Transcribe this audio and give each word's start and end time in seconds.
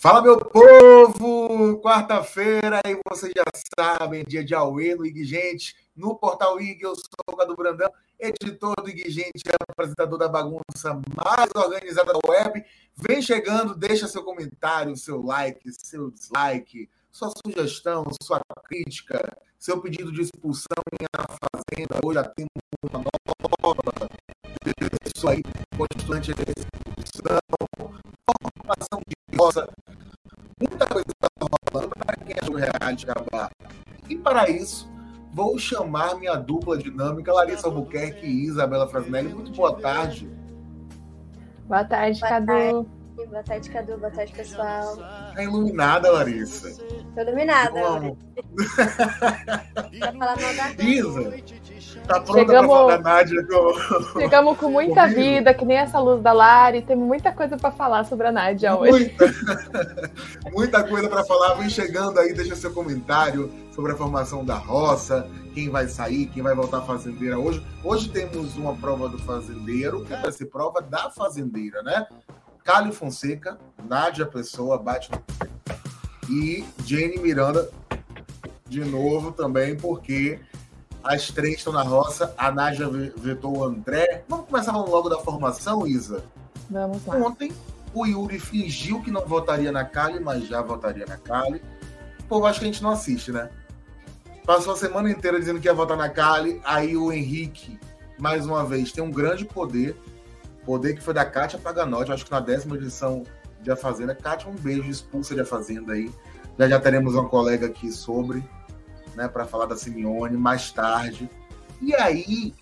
Fala, 0.00 0.22
meu 0.22 0.38
povo! 0.38 1.80
Quarta-feira, 1.80 2.78
aí 2.86 2.96
vocês 3.10 3.32
já 3.36 3.42
sabem, 3.76 4.22
dia 4.22 4.44
de 4.44 4.54
Aue 4.54 4.94
no 4.94 5.04
IG 5.04 5.24
Gente, 5.24 5.74
no 5.96 6.14
Portal 6.14 6.60
IG, 6.60 6.84
eu 6.84 6.94
sou 6.94 7.04
o 7.26 7.36
Cadu 7.36 7.56
Brandão, 7.56 7.90
editor 8.16 8.76
do 8.76 8.88
IG 8.88 9.10
Gente, 9.10 9.42
apresentador 9.68 10.16
da 10.16 10.28
bagunça 10.28 10.94
mais 11.16 11.50
organizada 11.52 12.12
da 12.12 12.30
web. 12.30 12.64
Vem 12.94 13.20
chegando, 13.20 13.74
deixa 13.74 14.06
seu 14.06 14.22
comentário, 14.22 14.96
seu 14.96 15.20
like, 15.20 15.68
seu 15.72 16.12
dislike, 16.12 16.88
sua 17.10 17.32
sugestão, 17.44 18.04
sua 18.22 18.40
crítica, 18.68 19.36
seu 19.58 19.80
pedido 19.80 20.12
de 20.12 20.22
expulsão 20.22 20.80
em 20.92 21.06
a 21.12 21.26
Fazenda. 21.26 21.98
Hoje 22.04 22.14
já 22.14 22.22
temos 22.22 22.50
uma 22.88 23.02
nova 23.02 24.08
pessoa 25.02 25.32
aí, 25.32 25.42
postulante 25.76 26.32
de 26.32 26.42
expulsão, 26.56 27.38
formação 28.30 29.00
de 29.04 29.36
roça, 29.36 29.68
muita 30.60 30.86
coisa 30.86 31.06
está 31.08 31.28
rolando 31.72 31.94
para 31.96 32.16
quem 32.16 32.36
é 32.40 32.50
o 32.50 32.54
reality 32.54 33.08
acabar. 33.08 33.50
E 34.08 34.16
para 34.16 34.48
isso, 34.48 34.90
vou 35.32 35.58
chamar 35.58 36.16
minha 36.16 36.34
dupla 36.34 36.78
dinâmica, 36.78 37.32
Larissa 37.32 37.68
Albuquerque 37.68 38.26
e 38.26 38.46
Isabela 38.46 38.88
Frasnelli. 38.88 39.28
Muito 39.28 39.52
boa 39.52 39.78
tarde. 39.78 40.28
Boa 41.66 41.84
tarde, 41.84 42.18
boa 42.20 42.30
Cadu. 42.30 42.46
Tarde. 42.46 42.88
Boa 43.30 43.42
tarde, 43.42 43.70
Cadu. 43.70 43.98
Boa 43.98 44.10
tarde, 44.10 44.32
pessoal. 44.32 44.96
Tá 44.96 45.42
iluminada, 45.42 46.10
Larissa. 46.10 46.82
Tô 47.14 47.20
iluminada. 47.20 47.72
Pra 47.72 47.82
falar 50.12 50.18
mal 50.18 50.36
da 50.36 50.82
Isa, 50.82 51.34
Tá 52.08 52.20
pronta 52.20 52.40
chegamos, 52.40 52.70
pra 52.70 52.78
falar 52.78 52.96
da 52.96 53.02
Nádia? 53.02 53.46
Com... 53.46 54.18
Chegamos 54.18 54.56
com 54.56 54.70
muita 54.70 55.02
Comigo? 55.02 55.20
vida, 55.20 55.52
que 55.52 55.64
nem 55.66 55.76
essa 55.76 56.00
luz 56.00 56.22
da 56.22 56.32
Lari. 56.32 56.80
Tem 56.80 56.96
muita 56.96 57.30
coisa 57.32 57.58
para 57.58 57.70
falar 57.70 58.04
sobre 58.04 58.28
a 58.28 58.32
Nádia 58.32 58.74
hoje. 58.74 58.90
Muita, 58.90 59.34
muita 60.50 60.84
coisa 60.84 61.06
para 61.06 61.22
falar. 61.24 61.54
Vem 61.56 61.68
chegando 61.68 62.18
aí, 62.18 62.32
deixa 62.32 62.56
seu 62.56 62.72
comentário 62.72 63.52
sobre 63.74 63.92
a 63.92 63.96
formação 63.96 64.42
da 64.42 64.56
roça, 64.56 65.28
quem 65.54 65.68
vai 65.68 65.86
sair, 65.86 66.26
quem 66.26 66.42
vai 66.42 66.54
voltar 66.54 66.80
fazendeira 66.80 67.38
hoje. 67.38 67.62
Hoje 67.84 68.08
temos 68.08 68.56
uma 68.56 68.74
prova 68.74 69.06
do 69.08 69.18
fazendeiro, 69.18 70.02
que 70.04 70.16
vai 70.16 70.32
ser 70.32 70.46
prova 70.46 70.80
da 70.80 71.10
fazendeira, 71.10 71.82
né? 71.82 72.06
Cálio 72.64 72.92
Fonseca, 72.92 73.58
Nádia 73.86 74.24
Pessoa, 74.24 74.78
bate 74.78 75.10
no... 75.12 75.22
E 76.28 76.64
Jenny 76.84 77.18
Miranda, 77.18 77.70
de 78.66 78.84
novo 78.84 79.30
também, 79.30 79.76
porque 79.76 80.40
as 81.08 81.28
três 81.28 81.56
estão 81.56 81.72
na 81.72 81.82
roça. 81.82 82.34
A 82.36 82.52
Nádia 82.52 82.86
vetou 83.16 83.56
o 83.56 83.64
André. 83.64 84.24
Vamos 84.28 84.44
começar 84.46 84.76
logo 84.76 85.08
da 85.08 85.18
formação, 85.18 85.86
Isa? 85.86 86.22
Vamos 86.68 87.04
lá. 87.06 87.16
Ontem, 87.16 87.50
o 87.94 88.04
Yuri 88.04 88.38
fingiu 88.38 89.00
que 89.00 89.10
não 89.10 89.26
votaria 89.26 89.72
na 89.72 89.86
Kali, 89.86 90.20
mas 90.20 90.46
já 90.46 90.60
votaria 90.60 91.06
na 91.06 91.16
Kali. 91.16 91.62
Pô, 92.28 92.44
acho 92.44 92.60
que 92.60 92.66
a 92.66 92.68
gente 92.68 92.82
não 92.82 92.90
assiste, 92.90 93.32
né? 93.32 93.48
Passou 94.44 94.74
a 94.74 94.76
semana 94.76 95.10
inteira 95.10 95.40
dizendo 95.40 95.58
que 95.58 95.66
ia 95.66 95.72
votar 95.72 95.96
na 95.96 96.10
Kali. 96.10 96.60
Aí 96.62 96.94
o 96.94 97.10
Henrique, 97.10 97.80
mais 98.18 98.44
uma 98.44 98.62
vez, 98.62 98.92
tem 98.92 99.02
um 99.02 99.10
grande 99.10 99.46
poder. 99.46 99.96
Poder 100.66 100.92
que 100.92 101.02
foi 101.02 101.14
da 101.14 101.24
Kátia 101.24 101.58
Paganotti. 101.58 102.12
Acho 102.12 102.26
que 102.26 102.30
na 102.30 102.40
décima 102.40 102.76
edição 102.76 103.22
de 103.62 103.70
A 103.70 103.76
Fazenda. 103.76 104.14
Kátia, 104.14 104.50
um 104.50 104.54
beijo, 104.54 104.90
expulsa 104.90 105.34
de 105.34 105.40
A 105.40 105.46
Fazenda 105.46 105.94
aí. 105.94 106.12
Já 106.58 106.68
já 106.68 106.78
teremos 106.78 107.14
uma 107.14 107.26
colega 107.26 107.66
aqui 107.66 107.90
sobre 107.90 108.44
né, 109.18 109.26
para 109.26 109.44
falar 109.44 109.66
da 109.66 109.76
Simeone 109.76 110.36
mais 110.36 110.70
tarde. 110.70 111.28
E 111.82 111.92
aí 111.94 112.54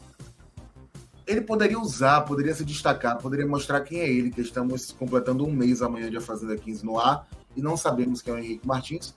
ele 1.26 1.42
poderia 1.42 1.78
usar, 1.78 2.22
poderia 2.22 2.54
se 2.54 2.64
destacar, 2.64 3.18
poderia 3.18 3.46
mostrar 3.46 3.82
quem 3.82 4.00
é 4.00 4.08
ele, 4.08 4.30
que 4.30 4.40
estamos 4.40 4.90
completando 4.90 5.44
um 5.46 5.52
mês 5.52 5.82
amanhã 5.82 6.08
de 6.08 6.16
A 6.16 6.20
Fazenda 6.20 6.56
15 6.56 6.84
no 6.84 6.98
ar 6.98 7.28
e 7.54 7.60
não 7.60 7.76
sabemos 7.76 8.22
quem 8.22 8.32
é 8.32 8.36
o 8.36 8.40
Henrique 8.40 8.66
Martins. 8.66 9.14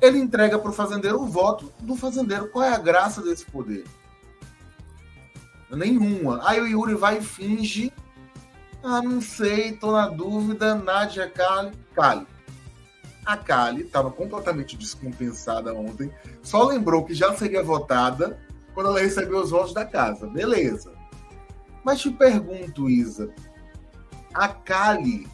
Ele 0.00 0.18
entrega 0.18 0.58
para 0.58 0.70
o 0.70 0.72
fazendeiro 0.72 1.20
o 1.20 1.26
voto 1.26 1.70
do 1.80 1.94
fazendeiro. 1.94 2.48
Qual 2.48 2.64
é 2.64 2.72
a 2.72 2.78
graça 2.78 3.20
desse 3.20 3.44
poder? 3.44 3.84
Nenhuma. 5.70 6.40
Aí 6.48 6.60
o 6.60 6.66
Yuri 6.66 6.94
vai 6.94 7.18
e 7.18 7.22
finge. 7.22 7.92
Ah, 8.82 9.00
não 9.00 9.20
sei, 9.20 9.72
tô 9.72 9.92
na 9.92 10.08
dúvida. 10.08 10.74
Nádia 10.74 11.28
Kali. 11.28 11.72
Kali. 11.94 12.26
A 13.24 13.36
Kali 13.36 13.82
estava 13.82 14.10
completamente 14.10 14.76
descompensada 14.76 15.72
ontem, 15.74 16.12
só 16.42 16.64
lembrou 16.64 17.04
que 17.04 17.14
já 17.14 17.34
seria 17.36 17.62
votada 17.62 18.38
quando 18.74 18.88
ela 18.88 19.00
recebeu 19.00 19.40
os 19.40 19.50
votos 19.50 19.72
da 19.72 19.84
casa. 19.84 20.26
Beleza. 20.26 20.92
Mas 21.84 22.00
te 22.00 22.10
pergunto, 22.10 22.88
Isa, 22.88 23.32
a 24.34 24.48
Kali 24.48 25.28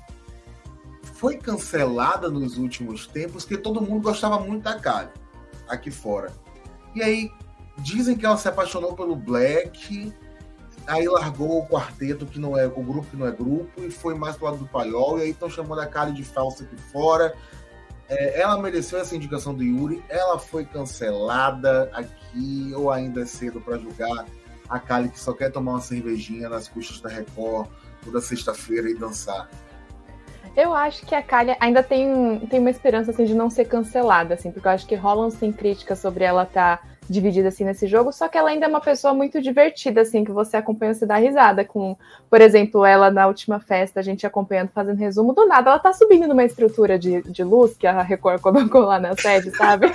foi 1.14 1.36
cancelada 1.36 2.30
nos 2.30 2.58
últimos 2.58 3.06
tempos, 3.06 3.44
porque 3.44 3.60
todo 3.60 3.80
mundo 3.80 4.02
gostava 4.02 4.38
muito 4.38 4.62
da 4.62 4.78
Kali 4.78 5.10
aqui 5.68 5.90
fora. 5.90 6.32
E 6.94 7.02
aí 7.02 7.30
dizem 7.78 8.16
que 8.16 8.24
ela 8.24 8.36
se 8.36 8.48
apaixonou 8.48 8.94
pelo 8.94 9.14
Black, 9.14 10.12
aí 10.86 11.06
largou 11.06 11.58
o 11.58 11.66
quarteto 11.66 12.26
que 12.26 12.38
não 12.38 12.56
é 12.56 12.66
o 12.66 12.82
grupo 12.82 13.08
que 13.10 13.16
não 13.16 13.26
é 13.26 13.30
grupo 13.30 13.82
e 13.82 13.90
foi 13.90 14.14
mais 14.14 14.36
pro 14.36 14.46
lado 14.46 14.58
do 14.58 14.66
paiol 14.66 15.18
e 15.18 15.22
aí 15.22 15.30
estão 15.30 15.50
chamando 15.50 15.80
a 15.80 15.86
Kali 15.86 16.12
de 16.12 16.24
falsa 16.24 16.64
aqui 16.64 16.76
fora. 16.76 17.34
É, 18.08 18.40
ela 18.40 18.60
mereceu 18.60 18.98
essa 18.98 19.14
indicação 19.14 19.54
do 19.54 19.62
Yuri. 19.62 20.02
Ela 20.08 20.38
foi 20.38 20.64
cancelada 20.64 21.90
aqui, 21.92 22.72
ou 22.74 22.90
ainda 22.90 23.22
é 23.22 23.26
cedo 23.26 23.60
para 23.60 23.76
julgar 23.78 24.26
a 24.68 24.78
Kali 24.78 25.08
que 25.08 25.18
só 25.18 25.32
quer 25.32 25.50
tomar 25.50 25.72
uma 25.72 25.80
cervejinha 25.80 26.48
nas 26.48 26.68
custas 26.68 27.00
da 27.00 27.08
Record 27.08 27.68
toda 28.04 28.20
sexta-feira 28.20 28.90
e 28.90 28.94
dançar. 28.94 29.48
Eu 30.56 30.74
acho 30.74 31.06
que 31.06 31.14
a 31.14 31.22
Kali 31.22 31.54
ainda 31.60 31.82
tem, 31.82 32.40
tem 32.50 32.58
uma 32.58 32.70
esperança 32.70 33.10
assim, 33.10 33.24
de 33.24 33.34
não 33.34 33.48
ser 33.48 33.66
cancelada, 33.66 34.34
assim, 34.34 34.50
porque 34.50 34.66
eu 34.66 34.72
acho 34.72 34.86
que 34.86 34.94
rolam 34.94 35.30
sim 35.30 35.52
críticas 35.52 35.98
sobre 35.98 36.24
ela 36.24 36.42
estar. 36.42 36.78
Tá 36.78 36.97
dividida 37.08 37.48
assim 37.48 37.64
nesse 37.64 37.86
jogo, 37.86 38.12
só 38.12 38.28
que 38.28 38.36
ela 38.36 38.50
ainda 38.50 38.66
é 38.66 38.68
uma 38.68 38.80
pessoa 38.80 39.14
muito 39.14 39.40
divertida, 39.40 40.02
assim, 40.02 40.24
que 40.24 40.30
você 40.30 40.56
acompanha 40.56 40.94
se 40.94 41.06
dá 41.06 41.16
risada 41.16 41.64
com, 41.64 41.96
por 42.28 42.40
exemplo, 42.40 42.84
ela 42.84 43.10
na 43.10 43.26
última 43.26 43.58
festa, 43.58 44.00
a 44.00 44.02
gente 44.02 44.26
acompanhando, 44.26 44.68
fazendo 44.68 44.98
resumo, 44.98 45.32
do 45.32 45.46
nada 45.46 45.70
ela 45.70 45.78
tá 45.78 45.92
subindo 45.92 46.28
numa 46.28 46.44
estrutura 46.44 46.98
de, 46.98 47.22
de 47.22 47.42
luz 47.42 47.76
que 47.76 47.86
a 47.86 48.02
Record 48.02 48.40
colocou 48.40 48.82
lá 48.82 49.00
na 49.00 49.16
sede, 49.16 49.50
sabe? 49.56 49.92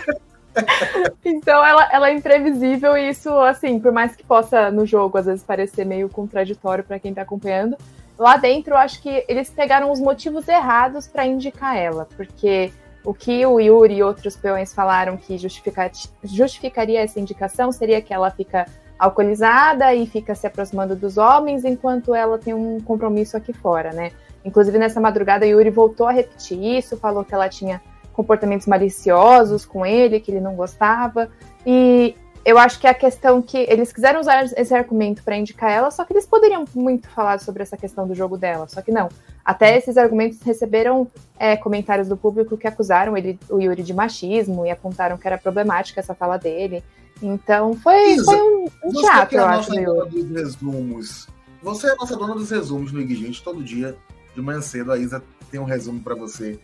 então 1.23 1.65
ela, 1.65 1.89
ela 1.91 2.09
é 2.09 2.13
imprevisível 2.13 2.97
e 2.97 3.09
isso, 3.09 3.29
assim, 3.39 3.79
por 3.79 3.91
mais 3.91 4.15
que 4.15 4.23
possa 4.23 4.71
no 4.71 4.85
jogo 4.85 5.17
às 5.17 5.25
vezes 5.25 5.43
parecer 5.43 5.85
meio 5.85 6.09
contraditório 6.09 6.83
para 6.83 6.99
quem 6.99 7.13
tá 7.13 7.21
acompanhando, 7.21 7.77
lá 8.17 8.37
dentro 8.37 8.73
eu 8.73 8.77
acho 8.77 9.01
que 9.01 9.23
eles 9.27 9.49
pegaram 9.49 9.91
os 9.91 9.99
motivos 9.99 10.47
errados 10.47 11.07
para 11.07 11.25
indicar 11.25 11.77
ela, 11.77 12.07
porque 12.15 12.71
o 13.03 13.13
que 13.13 13.45
o 13.45 13.59
Yuri 13.59 13.95
e 13.95 14.03
outros 14.03 14.35
peões 14.35 14.73
falaram 14.73 15.17
que 15.17 15.37
justificaria 15.37 17.01
essa 17.01 17.19
indicação 17.19 17.71
seria 17.71 18.01
que 18.01 18.13
ela 18.13 18.31
fica 18.31 18.65
alcoolizada 18.97 19.93
e 19.93 20.07
fica 20.07 20.33
se 20.33 20.47
aproximando 20.47 20.95
dos 20.95 21.17
homens 21.17 21.65
enquanto 21.65 22.15
ela 22.15 22.37
tem 22.37 22.53
um 22.53 22.79
compromisso 22.79 23.35
aqui 23.35 23.51
fora, 23.51 23.91
né? 23.91 24.11
Inclusive 24.45 24.77
nessa 24.77 25.01
madrugada 25.01 25.45
Yuri 25.45 25.69
voltou 25.69 26.07
a 26.07 26.11
repetir 26.11 26.61
isso, 26.63 26.97
falou 26.97 27.25
que 27.25 27.33
ela 27.33 27.49
tinha 27.49 27.81
comportamentos 28.13 28.67
maliciosos 28.67 29.65
com 29.65 29.85
ele, 29.85 30.19
que 30.19 30.31
ele 30.31 30.39
não 30.39 30.55
gostava. 30.55 31.29
E 31.65 32.15
eu 32.45 32.57
acho 32.57 32.79
que 32.79 32.87
a 32.87 32.93
questão 32.93 33.41
que 33.41 33.57
eles 33.57 33.93
quiseram 33.93 34.19
usar 34.19 34.43
esse 34.43 34.73
argumento 34.73 35.23
para 35.23 35.37
indicar 35.37 35.71
ela, 35.71 35.89
só 35.89 36.03
que 36.03 36.13
eles 36.13 36.25
poderiam 36.25 36.65
muito 36.75 37.07
falar 37.09 37.39
sobre 37.39 37.63
essa 37.63 37.77
questão 37.77 38.07
do 38.07 38.13
jogo 38.13 38.37
dela, 38.37 38.67
só 38.67 38.81
que 38.81 38.91
não. 38.91 39.09
Até 39.45 39.77
esses 39.77 39.97
argumentos 39.97 40.41
receberam 40.41 41.09
é, 41.37 41.55
comentários 41.55 42.07
do 42.07 42.17
público 42.17 42.57
que 42.57 42.67
acusaram 42.67 43.15
ele, 43.17 43.39
o 43.49 43.59
Yuri 43.59 43.83
de 43.83 43.93
machismo 43.93 44.65
e 44.65 44.71
apontaram 44.71 45.17
que 45.17 45.27
era 45.27 45.37
problemática 45.37 45.99
essa 45.99 46.13
fala 46.13 46.37
dele. 46.37 46.83
Então 47.21 47.73
foi, 47.75 48.13
Isa, 48.13 48.25
foi 48.25 48.41
um, 48.41 48.65
um 48.83 48.91
teatro, 48.91 49.37
é 49.37 49.41
eu 49.41 49.45
acho. 49.45 49.71
Dos 50.09 50.29
resumos. 50.29 51.27
Você 51.61 51.87
é 51.87 51.91
a 51.91 51.95
nossa 51.95 52.17
dona 52.17 52.35
dos 52.35 52.49
resumos 52.49 52.91
no 52.91 53.07
Gente. 53.07 53.41
Todo 53.41 53.63
dia, 53.63 53.95
de 54.35 54.41
manhã 54.41 54.59
cedo, 54.59 54.91
a 54.91 54.97
Isa 54.97 55.23
tem 55.49 55.59
um 55.59 55.65
resumo 55.65 56.01
para 56.01 56.15
você 56.15 56.59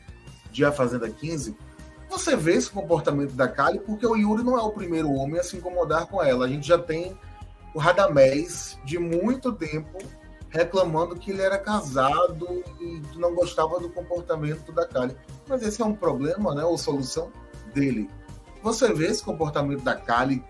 de 0.51 0.65
A 0.65 0.71
Fazenda 0.71 1.09
15. 1.09 1.55
Você 2.09 2.35
vê 2.35 2.53
esse 2.53 2.71
comportamento 2.71 3.33
da 3.33 3.47
Kali 3.47 3.79
porque 3.79 4.05
o 4.05 4.15
Yuri 4.15 4.43
não 4.43 4.57
é 4.57 4.61
o 4.61 4.71
primeiro 4.71 5.11
homem 5.11 5.39
a 5.39 5.43
se 5.43 5.57
incomodar 5.57 6.07
com 6.07 6.21
ela. 6.21 6.45
A 6.45 6.49
gente 6.49 6.67
já 6.67 6.77
tem 6.77 7.17
o 7.73 7.79
Radamés 7.79 8.79
de 8.83 8.97
muito 8.97 9.53
tempo 9.53 9.99
reclamando 10.49 11.15
que 11.15 11.29
ele 11.29 11.43
era 11.43 11.59
casado 11.59 12.63
e 12.81 13.01
não 13.15 13.35
gostava 13.35 13.79
do 13.79 13.89
comportamento 13.89 14.71
da 14.71 14.87
Kali. 14.87 15.15
Mas 15.47 15.61
esse 15.61 15.81
é 15.81 15.85
um 15.85 15.93
problema, 15.93 16.55
né? 16.55 16.63
Ou 16.65 16.77
solução 16.77 17.31
dele. 17.73 18.09
Você 18.63 18.91
vê 18.91 19.07
esse 19.07 19.23
comportamento 19.23 19.83
da 19.83 19.95
Kali 19.95 20.43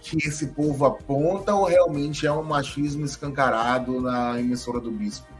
que 0.00 0.18
esse 0.28 0.48
povo 0.48 0.84
aponta 0.84 1.54
ou 1.54 1.64
realmente 1.64 2.26
é 2.26 2.32
um 2.32 2.42
machismo 2.42 3.04
escancarado 3.04 4.00
na 4.00 4.38
emissora 4.38 4.80
do 4.80 4.90
Bispo? 4.90 5.37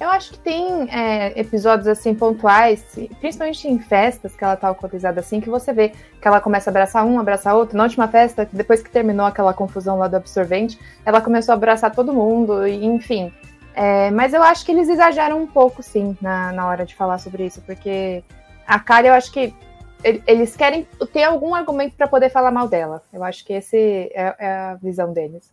Eu 0.00 0.08
acho 0.08 0.32
que 0.32 0.38
tem 0.38 0.90
é, 0.90 1.38
episódios 1.38 1.86
assim 1.86 2.14
pontuais, 2.14 2.84
principalmente 3.20 3.68
em 3.68 3.78
festas 3.78 4.34
que 4.34 4.42
ela 4.42 4.56
tá 4.56 4.68
alcoolizada 4.68 5.20
assim, 5.20 5.40
que 5.40 5.48
você 5.48 5.72
vê 5.72 5.90
que 6.20 6.26
ela 6.26 6.40
começa 6.40 6.68
a 6.68 6.72
abraçar 6.72 7.06
um, 7.06 7.18
abraçar 7.18 7.54
outro. 7.54 7.76
Na 7.76 7.84
última 7.84 8.08
festa, 8.08 8.48
depois 8.52 8.82
que 8.82 8.90
terminou 8.90 9.24
aquela 9.24 9.54
confusão 9.54 9.96
lá 9.96 10.08
do 10.08 10.16
absorvente, 10.16 10.78
ela 11.04 11.20
começou 11.20 11.52
a 11.52 11.56
abraçar 11.56 11.94
todo 11.94 12.12
mundo, 12.12 12.66
e, 12.66 12.84
enfim. 12.84 13.32
É, 13.72 14.10
mas 14.10 14.32
eu 14.34 14.42
acho 14.42 14.64
que 14.64 14.72
eles 14.72 14.88
exageram 14.88 15.42
um 15.42 15.46
pouco, 15.46 15.82
sim, 15.82 16.16
na, 16.20 16.52
na 16.52 16.66
hora 16.66 16.84
de 16.84 16.94
falar 16.94 17.18
sobre 17.18 17.46
isso, 17.46 17.60
porque 17.62 18.22
a 18.66 18.78
Kali, 18.80 19.08
eu 19.08 19.14
acho 19.14 19.32
que 19.32 19.54
eles 20.26 20.54
querem 20.54 20.86
ter 21.12 21.22
algum 21.22 21.54
argumento 21.54 21.96
para 21.96 22.06
poder 22.06 22.30
falar 22.30 22.50
mal 22.50 22.68
dela. 22.68 23.02
Eu 23.12 23.24
acho 23.24 23.44
que 23.44 23.54
esse 23.54 24.10
é, 24.14 24.36
é 24.38 24.48
a 24.50 24.74
visão 24.74 25.12
deles. 25.12 25.50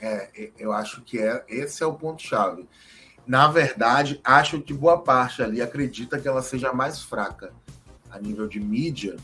É, 0.00 0.50
eu 0.58 0.72
acho 0.72 1.00
que 1.02 1.20
é, 1.20 1.44
esse 1.48 1.82
é 1.82 1.86
o 1.86 1.94
ponto-chave. 1.94 2.68
Na 3.26 3.48
verdade, 3.48 4.20
acho 4.22 4.60
que 4.60 4.74
boa 4.74 4.98
parte 4.98 5.42
ali 5.42 5.62
acredita 5.62 6.18
que 6.18 6.28
ela 6.28 6.42
seja 6.42 6.72
mais 6.72 7.00
fraca 7.00 7.52
a 8.10 8.18
nível 8.18 8.46
de 8.46 8.60
mídia, 8.60 9.16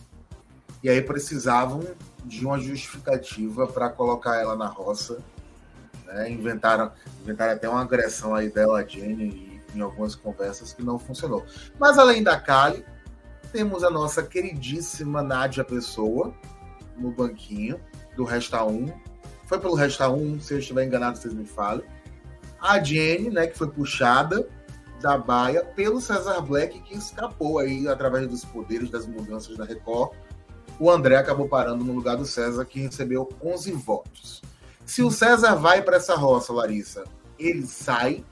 e 0.83 0.89
aí 0.89 1.01
precisavam 1.03 1.85
de 2.25 2.45
uma 2.45 2.59
justificativa 2.59 3.67
para 3.67 3.91
colocar 3.91 4.37
ela 4.37 4.57
na 4.57 4.67
roça 4.67 5.23
né? 6.13 6.31
Inventaram, 6.31 6.93
inventaram 7.23 7.53
até 7.53 7.69
uma 7.69 7.83
agressão 7.83 8.35
aí 8.35 8.51
dela, 8.51 8.81
a 8.81 8.87
Jenny, 8.87 9.61
em 9.75 9.81
algumas 9.81 10.15
conversas 10.15 10.73
que 10.73 10.83
não 10.83 10.99
funcionou. 10.99 11.45
Mas 11.79 11.99
além 11.99 12.23
da 12.23 12.39
Kali, 12.39 12.85
temos 13.53 13.85
a 13.85 13.91
nossa 13.91 14.23
queridíssima 14.23 15.23
Nádia 15.23 15.65
Pessoa 15.65 16.35
no 16.97 17.11
banquinho 17.11 17.81
do 18.17 18.25
Resta 18.25 18.65
1. 18.65 18.93
Foi 19.47 19.59
pelo 19.59 19.75
Resta 19.75 20.09
1, 20.09 20.41
se 20.41 20.55
eu 20.55 20.59
estiver 20.59 20.85
enganado, 20.85 21.19
vocês 21.19 21.35
me 21.35 21.45
falem. 21.45 21.85
A 22.61 22.83
Jenny, 22.83 23.31
né, 23.31 23.47
que 23.47 23.57
foi 23.57 23.69
puxada 23.69 24.47
da 25.01 25.17
baia 25.17 25.65
pelo 25.65 26.01
Cesar 26.01 26.43
Black, 26.43 26.79
que 26.81 26.95
escapou 26.95 27.59
aí 27.59 27.89
através 27.89 28.29
dos 28.29 28.45
poderes 28.45 28.91
das 28.91 29.07
mudanças 29.07 29.57
da 29.57 29.65
Record. 29.65 30.13
O 30.79 30.91
André 30.91 31.17
acabou 31.17 31.49
parando 31.49 31.85
no 31.85 31.93
lugar 31.93 32.17
do 32.17 32.25
César, 32.25 32.65
que 32.65 32.81
recebeu 32.81 33.29
11 33.43 33.73
votos. 33.73 34.43
Se 34.85 35.03
o 35.03 35.11
César 35.11 35.55
vai 35.55 35.83
para 35.83 35.97
essa 35.97 36.15
roça, 36.15 36.53
Larissa, 36.53 37.05
ele 37.39 37.67
sai 37.67 38.25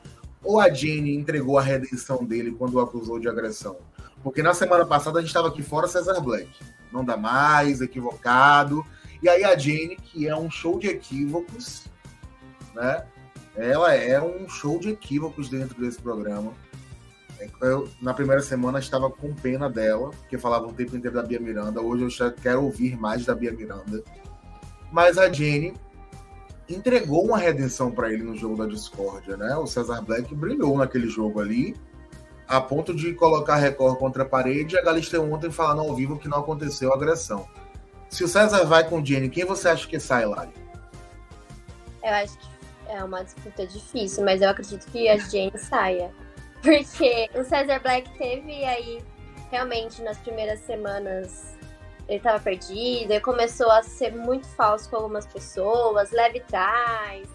ou 0.43 0.61
a 0.61 0.73
Jenny 0.73 1.17
entregou 1.17 1.59
a 1.59 1.63
redenção 1.63 2.25
dele 2.25 2.53
quando 2.53 2.75
o 2.75 2.81
acusou 2.81 3.19
de 3.19 3.29
agressão? 3.29 3.77
Porque 4.23 4.43
na 4.43 4.55
semana 4.55 4.85
passada 4.85 5.19
a 5.19 5.21
gente 5.21 5.29
estava 5.29 5.49
aqui 5.49 5.63
fora 5.63 5.87
César 5.87 6.21
Black. 6.21 6.49
Não 6.93 7.05
dá 7.05 7.17
mais, 7.17 7.81
equivocado. 7.81 8.85
E 9.23 9.29
aí 9.29 9.45
a 9.45 9.57
Jenny, 9.57 9.97
que 9.97 10.29
é 10.29 10.37
um 10.37 10.51
show 10.51 10.79
de 10.79 10.89
equívocos, 10.89 11.85
né? 12.75 13.05
Ela 13.59 13.93
é 13.93 14.23
um 14.23 14.49
show 14.49 14.79
de 14.79 14.91
equívocos 14.91 15.49
dentro 15.49 15.81
desse 15.81 16.01
programa. 16.01 16.53
Eu, 17.61 17.89
na 18.01 18.15
primeira 18.15 18.41
semana 18.41 18.79
estava 18.79 19.11
com 19.11 19.35
pena 19.35 19.69
dela, 19.69 20.11
porque 20.11 20.39
falava 20.39 20.67
o 20.67 20.73
tempo 20.73 20.97
inteiro 20.97 21.17
da 21.17 21.25
Bia 21.25 21.41
Miranda. 21.41 21.81
Hoje 21.81 22.05
eu 22.05 22.11
já 22.11 22.31
quero 22.31 22.63
ouvir 22.63 22.97
mais 22.97 23.25
da 23.25 23.35
Bia 23.35 23.53
Miranda. 23.53 24.03
Mas 24.93 25.19
a 25.19 25.31
Jenny 25.33 25.75
entregou 26.69 27.25
uma 27.25 27.39
redenção 27.39 27.91
para 27.91 28.13
ele 28.13 28.23
no 28.23 28.37
jogo 28.37 28.57
da 28.57 28.67
discórdia, 28.67 29.37
né? 29.37 29.57
O 29.57 29.67
Cesar 29.67 30.03
Black 30.03 30.33
brilhou 30.37 30.77
naquele 30.77 31.09
jogo 31.09 31.41
ali, 31.41 31.75
a 32.47 32.61
ponto 32.61 32.95
de 32.95 33.13
colocar 33.15 33.57
Record 33.57 33.99
contra 33.99 34.23
a 34.23 34.27
parede 34.27 34.77
e 34.77 34.79
a 34.79 34.83
Galisteu 34.83 35.33
ontem 35.33 35.51
falando 35.51 35.81
ao 35.81 35.95
vivo 35.97 36.17
que 36.17 36.29
não 36.29 36.39
aconteceu 36.39 36.93
agressão. 36.93 37.49
Se 38.09 38.23
o 38.23 38.29
César 38.29 38.65
vai 38.65 38.89
com 38.89 39.01
o 39.01 39.05
Jenny, 39.05 39.29
quem 39.29 39.45
você 39.45 39.69
acha 39.69 39.87
que 39.87 39.99
sai, 39.99 40.27
Lari? 40.27 40.53
Eu 42.03 42.15
acho 42.15 42.39
que 42.39 42.58
é 42.89 43.03
uma 43.05 43.23
disputa 43.23 43.67
difícil, 43.67 44.25
mas 44.25 44.43
eu 44.43 44.51
acredito 44.51 44.91
que 44.91 45.09
a 45.09 45.17
Jenny 45.17 45.57
saia. 45.59 46.11
Porque 46.63 47.31
o 47.35 47.45
Cesar 47.45 47.81
Black 47.81 48.11
teve 48.19 48.65
aí, 48.65 49.03
realmente, 49.51 50.03
nas 50.03 50.19
primeiras 50.19 50.61
semanas, 50.61 51.57
ele 52.09 52.21
tava 52.21 52.41
perdido, 52.41 53.13
ele 53.13 53.21
começou 53.21 53.71
a 53.71 53.83
ser 53.83 54.15
muito 54.15 54.47
falso 54.49 54.91
com 54.91 54.97
algumas 54.97 55.27
pessoas, 55.27 56.11
leve 56.11 56.41
trás, 56.41 57.29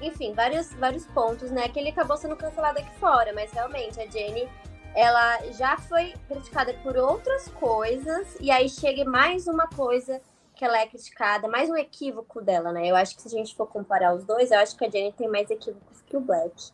enfim, 0.00 0.32
vários, 0.32 0.72
vários 0.74 1.06
pontos, 1.06 1.50
né? 1.50 1.68
Que 1.68 1.78
ele 1.78 1.90
acabou 1.90 2.16
sendo 2.16 2.36
cancelado 2.36 2.78
aqui 2.78 2.92
fora, 2.98 3.32
mas 3.32 3.52
realmente 3.52 4.00
a 4.00 4.06
Jenny, 4.06 4.48
ela 4.94 5.38
já 5.52 5.76
foi 5.76 6.14
criticada 6.28 6.74
por 6.82 6.96
outras 6.96 7.48
coisas, 7.48 8.36
e 8.40 8.50
aí 8.50 8.68
chega 8.68 9.04
mais 9.04 9.46
uma 9.46 9.66
coisa 9.68 10.20
que 10.54 10.64
ela 10.64 10.78
é 10.78 10.86
criticada, 10.86 11.48
mais 11.48 11.68
um 11.68 11.76
equívoco 11.76 12.40
dela, 12.40 12.72
né? 12.72 12.86
Eu 12.86 12.96
acho 12.96 13.16
que 13.16 13.22
se 13.22 13.28
a 13.28 13.30
gente 13.30 13.54
for 13.54 13.66
comparar 13.66 14.14
os 14.14 14.24
dois, 14.24 14.50
eu 14.50 14.58
acho 14.58 14.76
que 14.76 14.84
a 14.84 14.90
Jenny 14.90 15.12
tem 15.12 15.28
mais 15.28 15.50
equívocos 15.50 16.00
que 16.02 16.16
o 16.16 16.20
Black. 16.20 16.72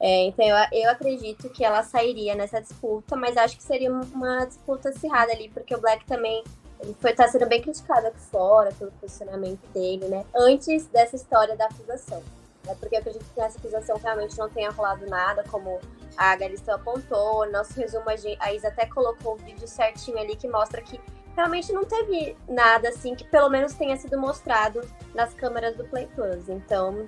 É, 0.00 0.24
então 0.24 0.44
eu, 0.44 0.56
eu 0.72 0.90
acredito 0.90 1.48
que 1.50 1.64
ela 1.64 1.82
sairia 1.82 2.34
nessa 2.34 2.60
disputa, 2.60 3.14
mas 3.14 3.36
acho 3.36 3.56
que 3.56 3.62
seria 3.62 3.92
uma 3.92 4.44
disputa 4.46 4.88
acirrada 4.88 5.32
ali, 5.32 5.48
porque 5.50 5.74
o 5.74 5.80
Black 5.80 6.04
também 6.06 6.42
ele 6.80 6.96
foi 7.00 7.12
tá 7.12 7.28
sendo 7.28 7.46
bem 7.46 7.62
criticado 7.62 8.08
aqui 8.08 8.18
fora 8.18 8.72
pelo 8.72 8.90
posicionamento 8.92 9.64
dele, 9.72 10.08
né? 10.08 10.26
Antes 10.34 10.86
dessa 10.86 11.14
história 11.14 11.56
da 11.56 11.66
acusação. 11.66 12.22
Né? 12.66 12.74
Porque 12.80 12.96
eu 12.96 13.00
acredito 13.00 13.24
que 13.24 13.40
nessa 13.40 13.58
acusação 13.58 13.96
realmente 13.98 14.36
não 14.36 14.48
tenha 14.48 14.70
rolado 14.70 15.06
nada, 15.06 15.44
como 15.48 15.80
a 16.16 16.34
Galisteu 16.34 16.74
apontou. 16.74 17.48
Nosso 17.50 17.78
resumo, 17.78 18.04
a 18.40 18.52
Isa 18.52 18.68
até 18.68 18.86
colocou 18.86 19.34
o 19.34 19.36
vídeo 19.36 19.68
certinho 19.68 20.18
ali 20.18 20.34
que 20.34 20.48
mostra 20.48 20.82
que 20.82 21.00
realmente 21.36 21.72
não 21.72 21.84
teve 21.84 22.36
nada 22.48 22.88
assim 22.88 23.14
que 23.14 23.24
pelo 23.24 23.48
menos 23.48 23.74
tenha 23.74 23.96
sido 23.96 24.18
mostrado 24.18 24.80
nas 25.14 25.34
câmeras 25.34 25.76
do 25.76 25.84
Play 25.84 26.08
Plus. 26.14 26.48
Então, 26.48 27.04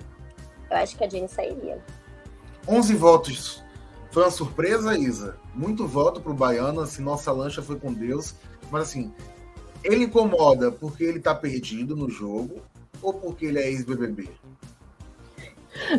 eu 0.69 0.77
acho 0.77 0.97
que 0.97 1.03
a 1.03 1.09
Jenny 1.09 1.27
sairia. 1.27 1.83
11 2.67 2.95
votos. 2.95 3.63
Foi 4.11 4.23
uma 4.23 4.31
surpresa, 4.31 4.97
Isa. 4.97 5.37
Muito 5.53 5.85
voto 5.87 6.21
pro 6.21 6.33
Baiano, 6.33 6.81
assim, 6.81 7.03
nossa 7.03 7.31
lancha 7.31 7.61
foi 7.61 7.77
com 7.77 7.93
Deus. 7.93 8.35
Mas 8.71 8.83
assim, 8.83 9.13
ele 9.83 10.05
incomoda 10.05 10.71
porque 10.71 11.03
ele 11.03 11.19
tá 11.19 11.35
perdido 11.35 11.95
no 11.95 12.09
jogo 12.09 12.61
ou 13.01 13.13
porque 13.13 13.45
ele 13.45 13.59
é 13.59 13.67
ex-BBB? 13.67 14.29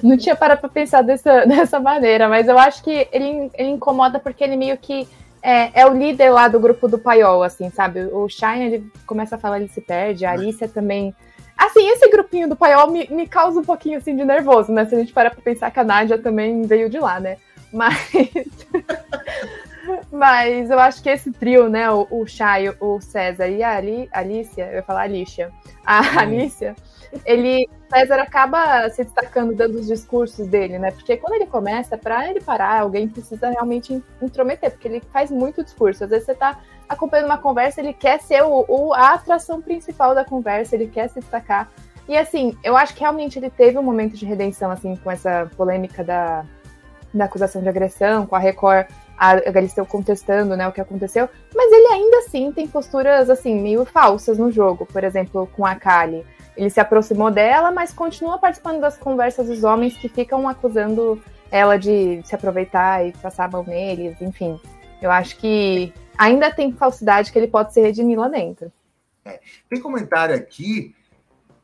Não 0.02 0.16
tinha 0.16 0.34
parado 0.34 0.60
pra 0.60 0.70
pensar 0.70 1.02
dessa, 1.02 1.44
dessa 1.46 1.78
maneira, 1.78 2.28
mas 2.28 2.48
eu 2.48 2.58
acho 2.58 2.82
que 2.82 3.08
ele, 3.12 3.50
ele 3.54 3.68
incomoda 3.68 4.18
porque 4.18 4.42
ele 4.42 4.56
meio 4.56 4.76
que 4.78 5.06
é, 5.42 5.80
é, 5.80 5.86
o 5.86 5.94
líder 5.94 6.30
lá 6.30 6.48
do 6.48 6.60
grupo 6.60 6.88
do 6.88 6.98
Paiol, 6.98 7.42
assim, 7.42 7.70
sabe? 7.70 8.04
O 8.12 8.28
Shine, 8.28 8.64
ele 8.64 8.92
começa 9.06 9.36
a 9.36 9.38
falar, 9.38 9.60
ele 9.60 9.68
se 9.68 9.80
perde, 9.80 10.24
a 10.24 10.32
Alicia 10.32 10.68
também. 10.68 11.14
Assim, 11.56 11.88
esse 11.88 12.10
grupinho 12.10 12.48
do 12.48 12.56
Paiol 12.56 12.90
me, 12.90 13.06
me 13.10 13.26
causa 13.26 13.60
um 13.60 13.64
pouquinho, 13.64 13.98
assim, 13.98 14.14
de 14.14 14.24
nervoso, 14.24 14.72
né? 14.72 14.84
Se 14.84 14.94
a 14.94 14.98
gente 14.98 15.12
parar 15.12 15.30
pra 15.30 15.40
pensar 15.40 15.70
que 15.70 15.80
a 15.80 15.84
Nádia 15.84 16.18
também 16.18 16.62
veio 16.62 16.90
de 16.90 16.98
lá, 16.98 17.20
né? 17.20 17.36
Mas... 17.72 17.96
Mas 20.10 20.68
eu 20.70 20.78
acho 20.80 21.02
que 21.02 21.08
esse 21.08 21.30
trio, 21.30 21.68
né? 21.68 21.90
O, 21.90 22.06
o 22.10 22.26
Chay, 22.26 22.74
o 22.80 23.00
César 23.00 23.48
e 23.48 23.62
a 23.62 23.76
Ali, 23.76 24.08
Alicia, 24.12 24.66
eu 24.66 24.76
ia 24.76 24.82
falar 24.82 25.02
Alicia, 25.02 25.52
a 25.84 26.00
hum. 26.00 26.18
Alicia, 26.18 26.74
ele, 27.24 27.68
César 27.90 28.20
acaba 28.20 28.88
se 28.90 29.04
destacando 29.04 29.54
dando 29.54 29.76
os 29.76 29.86
discursos 29.86 30.46
dele, 30.46 30.78
né? 30.78 30.90
Porque 30.90 31.16
quando 31.16 31.34
ele 31.34 31.46
começa, 31.46 31.96
para 31.96 32.28
ele 32.28 32.40
parar, 32.40 32.80
alguém 32.80 33.08
precisa 33.08 33.50
realmente 33.50 34.02
intrometer, 34.20 34.70
porque 34.70 34.88
ele 34.88 35.02
faz 35.12 35.30
muito 35.30 35.62
discurso. 35.62 36.04
Às 36.04 36.10
vezes 36.10 36.26
você 36.26 36.34
tá 36.34 36.60
acompanhando 36.88 37.26
uma 37.26 37.38
conversa, 37.38 37.80
ele 37.80 37.92
quer 37.92 38.20
ser 38.20 38.42
o, 38.42 38.64
o, 38.68 38.94
a 38.94 39.14
atração 39.14 39.60
principal 39.60 40.14
da 40.14 40.24
conversa, 40.24 40.74
ele 40.74 40.86
quer 40.86 41.08
se 41.08 41.20
destacar. 41.20 41.70
E 42.08 42.16
assim, 42.16 42.56
eu 42.62 42.76
acho 42.76 42.94
que 42.94 43.00
realmente 43.00 43.38
ele 43.38 43.50
teve 43.50 43.76
um 43.76 43.82
momento 43.82 44.14
de 44.14 44.24
redenção, 44.24 44.70
assim, 44.70 44.94
com 44.96 45.10
essa 45.10 45.50
polêmica 45.56 46.04
da, 46.04 46.44
da 47.12 47.24
acusação 47.24 47.60
de 47.60 47.68
agressão, 47.68 48.26
com 48.26 48.36
a 48.36 48.38
Record 48.38 48.86
a 49.16 49.50
Galisteu 49.50 49.86
contestando 49.86 50.56
né, 50.56 50.68
o 50.68 50.72
que 50.72 50.80
aconteceu, 50.80 51.28
mas 51.54 51.72
ele 51.72 51.86
ainda 51.86 52.18
assim 52.18 52.52
tem 52.52 52.68
posturas 52.68 53.30
assim 53.30 53.58
meio 53.58 53.84
falsas 53.84 54.38
no 54.38 54.52
jogo, 54.52 54.84
por 54.84 55.02
exemplo, 55.02 55.48
com 55.56 55.64
a 55.64 55.74
Kali. 55.74 56.24
Ele 56.56 56.70
se 56.70 56.80
aproximou 56.80 57.30
dela, 57.30 57.70
mas 57.70 57.92
continua 57.92 58.38
participando 58.38 58.80
das 58.80 58.96
conversas 58.96 59.48
dos 59.48 59.62
homens 59.62 59.96
que 59.96 60.08
ficam 60.08 60.48
acusando 60.48 61.22
ela 61.50 61.76
de 61.76 62.22
se 62.24 62.34
aproveitar 62.34 63.06
e 63.06 63.12
passar 63.12 63.44
a 63.44 63.48
mão 63.48 63.64
neles, 63.64 64.20
enfim. 64.20 64.58
Eu 65.00 65.10
acho 65.10 65.36
que 65.36 65.92
ainda 66.16 66.50
tem 66.50 66.72
falsidade 66.72 67.30
que 67.30 67.38
ele 67.38 67.48
pode 67.48 67.72
se 67.72 67.80
redimir 67.80 68.18
lá 68.18 68.28
dentro. 68.28 68.72
É. 69.24 69.40
Tem 69.68 69.80
comentário 69.80 70.34
aqui, 70.34 70.94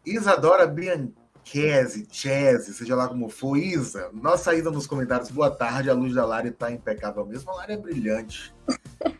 Isadora 0.04 0.66
Bianchi 0.66 1.14
Kese, 1.44 2.06
Chese, 2.10 2.72
seja 2.72 2.94
lá 2.94 3.08
como 3.08 3.28
for, 3.28 3.56
Isa, 3.56 4.10
nossa 4.12 4.54
ida 4.54 4.70
nos 4.70 4.86
comentários, 4.86 5.30
boa 5.30 5.50
tarde, 5.50 5.90
a 5.90 5.94
luz 5.94 6.14
da 6.14 6.24
Lari 6.24 6.48
está 6.48 6.70
impecável 6.70 7.26
mesmo, 7.26 7.50
a 7.50 7.56
Lari 7.56 7.72
é 7.72 7.76
brilhante. 7.76 8.54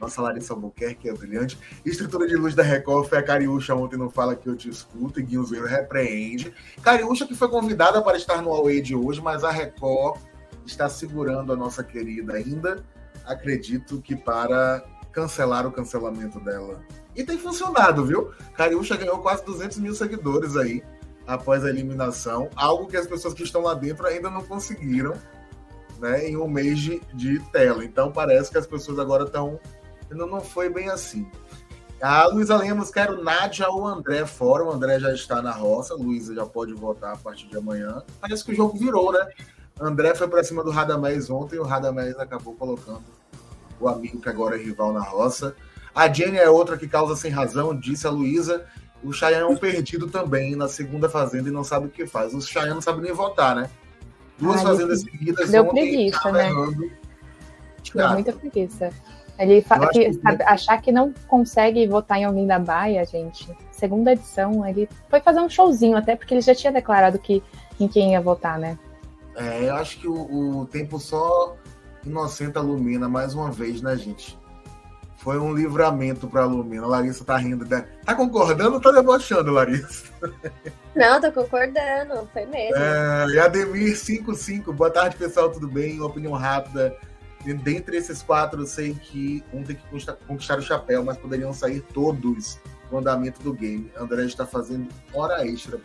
Nossa 0.00 0.20
Larissa 0.20 0.52
Albuquerque 0.52 1.08
é 1.08 1.12
brilhante. 1.12 1.58
Estrutura 1.84 2.26
de 2.26 2.36
luz 2.36 2.54
da 2.54 2.62
Record 2.62 3.08
foi 3.08 3.18
a 3.18 3.22
Cariúcha 3.22 3.74
ontem 3.74 3.96
não 3.96 4.10
fala 4.10 4.34
que 4.34 4.48
eu 4.48 4.56
te 4.56 4.68
escuto 4.68 5.20
e 5.20 5.22
Guilherme 5.22 5.68
repreende. 5.68 6.52
Cariúcha 6.82 7.26
que 7.26 7.34
foi 7.34 7.48
convidada 7.48 8.02
para 8.02 8.16
estar 8.16 8.42
no 8.42 8.52
Away 8.52 8.80
de 8.80 8.94
hoje, 8.94 9.20
mas 9.20 9.44
a 9.44 9.50
Record 9.50 10.20
está 10.66 10.88
segurando 10.88 11.52
a 11.52 11.56
nossa 11.56 11.82
querida 11.82 12.34
ainda, 12.34 12.84
acredito 13.24 14.00
que 14.00 14.14
para 14.14 14.84
cancelar 15.12 15.66
o 15.66 15.72
cancelamento 15.72 16.40
dela. 16.40 16.80
E 17.14 17.22
tem 17.22 17.36
funcionado, 17.36 18.04
viu? 18.04 18.32
Cariúcha 18.56 18.96
ganhou 18.96 19.18
quase 19.18 19.44
200 19.44 19.78
mil 19.78 19.94
seguidores 19.94 20.56
aí 20.56 20.82
após 21.26 21.64
a 21.64 21.68
eliminação, 21.68 22.48
algo 22.56 22.86
que 22.86 22.96
as 22.96 23.06
pessoas 23.06 23.34
que 23.34 23.42
estão 23.42 23.62
lá 23.62 23.74
dentro 23.74 24.06
ainda 24.06 24.30
não 24.30 24.42
conseguiram 24.42 25.14
né, 26.02 26.28
em 26.28 26.36
um 26.36 26.48
mês 26.48 26.80
de, 26.80 27.00
de 27.14 27.38
tela. 27.50 27.84
Então 27.84 28.10
parece 28.10 28.50
que 28.50 28.58
as 28.58 28.66
pessoas 28.66 28.98
agora 28.98 29.24
estão. 29.24 29.58
Não, 30.10 30.26
não 30.26 30.40
foi 30.40 30.68
bem 30.68 30.90
assim. 30.90 31.26
A 32.02 32.26
Luísa 32.26 32.56
Lemos 32.56 32.90
quer 32.90 33.08
o 33.10 33.22
Nádia 33.22 33.68
ou 33.68 33.86
André 33.86 34.26
fora. 34.26 34.64
O 34.64 34.72
André 34.72 34.98
já 34.98 35.14
está 35.14 35.40
na 35.40 35.52
roça. 35.52 35.94
Luísa 35.94 36.34
já 36.34 36.44
pode 36.44 36.74
votar 36.74 37.14
a 37.14 37.16
partir 37.16 37.46
de 37.46 37.56
amanhã. 37.56 38.02
Parece 38.20 38.44
que 38.44 38.52
o 38.52 38.54
jogo 38.54 38.76
virou, 38.76 39.12
né? 39.12 39.28
André 39.80 40.14
foi 40.14 40.28
para 40.28 40.44
cima 40.44 40.62
do 40.62 40.70
Radamés 40.70 41.30
ontem 41.30 41.58
o 41.58 41.62
Radamés 41.62 42.18
acabou 42.18 42.54
colocando 42.54 43.02
o 43.80 43.88
amigo 43.88 44.20
que 44.20 44.28
agora 44.28 44.56
é 44.56 44.62
rival 44.62 44.92
na 44.92 45.00
roça. 45.00 45.54
A 45.94 46.12
Jenny 46.12 46.38
é 46.38 46.50
outra 46.50 46.76
que 46.76 46.88
causa 46.88 47.16
sem 47.16 47.30
razão, 47.30 47.76
disse 47.76 48.06
a 48.06 48.10
Luísa. 48.10 48.66
O 49.02 49.12
Cheyenne 49.12 49.42
é 49.42 49.46
um 49.46 49.56
perdido 49.56 50.08
também 50.08 50.54
na 50.54 50.68
segunda 50.68 51.08
fazenda 51.08 51.48
e 51.48 51.52
não 51.52 51.64
sabe 51.64 51.86
o 51.86 51.90
que 51.90 52.06
faz. 52.06 52.32
O 52.34 52.40
Cheyenne 52.40 52.74
não 52.74 52.80
sabe 52.80 53.02
nem 53.02 53.12
votar, 53.12 53.56
né? 53.56 53.68
Duas 54.42 54.58
Ai, 54.58 54.62
fazendas 54.64 55.00
seguidas. 55.02 55.50
Deu 55.50 55.66
preguiça, 55.66 56.32
né? 56.32 56.50
Deu 57.94 58.10
muita 58.10 58.32
preguiça. 58.32 58.90
Ele 59.38 59.62
que, 59.92 60.12
sabe, 60.14 60.42
achar 60.44 60.82
que 60.82 60.92
não 60.92 61.12
consegue 61.26 61.86
votar 61.86 62.18
em 62.18 62.24
alguém 62.24 62.46
da 62.46 62.58
Baia, 62.58 63.04
gente. 63.06 63.48
Segunda 63.70 64.12
edição, 64.12 64.66
ele 64.66 64.88
foi 65.08 65.20
fazer 65.20 65.40
um 65.40 65.48
showzinho, 65.48 65.96
até 65.96 66.14
porque 66.16 66.34
ele 66.34 66.40
já 66.40 66.54
tinha 66.54 66.72
declarado 66.72 67.18
que 67.18 67.42
em 67.80 67.88
quem 67.88 68.12
ia 68.12 68.20
votar, 68.20 68.58
né? 68.58 68.78
É, 69.36 69.68
eu 69.68 69.74
acho 69.76 69.98
que 69.98 70.06
o, 70.06 70.60
o 70.60 70.66
tempo 70.66 70.98
só 70.98 71.56
inocenta 72.04 72.58
a 72.58 72.62
Lumina 72.62 73.08
mais 73.08 73.34
uma 73.34 73.50
vez, 73.50 73.80
né, 73.80 73.96
gente? 73.96 74.38
Foi 75.22 75.38
um 75.38 75.54
livramento 75.54 76.26
para 76.26 76.42
a 76.42 76.46
Lumina. 76.46 76.84
Larissa 76.84 77.24
tá 77.24 77.36
rindo. 77.36 77.64
Né? 77.64 77.86
Tá 78.04 78.12
concordando 78.12 78.74
ou 78.74 78.80
tá 78.80 78.90
debochando, 78.90 79.52
Larissa? 79.52 80.06
Não, 80.96 81.20
tô 81.20 81.30
concordando. 81.30 82.28
Foi 82.32 82.44
mesmo. 82.44 82.76
É, 82.76 83.26
e 83.28 83.38
Ademir 83.38 83.96
55. 83.96 84.72
Boa 84.72 84.90
tarde, 84.90 85.16
pessoal. 85.16 85.48
Tudo 85.48 85.68
bem? 85.68 85.98
Uma 85.98 86.08
opinião 86.08 86.32
rápida. 86.32 86.96
Dentre 87.44 87.96
esses 87.96 88.20
quatro, 88.20 88.62
eu 88.62 88.66
sei 88.66 88.94
que 88.94 89.44
um 89.52 89.62
tem 89.62 89.76
que 89.76 89.82
conquistar 90.26 90.58
o 90.58 90.62
chapéu, 90.62 91.04
mas 91.04 91.16
poderiam 91.16 91.52
sair 91.52 91.80
todos 91.94 92.58
no 92.90 92.98
andamento 92.98 93.40
do 93.42 93.52
game. 93.52 93.92
André 93.96 94.24
está 94.24 94.44
fazendo 94.44 94.88
hora 95.14 95.46
extra. 95.46 95.80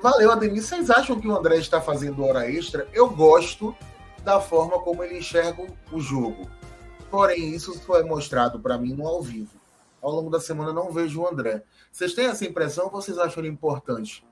Valeu, 0.00 0.32
Ademir. 0.32 0.62
Vocês 0.62 0.88
acham 0.88 1.20
que 1.20 1.28
o 1.28 1.36
André 1.36 1.58
está 1.58 1.78
fazendo 1.78 2.24
hora 2.24 2.50
extra? 2.50 2.88
Eu 2.94 3.10
gosto 3.10 3.76
da 4.24 4.40
forma 4.40 4.78
como 4.78 5.04
ele 5.04 5.18
enxerga 5.18 5.66
o 5.92 6.00
jogo. 6.00 6.48
Porém, 7.10 7.54
isso 7.54 7.78
foi 7.80 8.02
mostrado 8.04 8.60
para 8.60 8.76
mim 8.76 8.94
no 8.94 9.06
ao 9.06 9.22
vivo. 9.22 9.56
Ao 10.00 10.10
longo 10.10 10.30
da 10.30 10.40
semana 10.40 10.72
não 10.72 10.92
vejo 10.92 11.22
o 11.22 11.28
André. 11.28 11.62
Vocês 11.90 12.14
têm 12.14 12.26
essa 12.26 12.44
impressão 12.44 12.84
ou 12.84 12.90
vocês 12.90 13.18
acham 13.18 13.42
ele 13.42 13.52
importante? 13.52 14.24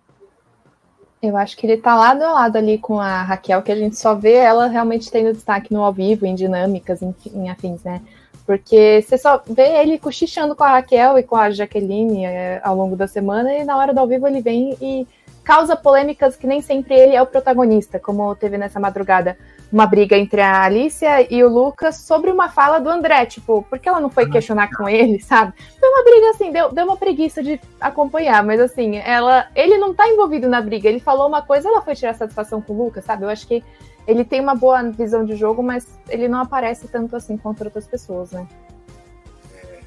Eu 1.23 1.37
acho 1.37 1.57
que 1.57 1.67
ele 1.67 1.79
tá 1.79 1.95
lado 1.95 2.23
a 2.23 2.33
lado 2.33 2.57
ali 2.57 2.79
com 2.79 3.01
a 3.01 3.23
Raquel, 3.23 3.63
que 3.63 3.73
a 3.73 3.77
gente 3.77 3.97
só 3.97 4.15
vê 4.15 4.35
ela 4.35 4.67
realmente 4.67 5.11
tendo 5.11 5.33
destaque 5.33 5.73
no 5.73 5.83
ao 5.83 5.93
vivo, 5.93 6.27
em 6.27 6.35
dinâmicas, 6.35 7.03
em, 7.03 7.15
em 7.35 7.51
afins, 7.51 7.83
né? 7.83 8.03
Porque 8.45 9.03
você 9.03 9.19
só 9.19 9.43
vê 9.49 9.81
ele 9.81 9.99
cochichando 9.99 10.55
com 10.55 10.63
a 10.63 10.73
Raquel 10.73 11.19
e 11.19 11.23
com 11.23 11.35
a 11.35 11.51
Jaqueline 11.51 12.27
é, 12.27 12.61
ao 12.63 12.77
longo 12.77 12.95
da 12.95 13.09
semana, 13.09 13.53
e 13.55 13.65
na 13.65 13.77
hora 13.77 13.93
do 13.93 13.99
ao 13.99 14.07
vivo 14.07 14.29
ele 14.29 14.41
vem 14.41 14.77
e 14.81 15.07
causa 15.43 15.75
polêmicas 15.75 16.37
que 16.37 16.47
nem 16.47 16.61
sempre 16.61 16.95
ele 16.95 17.17
é 17.17 17.23
o 17.23 17.27
protagonista, 17.27 17.99
como 17.99 18.35
teve 18.37 18.59
nessa 18.59 18.79
madrugada 18.79 19.37
uma 19.73 19.87
briga 19.87 20.17
entre 20.17 20.41
a 20.41 20.63
Alicia 20.63 21.33
e 21.33 21.43
o 21.43 21.49
Lucas 21.49 21.97
sobre 21.97 22.31
uma 22.31 22.49
fala 22.49 22.79
do 22.79 22.89
André, 22.89 23.27
tipo, 23.27 23.63
por 23.69 23.79
que 23.79 23.89
ela 23.89 24.01
não 24.01 24.11
foi 24.11 24.31
questionar 24.31 24.71
com 24.77 24.89
ele, 24.89 25.21
sabe? 25.21 25.53
Foi 25.79 25.89
uma 25.89 26.05
briga 26.05 26.31
assim, 26.31 26.53
deu, 26.53 26.73
deu 26.73 26.85
uma 26.85 26.97
preguiça 26.97 27.43
de 27.43 27.61
acompanhar, 27.81 28.43
mas 28.45 28.61
assim, 28.61 28.97
ela, 28.97 29.49
ele 29.55 29.77
não 29.79 29.95
tá 29.95 30.09
envolvido 30.09 30.49
na 30.49 30.61
briga, 30.61 30.89
ele 30.89 31.01
falou 31.01 31.27
uma 31.27 31.43
coisa, 31.43 31.69
ela 31.69 31.83
foi 31.83 31.95
tirar 31.95 32.15
satisfação 32.15 32.61
com 32.61 32.73
o 32.73 32.85
Lucas, 32.85 33.05
sabe? 33.05 33.25
Eu 33.25 33.29
acho 33.29 33.47
que 33.47 33.63
ele 34.07 34.25
tem 34.25 34.41
uma 34.41 34.55
boa 34.55 34.83
visão 34.85 35.25
de 35.25 35.35
jogo, 35.35 35.63
mas 35.63 35.99
ele 36.09 36.29
não 36.29 36.41
aparece 36.41 36.87
tanto 36.87 37.17
assim 37.17 37.37
contra 37.37 37.67
outras 37.67 37.87
pessoas, 37.87 38.31
né? 38.31 38.47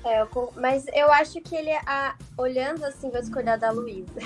É, 0.05 0.21
eu, 0.21 0.53
mas 0.55 0.85
eu 0.93 1.11
acho 1.11 1.41
que 1.41 1.55
ele, 1.55 1.71
a, 1.85 2.15
olhando 2.37 2.83
assim, 2.85 3.09
vou 3.09 3.19
discordar 3.19 3.59
da 3.59 3.71
Luísa. 3.71 4.21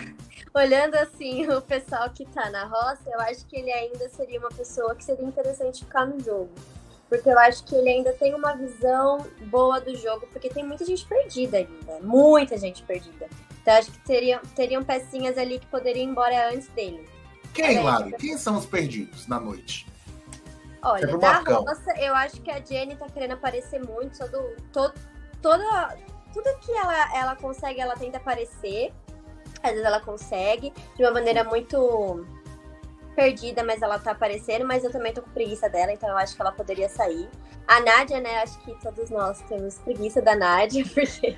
Olhando 0.53 0.95
assim 0.95 1.47
o 1.51 1.61
pessoal 1.61 2.09
que 2.09 2.25
tá 2.25 2.49
na 2.49 2.65
roça, 2.65 3.09
eu 3.11 3.19
acho 3.21 3.45
que 3.45 3.57
ele 3.57 3.71
ainda 3.71 4.07
seria 4.09 4.39
uma 4.39 4.49
pessoa 4.49 4.95
que 4.95 5.03
seria 5.03 5.25
interessante 5.25 5.83
ficar 5.83 6.05
no 6.05 6.19
jogo. 6.19 6.51
Porque 7.09 7.29
eu 7.29 7.37
acho 7.37 7.63
que 7.65 7.75
ele 7.75 7.89
ainda 7.89 8.13
tem 8.13 8.33
uma 8.33 8.53
visão 8.55 9.25
boa 9.47 9.79
do 9.79 9.95
jogo, 9.95 10.27
porque 10.31 10.49
tem 10.49 10.65
muita 10.65 10.83
gente 10.83 11.05
perdida 11.05 11.57
ainda. 11.57 11.99
Muita 12.01 12.57
gente 12.57 12.81
perdida. 12.83 13.29
Então 13.61 13.73
eu 13.73 13.79
acho 13.79 13.91
que 13.91 13.99
teriam, 13.99 14.41
teriam 14.55 14.83
pecinhas 14.83 15.37
ali 15.37 15.59
que 15.59 15.67
poderiam 15.67 16.05
ir 16.05 16.09
embora 16.09 16.49
antes 16.49 16.67
dele. 16.69 17.07
Quem, 17.53 17.83
Lari? 17.83 18.13
Quem 18.13 18.35
são 18.37 18.57
os 18.57 18.65
perdidos 18.65 19.27
na 19.27 19.39
noite? 19.39 19.85
Olha, 20.81 21.05
é 21.05 21.17
da 21.17 21.37
roça, 21.39 21.93
eu 21.97 22.13
acho 22.15 22.41
que 22.41 22.51
a 22.51 22.59
Jenny 22.59 22.95
tá 22.95 23.07
querendo 23.07 23.33
aparecer 23.33 23.79
muito. 23.79 24.17
Todo, 24.17 24.55
todo, 24.73 24.93
toda, 25.41 25.97
tudo 26.33 26.59
que 26.59 26.71
ela, 26.71 27.17
ela 27.17 27.35
consegue, 27.35 27.79
ela 27.79 27.95
tenta 27.95 28.17
aparecer. 28.17 28.91
Às 29.63 29.71
vezes 29.71 29.85
ela 29.85 30.01
consegue, 30.01 30.73
de 30.95 31.03
uma 31.03 31.11
maneira 31.11 31.43
muito 31.43 32.27
perdida, 33.15 33.63
mas 33.63 33.81
ela 33.81 33.97
tá 33.97 34.11
aparecendo, 34.11 34.65
mas 34.65 34.83
eu 34.83 34.91
também 34.91 35.13
tô 35.13 35.21
com 35.21 35.29
preguiça 35.29 35.69
dela, 35.69 35.91
então 35.93 36.09
eu 36.09 36.17
acho 36.17 36.35
que 36.35 36.41
ela 36.41 36.51
poderia 36.51 36.89
sair. 36.89 37.29
A 37.67 37.79
Nádia, 37.79 38.19
né, 38.19 38.41
acho 38.41 38.59
que 38.61 38.73
todos 38.81 39.09
nós 39.09 39.39
temos 39.43 39.77
preguiça 39.79 40.21
da 40.21 40.35
Nádia, 40.35 40.83
porque 40.93 41.37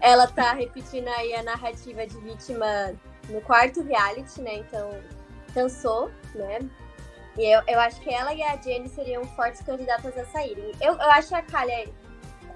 ela 0.00 0.26
tá 0.28 0.52
repetindo 0.52 1.08
aí 1.08 1.34
a 1.34 1.42
narrativa 1.42 2.06
de 2.06 2.16
vítima 2.18 2.94
no 3.28 3.40
quarto 3.40 3.82
reality, 3.82 4.40
né, 4.40 4.56
então 4.56 4.90
cansou, 5.52 6.10
né, 6.34 6.60
e 7.36 7.44
eu, 7.54 7.62
eu 7.66 7.80
acho 7.80 8.00
que 8.00 8.12
ela 8.12 8.32
e 8.32 8.42
a 8.42 8.56
Jenny 8.56 8.88
seriam 8.88 9.24
fortes 9.24 9.60
candidatas 9.60 10.16
a 10.16 10.24
saírem. 10.26 10.72
Eu, 10.80 10.94
eu 10.94 11.10
acho 11.10 11.34
a 11.34 11.42
Kalia 11.42 11.86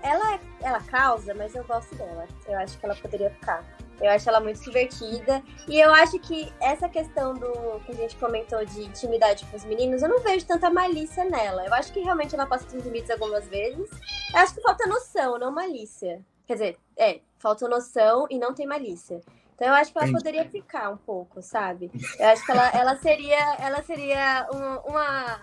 ela, 0.02 0.40
ela 0.60 0.80
causa, 0.80 1.34
mas 1.34 1.54
eu 1.54 1.64
gosto 1.64 1.94
dela. 1.94 2.26
Eu 2.46 2.58
acho 2.58 2.78
que 2.78 2.84
ela 2.86 2.94
poderia 2.94 3.30
ficar. 3.30 3.64
Eu 4.00 4.10
acho 4.10 4.28
ela 4.28 4.40
muito 4.40 4.60
divertida. 4.60 5.42
E 5.68 5.78
eu 5.78 5.92
acho 5.92 6.18
que 6.18 6.52
essa 6.60 6.88
questão 6.88 7.34
do 7.34 7.80
que 7.84 7.92
a 7.92 7.94
gente 7.94 8.16
comentou 8.16 8.64
de 8.64 8.82
intimidade 8.82 9.44
com 9.46 9.56
os 9.56 9.64
meninos, 9.64 10.02
eu 10.02 10.08
não 10.08 10.20
vejo 10.20 10.46
tanta 10.46 10.70
malícia 10.70 11.24
nela. 11.24 11.66
Eu 11.66 11.74
acho 11.74 11.92
que 11.92 12.00
realmente 12.00 12.34
ela 12.34 12.46
passa 12.46 12.66
dos 12.66 12.84
limites 12.84 13.10
algumas 13.10 13.46
vezes. 13.48 13.90
Eu 14.32 14.38
acho 14.38 14.54
que 14.54 14.62
falta 14.62 14.86
noção, 14.86 15.38
não 15.38 15.52
malícia. 15.52 16.24
Quer 16.46 16.54
dizer, 16.54 16.78
é, 16.96 17.20
falta 17.38 17.68
noção 17.68 18.26
e 18.30 18.38
não 18.38 18.54
tem 18.54 18.66
malícia. 18.66 19.20
Então 19.54 19.68
eu 19.68 19.74
acho 19.74 19.92
que 19.92 19.98
ela 19.98 20.10
poderia 20.10 20.48
ficar 20.48 20.88
um 20.88 20.96
pouco, 20.96 21.42
sabe? 21.42 21.90
Eu 22.18 22.28
acho 22.28 22.44
que 22.46 22.50
ela, 22.50 22.70
ela 22.70 22.96
seria, 22.96 23.56
ela 23.56 23.82
seria 23.82 24.48
uma, 24.50 24.80
uma 24.80 25.40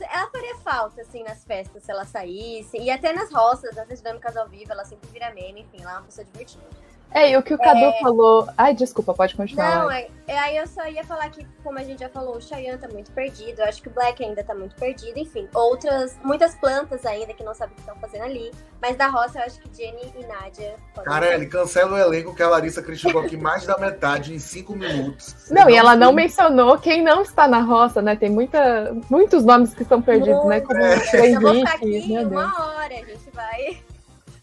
ela 0.00 0.30
faria 0.30 0.56
falta, 0.56 1.00
assim, 1.00 1.22
nas 1.22 1.44
festas, 1.44 1.82
se 1.82 1.90
ela 1.90 2.04
saísse. 2.04 2.76
E 2.78 2.90
até 2.90 3.12
nas 3.12 3.32
roças, 3.32 3.74
nas 3.76 3.88
dinâmicas 3.88 4.36
ao 4.36 4.48
vivo, 4.48 4.72
ela 4.72 4.84
sempre 4.84 5.08
vira 5.10 5.32
meme, 5.32 5.62
enfim, 5.62 5.82
ela 5.82 5.92
é 5.92 5.94
uma 5.94 6.02
pessoa 6.02 6.24
divertida. 6.24 6.64
É, 7.12 7.30
e 7.30 7.36
o 7.36 7.42
que 7.42 7.54
o 7.54 7.58
Cadu 7.58 7.84
é... 7.84 7.98
falou. 8.00 8.46
Ai, 8.58 8.74
desculpa, 8.74 9.14
pode 9.14 9.34
continuar. 9.34 9.84
Não, 9.84 9.90
é, 9.90 10.08
é, 10.26 10.38
aí 10.38 10.56
eu 10.56 10.66
só 10.66 10.86
ia 10.86 11.04
falar 11.04 11.30
que, 11.30 11.46
como 11.62 11.78
a 11.78 11.82
gente 11.82 12.00
já 12.00 12.08
falou, 12.08 12.36
o 12.36 12.40
Cheyenne 12.40 12.78
tá 12.78 12.88
muito 12.88 13.10
perdido. 13.12 13.60
Eu 13.60 13.64
acho 13.64 13.80
que 13.80 13.88
o 13.88 13.90
Black 13.90 14.22
ainda 14.22 14.44
tá 14.44 14.54
muito 14.54 14.74
perdido. 14.76 15.18
Enfim, 15.18 15.48
outras, 15.54 16.16
muitas 16.22 16.54
plantas 16.56 17.06
ainda 17.06 17.32
que 17.32 17.44
não 17.44 17.54
sabem 17.54 17.72
o 17.72 17.76
que 17.76 17.80
estão 17.80 17.96
fazendo 17.96 18.24
ali. 18.24 18.50
Mas 18.82 18.96
da 18.96 19.06
roça, 19.08 19.38
eu 19.38 19.44
acho 19.44 19.60
que 19.60 19.70
Jenny 19.74 20.12
e 20.18 20.26
Nádia. 20.26 20.74
Carelli, 21.04 21.46
cancela 21.46 21.94
o 21.94 21.98
elenco 21.98 22.34
que 22.34 22.42
a 22.42 22.48
Larissa 22.48 22.82
criticou 22.82 23.22
aqui 23.22 23.36
mais 23.36 23.64
da 23.64 23.78
metade 23.78 24.34
em 24.34 24.38
cinco 24.38 24.74
minutos. 24.74 25.48
Não, 25.50 25.62
não, 25.62 25.70
e 25.70 25.76
ela 25.76 25.96
não 25.96 26.12
mencionou 26.12 26.76
quem 26.78 27.02
não 27.02 27.22
está 27.22 27.48
na 27.48 27.60
roça, 27.60 28.02
né? 28.02 28.16
Tem 28.16 28.28
muita, 28.28 28.94
muitos 29.08 29.44
nomes 29.44 29.74
que 29.74 29.82
estão 29.82 30.02
perdidos, 30.02 30.44
né? 30.46 30.60
Como 30.60 30.80
é. 30.82 30.96
Eu 31.34 31.40
vou 31.40 31.54
ficar 31.54 31.74
aqui 31.74 32.16
uma 32.20 32.74
hora, 32.74 32.94
a 32.94 33.04
gente 33.04 33.30
vai. 33.32 33.85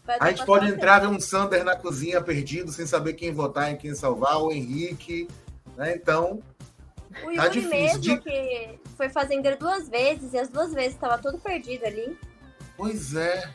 A 0.06 0.28
gente 0.30 0.44
pode 0.44 0.66
entrar 0.66 0.98
ver 0.98 1.06
um 1.06 1.18
Sander 1.18 1.64
na 1.64 1.74
cozinha 1.74 2.20
perdido, 2.20 2.70
sem 2.70 2.86
saber 2.86 3.14
quem 3.14 3.32
votar 3.32 3.72
e 3.72 3.76
quem 3.76 3.94
salvar, 3.94 4.38
o 4.38 4.52
Henrique, 4.52 5.26
né? 5.76 5.94
Então. 5.94 6.42
O 7.24 7.34
tá 7.34 7.48
difícil. 7.48 7.70
mesmo 7.70 8.00
de... 8.00 8.18
que 8.18 8.78
foi 8.96 9.08
fazendeiro 9.08 9.58
duas 9.58 9.88
vezes 9.88 10.32
e 10.32 10.38
as 10.38 10.48
duas 10.48 10.74
vezes 10.74 10.94
estava 10.94 11.16
todo 11.16 11.38
perdido 11.38 11.86
ali. 11.86 12.18
Pois 12.76 13.14
é. 13.14 13.50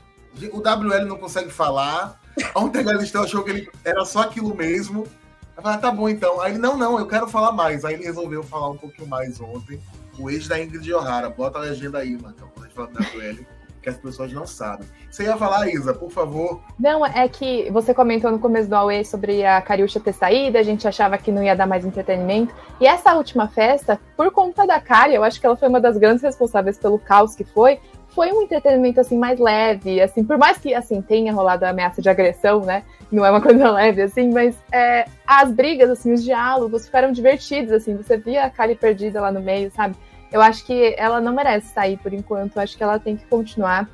O 0.52 0.60
WL 0.60 1.06
não 1.06 1.18
consegue 1.18 1.52
falar. 1.52 2.20
Ontem 2.56 2.80
a 2.80 2.84
Galisteu 2.84 3.24
achou 3.24 3.44
que 3.44 3.50
ele 3.52 3.72
era 3.84 4.04
só 4.06 4.22
aquilo 4.22 4.56
mesmo. 4.56 5.08
Eu 5.56 5.62
falei, 5.62 5.78
ah, 5.78 5.82
tá 5.82 5.92
bom 5.92 6.08
então. 6.08 6.42
Aí 6.42 6.54
ele, 6.54 6.60
não, 6.60 6.78
não, 6.78 6.98
eu 6.98 7.06
quero 7.06 7.28
falar 7.28 7.52
mais. 7.52 7.84
Aí 7.84 7.96
ele 7.96 8.06
resolveu 8.06 8.44
falar 8.44 8.70
um 8.70 8.78
pouquinho 8.78 9.08
mais 9.08 9.40
ontem. 9.40 9.80
O 10.18 10.30
ex 10.30 10.48
da 10.48 10.60
Ingrid 10.60 10.92
O'Hara. 10.94 11.30
Bota 11.30 11.60
a 11.60 11.62
legenda 11.62 12.00
aí, 12.00 12.18
Marcão, 12.20 12.50
quando 12.54 12.66
a 12.66 12.68
gente 12.68 12.76
fala 12.76 12.88
do 12.88 13.00
WL 13.00 13.59
que 13.82 13.90
as 13.90 13.98
pessoas 13.98 14.32
não 14.34 14.46
sabem. 14.46 14.88
Você 15.10 15.24
ia 15.24 15.38
falar, 15.38 15.68
Isa, 15.70 15.94
por 15.94 16.12
favor? 16.12 16.62
Não, 16.80 17.06
é 17.06 17.28
que 17.28 17.70
você 17.72 17.94
comentou 17.94 18.32
no 18.32 18.40
começo 18.40 18.70
do 18.70 18.76
Aue 18.76 19.06
sobre 19.06 19.46
a 19.46 19.62
Cariúcha 19.62 20.00
ter 20.00 20.14
saído, 20.14 20.58
a 20.58 20.64
gente 20.64 20.88
achava 20.88 21.18
que 21.18 21.32
não 21.32 21.44
ia 21.44 21.56
dar 21.56 21.68
mais 21.68 21.86
entretenimento. 21.86 22.54
E 22.80 22.88
essa 22.88 23.14
última 23.14 23.48
festa, 23.48 24.00
por 24.16 24.32
conta 24.32 24.68
da 24.68 24.80
Kari, 24.80 25.16
eu 25.16 25.24
acho 25.24 25.40
que 25.40 25.46
ela 25.46 25.56
foi 25.56 25.68
uma 25.68 25.80
das 25.80 25.98
grandes 25.98 26.24
responsáveis 26.24 26.78
pelo 26.78 27.00
caos 27.00 27.36
que 27.36 27.44
foi, 27.44 27.80
foi 28.10 28.32
um 28.32 28.42
entretenimento 28.42 29.00
assim 29.00 29.18
mais 29.18 29.40
leve, 29.40 30.02
assim, 30.02 30.24
por 30.24 30.38
mais 30.38 30.58
que 30.58 30.74
assim 30.74 31.02
tenha 31.02 31.32
rolado 31.32 31.66
a 31.66 31.70
ameaça 31.70 32.02
de 32.02 32.10
agressão, 32.10 32.62
né? 32.62 32.84
Não 33.12 33.26
é 33.26 33.32
uma 33.32 33.40
coisa 33.42 33.72
leve 33.72 34.02
assim, 34.02 34.32
mas 34.32 34.56
é, 34.72 35.06
as 35.26 35.52
brigas, 35.52 35.90
assim, 35.90 36.12
os 36.12 36.24
diálogos 36.24 36.86
ficaram 36.86 37.12
divertidos, 37.12 37.72
assim. 37.72 37.96
Você 37.96 38.18
via 38.18 38.44
a 38.44 38.50
Kari 38.50 38.76
perdida 38.76 39.22
lá 39.22 39.32
no 39.32 39.40
meio, 39.40 39.72
sabe? 39.72 39.96
Eu 40.32 40.42
acho 40.42 40.66
que 40.66 40.94
ela 40.98 41.20
não 41.20 41.34
merece 41.34 41.74
sair 41.74 41.98
por 41.98 42.14
enquanto. 42.14 42.60
Acho 42.60 42.78
que 42.78 42.84
ela 42.84 43.00
tem 43.00 43.18
que 43.18 43.26
continuar. 43.26 43.90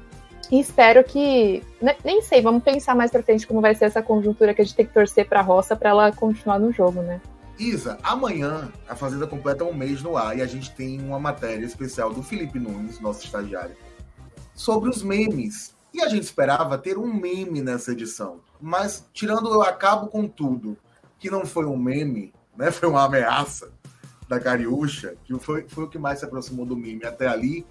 E 0.51 0.60
espero 0.60 1.04
que. 1.04 1.63
Né, 1.82 1.96
nem 2.04 2.22
sei, 2.22 2.42
vamos 2.42 2.63
pensar 2.63 2.96
mais 2.96 3.10
pra 3.10 3.24
frente 3.24 3.48
como 3.48 3.62
vai 3.62 3.74
ser 3.74 3.86
essa 3.86 4.01
conjuntura 4.01 4.54
que 4.54 4.62
a 4.62 4.65
gente 4.65 4.75
tem 4.75 4.86
que 4.86 4.94
torcer 4.94 5.27
pra 5.27 5.42
roça 5.42 5.75
para 5.75 5.89
ela 5.89 6.12
continuar 6.12 6.60
no 6.60 6.72
jogo, 6.72 7.01
né? 7.01 7.22
Isa, 7.58 7.98
amanhã 8.04 8.72
a 8.88 8.96
Fazenda 8.96 9.25
completa 9.25 9.63
um 9.63 9.74
mês 9.74 10.04
no 10.04 10.18
ar 10.18 10.38
e 10.38 10.42
a 10.42 10.46
gente 10.46 10.75
tem 10.75 11.01
uma 11.01 11.20
matéria 11.20 11.65
especial 11.65 12.13
do 12.13 12.22
Felipe 12.22 12.60
Nunes, 12.60 13.00
nosso 13.00 13.24
estagiário, 13.24 13.75
sobre 14.54 14.89
os 14.89 15.01
memes. 15.01 15.74
E 15.94 16.01
a 16.01 16.10
gente 16.10 16.24
esperava 16.24 16.77
ter 16.77 16.98
um 16.98 17.12
meme 17.13 17.62
nessa 17.62 17.94
edição. 17.94 18.42
Mas, 18.60 19.08
tirando 19.13 19.54
eu 19.54 19.62
acabo 19.62 20.08
com 20.08 20.27
tudo, 20.27 20.77
que 21.18 21.30
não 21.30 21.46
foi 21.46 21.65
um 21.65 21.77
meme, 21.77 22.34
né? 22.58 22.70
Foi 22.72 22.89
uma 22.89 23.06
ameaça 23.06 23.72
da 24.27 24.39
Cariúcha, 24.39 25.15
que 25.24 25.38
foi, 25.39 25.65
foi 25.67 25.84
o 25.84 25.89
que 25.89 26.00
mais 26.00 26.20
se 26.20 26.25
aproximou 26.25 26.65
do 26.65 26.75
meme 26.75 27.05
até 27.05 27.27
ali. 27.27 27.65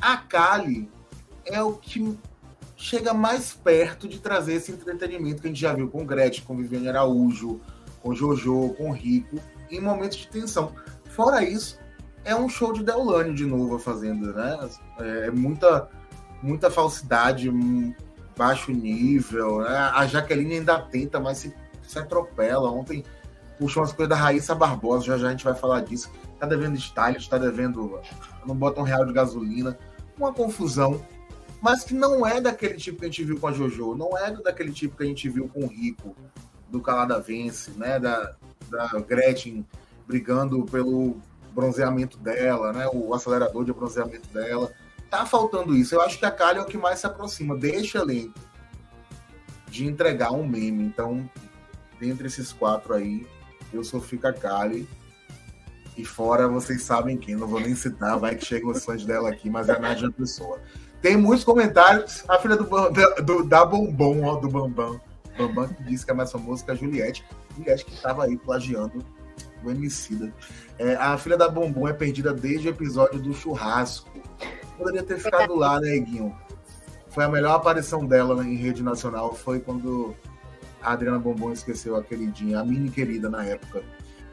A 0.00 0.16
Kali 0.16 0.88
é 1.44 1.62
o 1.62 1.72
que 1.74 2.18
chega 2.76 3.12
mais 3.12 3.52
perto 3.52 4.08
de 4.08 4.18
trazer 4.18 4.54
esse 4.54 4.72
entretenimento 4.72 5.42
que 5.42 5.48
a 5.48 5.50
gente 5.50 5.60
já 5.60 5.72
viu 5.74 5.88
com 5.88 6.06
Gretchen, 6.06 6.44
com 6.44 6.56
Viviane 6.56 6.88
Araújo, 6.88 7.60
com 8.02 8.14
Jojo, 8.14 8.70
com 8.78 8.90
Rico, 8.90 9.38
em 9.70 9.80
momentos 9.80 10.18
de 10.18 10.28
tensão. 10.28 10.72
Fora 11.04 11.44
isso, 11.44 11.78
é 12.24 12.34
um 12.34 12.48
show 12.48 12.72
de 12.72 12.82
Deolane 12.82 13.34
de 13.34 13.44
novo 13.44 13.76
a 13.76 13.78
Fazenda, 13.78 14.32
né? 14.32 14.70
É 14.98 15.30
muita, 15.30 15.88
muita 16.42 16.70
falsidade, 16.70 17.50
baixo 18.36 18.72
nível. 18.72 19.60
Né? 19.60 19.76
A 19.94 20.06
Jaqueline 20.06 20.54
ainda 20.54 20.78
tenta, 20.78 21.20
mas 21.20 21.38
se, 21.38 21.54
se 21.82 21.98
atropela. 21.98 22.70
Ontem 22.70 23.04
puxou 23.60 23.82
umas 23.82 23.92
coisas 23.92 24.08
da 24.08 24.16
Raíssa 24.16 24.54
Barbosa, 24.54 25.04
já 25.04 25.18
já 25.18 25.28
a 25.28 25.30
gente 25.30 25.44
vai 25.44 25.54
falar 25.54 25.82
disso. 25.82 26.10
Tá 26.38 26.46
devendo 26.46 26.78
style, 26.78 27.28
tá 27.28 27.36
devendo. 27.36 28.00
Não 28.46 28.56
bota 28.56 28.80
um 28.80 28.84
real 28.84 29.04
de 29.04 29.12
gasolina. 29.12 29.78
Uma 30.16 30.32
confusão. 30.32 31.04
Mas 31.60 31.84
que 31.84 31.92
não 31.92 32.26
é 32.26 32.40
daquele 32.40 32.76
tipo 32.76 33.00
que 33.00 33.04
a 33.04 33.08
gente 33.08 33.22
viu 33.22 33.38
com 33.38 33.46
a 33.46 33.52
Jojo, 33.52 33.94
não 33.94 34.16
é 34.16 34.30
daquele 34.30 34.72
tipo 34.72 34.96
que 34.96 35.02
a 35.02 35.06
gente 35.06 35.28
viu 35.28 35.46
com 35.46 35.64
o 35.64 35.66
Rico, 35.66 36.16
do 36.70 36.80
Calada 36.80 37.20
Vence, 37.20 37.72
né? 37.72 38.00
Da, 38.00 38.34
da 38.70 38.88
Gretchen 39.00 39.66
brigando 40.06 40.64
pelo 40.64 41.20
bronzeamento 41.52 42.16
dela, 42.16 42.72
né? 42.72 42.88
O 42.90 43.12
acelerador 43.12 43.62
de 43.66 43.74
bronzeamento 43.74 44.26
dela. 44.32 44.72
Tá 45.10 45.26
faltando 45.26 45.76
isso. 45.76 45.94
Eu 45.94 46.00
acho 46.00 46.18
que 46.18 46.24
a 46.24 46.30
Kali 46.30 46.58
é 46.58 46.62
o 46.62 46.66
que 46.66 46.78
mais 46.78 47.00
se 47.00 47.06
aproxima. 47.06 47.54
Deixa 47.54 47.98
elenco 47.98 48.38
de 49.68 49.84
entregar 49.84 50.32
um 50.32 50.46
meme. 50.46 50.82
Então, 50.82 51.28
dentre 52.00 52.26
esses 52.26 52.52
quatro 52.52 52.94
aí, 52.94 53.26
eu 53.72 53.84
sou 53.84 54.00
Fica 54.00 54.32
Kali. 54.32 54.88
E 55.96 56.04
fora, 56.04 56.48
vocês 56.48 56.82
sabem 56.82 57.16
quem, 57.16 57.34
não 57.34 57.46
vou 57.46 57.60
nem 57.60 57.74
citar, 57.74 58.18
vai 58.18 58.34
que 58.34 58.44
chegam 58.44 58.70
os 58.70 58.84
fãs 58.84 59.04
dela 59.04 59.28
aqui, 59.28 59.50
mas 59.50 59.68
é 59.68 59.72
a 59.72 59.78
Nádia 59.78 60.10
Pessoa. 60.10 60.58
Tem 61.02 61.16
muitos 61.16 61.44
comentários. 61.44 62.24
A 62.28 62.38
filha 62.38 62.56
do, 62.56 62.66
do 63.22 63.44
da 63.44 63.64
Bombom, 63.64 64.24
ó, 64.24 64.36
do 64.36 64.48
Bambam. 64.48 65.00
Bambam 65.36 65.68
que 65.68 65.82
disse 65.84 66.04
que 66.04 66.10
é 66.10 66.14
mais 66.14 66.30
famoso 66.30 66.64
que 66.64 66.70
a 66.70 66.74
Juliette. 66.74 67.24
Juliette 67.56 67.84
que 67.84 67.94
estava 67.94 68.24
aí 68.24 68.36
plagiando 68.36 69.04
o 69.64 69.70
Emicida. 69.70 70.32
É, 70.78 70.94
a 70.94 71.16
filha 71.18 71.36
da 71.36 71.48
Bombom 71.48 71.88
é 71.88 71.92
perdida 71.92 72.32
desde 72.32 72.68
o 72.68 72.70
episódio 72.70 73.20
do 73.20 73.32
churrasco. 73.32 74.10
Poderia 74.76 75.02
ter 75.02 75.18
ficado 75.18 75.54
lá, 75.54 75.80
né, 75.80 75.98
Guinho? 75.98 76.34
Foi 77.10 77.24
a 77.24 77.28
melhor 77.28 77.56
aparição 77.56 78.06
dela 78.06 78.42
em 78.44 78.54
rede 78.54 78.82
nacional. 78.82 79.34
Foi 79.34 79.60
quando 79.60 80.14
a 80.82 80.92
Adriana 80.92 81.18
Bombom 81.18 81.52
esqueceu 81.52 81.96
a 81.96 82.02
queridinha, 82.02 82.60
a 82.60 82.64
mini 82.64 82.90
querida 82.90 83.28
na 83.28 83.44
época. 83.44 83.82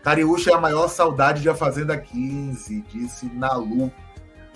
Cariúcha 0.04 0.52
é 0.52 0.54
a 0.54 0.62
maior 0.62 0.88
saudade 0.88 1.42
de 1.42 1.50
A 1.50 1.56
Fazenda 1.56 1.98
15, 1.98 2.82
disse 2.90 3.26
Nalu. 3.28 3.92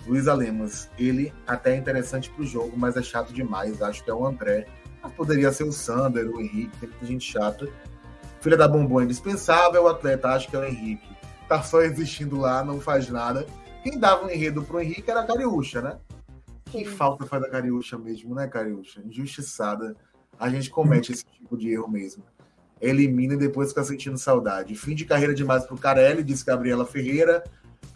Luísa 0.07 0.33
Lemos. 0.33 0.89
Ele 0.97 1.33
até 1.45 1.73
é 1.73 1.77
interessante 1.77 2.29
pro 2.29 2.45
jogo, 2.45 2.73
mas 2.75 2.97
é 2.97 3.01
chato 3.01 3.33
demais. 3.33 3.81
Acho 3.81 4.03
que 4.03 4.09
é 4.09 4.13
o 4.13 4.25
André. 4.25 4.65
Mas 5.01 5.13
poderia 5.13 5.51
ser 5.51 5.63
o 5.63 5.71
Sander, 5.71 6.27
o 6.29 6.39
Henrique, 6.39 6.77
tem 6.79 6.89
muita 6.89 7.05
gente 7.05 7.31
chata. 7.31 7.67
Filha 8.39 8.57
da 8.57 8.67
Bombom 8.67 9.01
é 9.01 9.03
indispensável, 9.03 9.83
o 9.83 9.87
atleta 9.87 10.29
acho 10.29 10.49
que 10.49 10.55
é 10.55 10.59
o 10.59 10.63
Henrique. 10.63 11.15
Tá 11.47 11.61
só 11.61 11.81
existindo 11.81 12.39
lá, 12.39 12.63
não 12.63 12.79
faz 12.79 13.09
nada. 13.09 13.45
Quem 13.83 13.99
dava 13.99 14.25
um 14.25 14.29
enredo 14.29 14.63
pro 14.63 14.79
Henrique 14.79 15.09
era 15.09 15.21
a 15.21 15.25
Cariúcha, 15.25 15.81
né? 15.81 15.97
Que 16.65 16.85
falta 16.85 17.25
faz 17.25 17.43
a 17.43 17.49
Cariúcha 17.49 17.97
mesmo, 17.97 18.33
né, 18.33 18.47
Cariúcha? 18.47 19.01
Injustiçada. 19.01 19.95
A 20.41 20.49
gente 20.49 20.71
comete 20.71 21.11
esse 21.11 21.23
tipo 21.23 21.55
de 21.55 21.71
erro 21.71 21.87
mesmo. 21.87 22.23
Elimina 22.81 23.35
e 23.35 23.37
depois 23.37 23.69
fica 23.69 23.83
sentindo 23.83 24.17
saudade. 24.17 24.73
Fim 24.73 24.95
de 24.95 25.05
carreira 25.05 25.35
demais 25.35 25.65
pro 25.65 25.77
Carelli, 25.77 26.23
disse 26.23 26.43
Gabriela 26.43 26.83
Ferreira. 26.83 27.43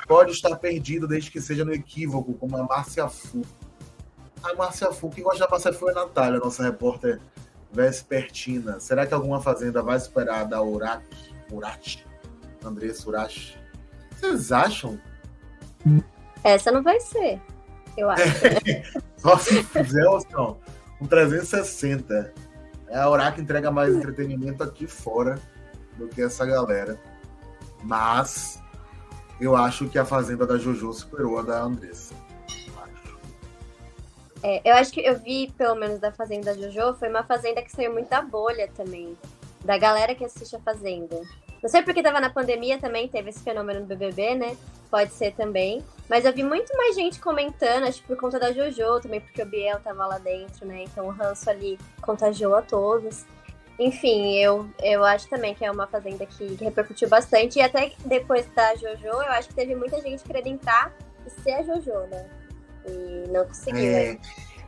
Pode 0.07 0.31
estar 0.31 0.55
perdido 0.57 1.07
desde 1.07 1.31
que 1.31 1.41
seja 1.41 1.65
no 1.65 1.73
equívoco, 1.73 2.35
como 2.35 2.55
a 2.55 2.63
Márcia 2.63 3.09
Fu. 3.09 3.41
A 4.43 4.53
Márcia 4.53 4.91
Fu, 4.91 5.09
quem 5.09 5.23
gosta 5.23 5.39
da 5.39 5.49
Márcia 5.49 5.73
Fu 5.73 5.89
é 5.89 5.93
a 5.93 5.95
Natália, 5.95 6.39
nossa 6.39 6.61
repórter 6.61 7.19
vespertina. 7.73 8.79
Será 8.79 9.07
que 9.07 9.13
alguma 9.15 9.41
fazenda 9.41 9.81
vai 9.81 9.97
esperar 9.97 10.45
da 10.45 10.61
Urac, 10.61 11.03
Urati, 11.51 12.05
Andressa 12.63 13.09
Urachi? 13.09 13.57
Vocês 14.11 14.51
acham? 14.51 15.01
Essa 16.43 16.71
não 16.71 16.83
vai 16.83 16.99
ser, 16.99 17.41
eu 17.97 18.07
acho. 18.07 18.23
Só 19.17 19.35
se 19.35 19.63
fizer 19.63 20.03
não, 20.31 20.59
um 20.99 21.05
360. 21.07 22.33
É 22.87 22.97
a 22.97 23.09
Urac 23.09 23.39
entrega 23.39 23.71
mais 23.71 23.95
entretenimento 23.95 24.63
aqui 24.63 24.87
fora 24.87 25.39
do 25.97 26.07
que 26.07 26.21
essa 26.21 26.45
galera. 26.45 26.99
Mas 27.83 28.61
eu 29.39 29.55
acho 29.55 29.87
que 29.89 29.97
a 29.97 30.05
Fazenda 30.05 30.45
da 30.45 30.57
Jojo 30.57 30.93
superou 30.93 31.39
a 31.39 31.41
da 31.41 31.61
Andressa. 31.61 32.13
É, 34.43 34.61
eu 34.63 34.75
acho 34.75 34.91
que 34.91 35.01
eu 35.01 35.17
vi, 35.17 35.51
pelo 35.57 35.73
menos, 35.73 35.99
da 35.99 36.11
Fazenda 36.11 36.53
da 36.53 36.61
Jojo, 36.61 36.93
foi 36.99 37.09
uma 37.09 37.23
Fazenda 37.23 37.63
que 37.63 37.71
saiu 37.71 37.91
muito 37.91 38.09
da 38.09 38.21
bolha 38.21 38.69
também. 38.75 39.17
Da 39.63 39.75
galera 39.75 40.13
que 40.13 40.23
assiste 40.23 40.55
a 40.55 40.59
Fazenda. 40.59 41.19
Não 41.65 41.69
sei 41.69 41.81
porque 41.81 42.03
tava 42.03 42.21
na 42.21 42.29
pandemia 42.29 42.77
também, 42.77 43.07
teve 43.07 43.31
esse 43.31 43.39
fenômeno 43.39 43.79
do 43.79 43.87
BBB, 43.87 44.35
né? 44.35 44.55
Pode 44.87 45.11
ser 45.13 45.33
também. 45.33 45.83
Mas 46.07 46.23
eu 46.23 46.31
vi 46.31 46.43
muito 46.43 46.71
mais 46.77 46.93
gente 46.93 47.19
comentando, 47.19 47.85
acho 47.85 48.01
que 48.01 48.07
por 48.07 48.17
conta 48.17 48.39
da 48.39 48.51
Jojo 48.51 49.01
também, 49.01 49.19
porque 49.19 49.41
o 49.41 49.47
Biel 49.47 49.79
tava 49.79 50.05
lá 50.05 50.19
dentro, 50.19 50.63
né? 50.63 50.83
Então 50.83 51.07
o 51.07 51.09
ranço 51.09 51.49
ali 51.49 51.79
contagiou 52.03 52.53
a 52.53 52.61
todos. 52.61 53.25
Enfim, 53.79 54.35
eu, 54.35 54.69
eu 54.83 55.03
acho 55.03 55.27
também 55.27 55.55
que 55.55 55.65
é 55.65 55.71
uma 55.71 55.87
fazenda 55.87 56.23
que, 56.27 56.55
que, 56.55 56.63
repercutiu 56.63 57.09
bastante. 57.09 57.57
E 57.57 57.63
até 57.63 57.93
depois 58.05 58.45
da 58.55 58.75
JoJo, 58.75 59.07
eu 59.07 59.31
acho 59.31 59.47
que 59.49 59.55
teve 59.55 59.73
muita 59.73 59.99
gente 60.03 60.23
querendo 60.23 60.45
entrar 60.45 60.93
e 61.25 61.31
ser 61.41 61.53
a 61.53 61.61
JoJo, 61.63 62.07
né? 62.11 62.27
E 62.87 63.27
não 63.31 63.43
conseguiu. 63.43 63.81
É... 63.81 64.13
Né? 64.13 64.19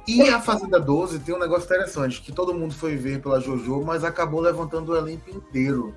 E 0.07 0.27
a 0.29 0.41
Fazenda 0.41 0.79
12 0.79 1.19
tem 1.19 1.35
um 1.35 1.39
negócio 1.39 1.65
interessante, 1.65 2.23
que 2.23 2.31
todo 2.31 2.55
mundo 2.55 2.73
foi 2.73 2.95
ver 2.95 3.21
pela 3.21 3.39
JoJo, 3.39 3.85
mas 3.85 4.03
acabou 4.03 4.41
levantando 4.41 4.93
o 4.93 4.97
elenco 4.97 5.29
inteiro. 5.29 5.93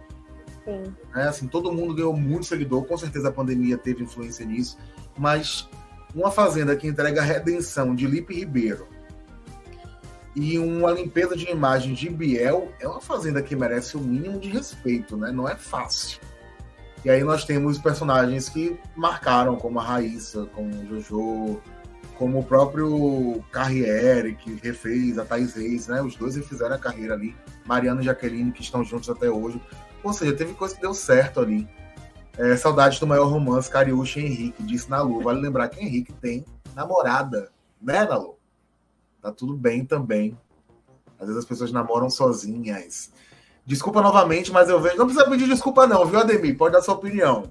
Sim. 0.65 0.95
É, 1.15 1.23
assim, 1.23 1.47
todo 1.47 1.73
mundo 1.73 1.95
ganhou 1.95 2.17
muito 2.17 2.47
seguidor, 2.47 2.85
com 2.85 2.97
certeza 2.97 3.29
a 3.29 3.33
pandemia 3.33 3.79
teve 3.79 4.05
influência 4.05 4.45
nisso, 4.45 4.79
mas 5.17 5.69
uma 6.15 6.31
Fazenda 6.31 6.77
que 6.77 6.87
entrega 6.87 7.21
a 7.21 7.25
redenção 7.25 7.95
de 7.95 8.07
Lipe 8.07 8.35
Ribeiro, 8.35 8.87
e 10.35 10.59
uma 10.59 10.93
limpeza 10.93 11.37
de 11.37 11.51
imagem 11.51 11.93
de 11.93 12.09
Biel 12.09 12.73
é 12.79 12.87
uma 12.87 13.01
fazenda 13.01 13.43
que 13.43 13.57
merece 13.57 13.97
o 13.97 14.01
mínimo 14.01 14.39
de 14.39 14.49
respeito, 14.49 15.17
né? 15.17 15.33
Não 15.33 15.49
é 15.49 15.57
fácil. 15.57 16.21
E 17.05 17.11
aí 17.11 17.25
nós 17.25 17.45
temos 17.45 17.79
personagens 17.79 18.49
que 18.49 18.79
marcaram, 18.95 19.57
como 19.57 19.81
a 19.81 19.83
Raíssa, 19.83 20.47
como 20.55 20.71
o 20.71 20.87
Jojo, 21.01 21.61
como 22.17 22.39
o 22.39 22.45
próprio 22.45 23.43
Carriere, 23.51 24.35
que 24.35 24.55
refez 24.63 25.19
a 25.19 25.25
Thais 25.25 25.55
Reis, 25.55 25.89
né? 25.89 26.01
Os 26.01 26.15
dois 26.15 26.37
refizeram 26.37 26.77
a 26.77 26.79
carreira 26.79 27.15
ali. 27.15 27.35
Mariana 27.67 28.03
e 28.03 28.05
Jaqueline, 28.05 28.53
que 28.53 28.63
estão 28.63 28.85
juntos 28.85 29.11
até 29.11 29.29
hoje. 29.29 29.61
Ou 30.03 30.13
seja, 30.13 30.35
teve 30.35 30.55
coisa 30.55 30.75
que 30.75 30.81
deu 30.81 30.95
certo 30.95 31.41
ali. 31.41 31.69
É, 32.39 32.57
saudades 32.57 32.99
do 32.99 33.07
maior 33.07 33.27
romance, 33.27 33.71
Cariúcha 33.71 34.21
e 34.21 34.25
Henrique, 34.25 34.63
disse 34.63 34.89
Nalu. 34.89 35.21
Vale 35.21 35.41
lembrar 35.41 35.69
que 35.69 35.81
Henrique 35.81 36.13
tem 36.13 36.45
namorada, 36.75 37.51
né, 37.81 38.05
Nalu? 38.05 38.39
Tá 39.21 39.31
tudo 39.31 39.55
bem 39.55 39.85
também. 39.85 40.37
Às 41.19 41.27
vezes 41.27 41.43
as 41.43 41.45
pessoas 41.45 41.71
namoram 41.71 42.09
sozinhas. 42.09 43.11
Desculpa 43.67 44.01
novamente, 44.01 44.51
mas 44.51 44.71
eu 44.71 44.81
vejo. 44.81 44.97
Não 44.97 45.05
precisa 45.05 45.29
pedir 45.29 45.47
desculpa, 45.47 45.87
não, 45.87 46.07
viu, 46.07 46.19
Ademir? 46.19 46.57
Pode 46.57 46.73
dar 46.73 46.83
sua 46.83 46.95
opinião. 46.95 47.51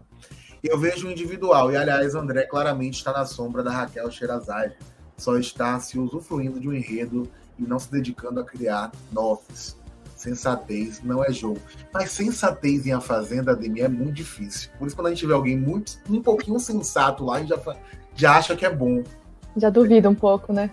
Eu 0.63 0.77
vejo 0.77 1.07
o 1.07 1.11
individual. 1.11 1.71
E, 1.71 1.77
aliás, 1.77 2.15
André 2.15 2.47
claramente 2.47 2.95
está 2.95 3.13
na 3.13 3.25
sombra 3.25 3.63
da 3.63 3.71
Raquel 3.71 4.09
Sherazade. 4.11 4.75
Só 5.17 5.37
está 5.37 5.79
se 5.79 5.99
usufruindo 5.99 6.59
de 6.59 6.67
um 6.67 6.73
enredo 6.73 7.29
e 7.57 7.63
não 7.63 7.77
se 7.77 7.91
dedicando 7.91 8.39
a 8.39 8.43
criar 8.43 8.91
novos. 9.11 9.77
Sensatez 10.19 11.01
não 11.01 11.23
é 11.23 11.31
jogo. 11.31 11.61
Mas 11.93 12.11
sensatez 12.11 12.85
em 12.85 12.91
A 12.91 12.99
Fazenda, 12.99 13.53
Ademir, 13.53 13.85
é 13.85 13.87
muito 13.87 14.11
difícil. 14.11 14.69
Por 14.77 14.85
isso, 14.85 14.93
quando 14.93 15.07
a 15.07 15.11
gente 15.11 15.25
vê 15.25 15.31
alguém 15.31 15.57
muito, 15.57 15.97
um 16.09 16.21
pouquinho 16.21 16.59
sensato 16.59 17.23
lá, 17.23 17.37
a 17.37 17.39
gente 17.39 17.47
já, 17.47 17.75
já 18.13 18.35
acha 18.35 18.53
que 18.53 18.65
é 18.65 18.69
bom. 18.69 19.01
Já 19.55 19.69
duvida 19.69 20.09
um 20.09 20.15
pouco, 20.15 20.51
né? 20.51 20.69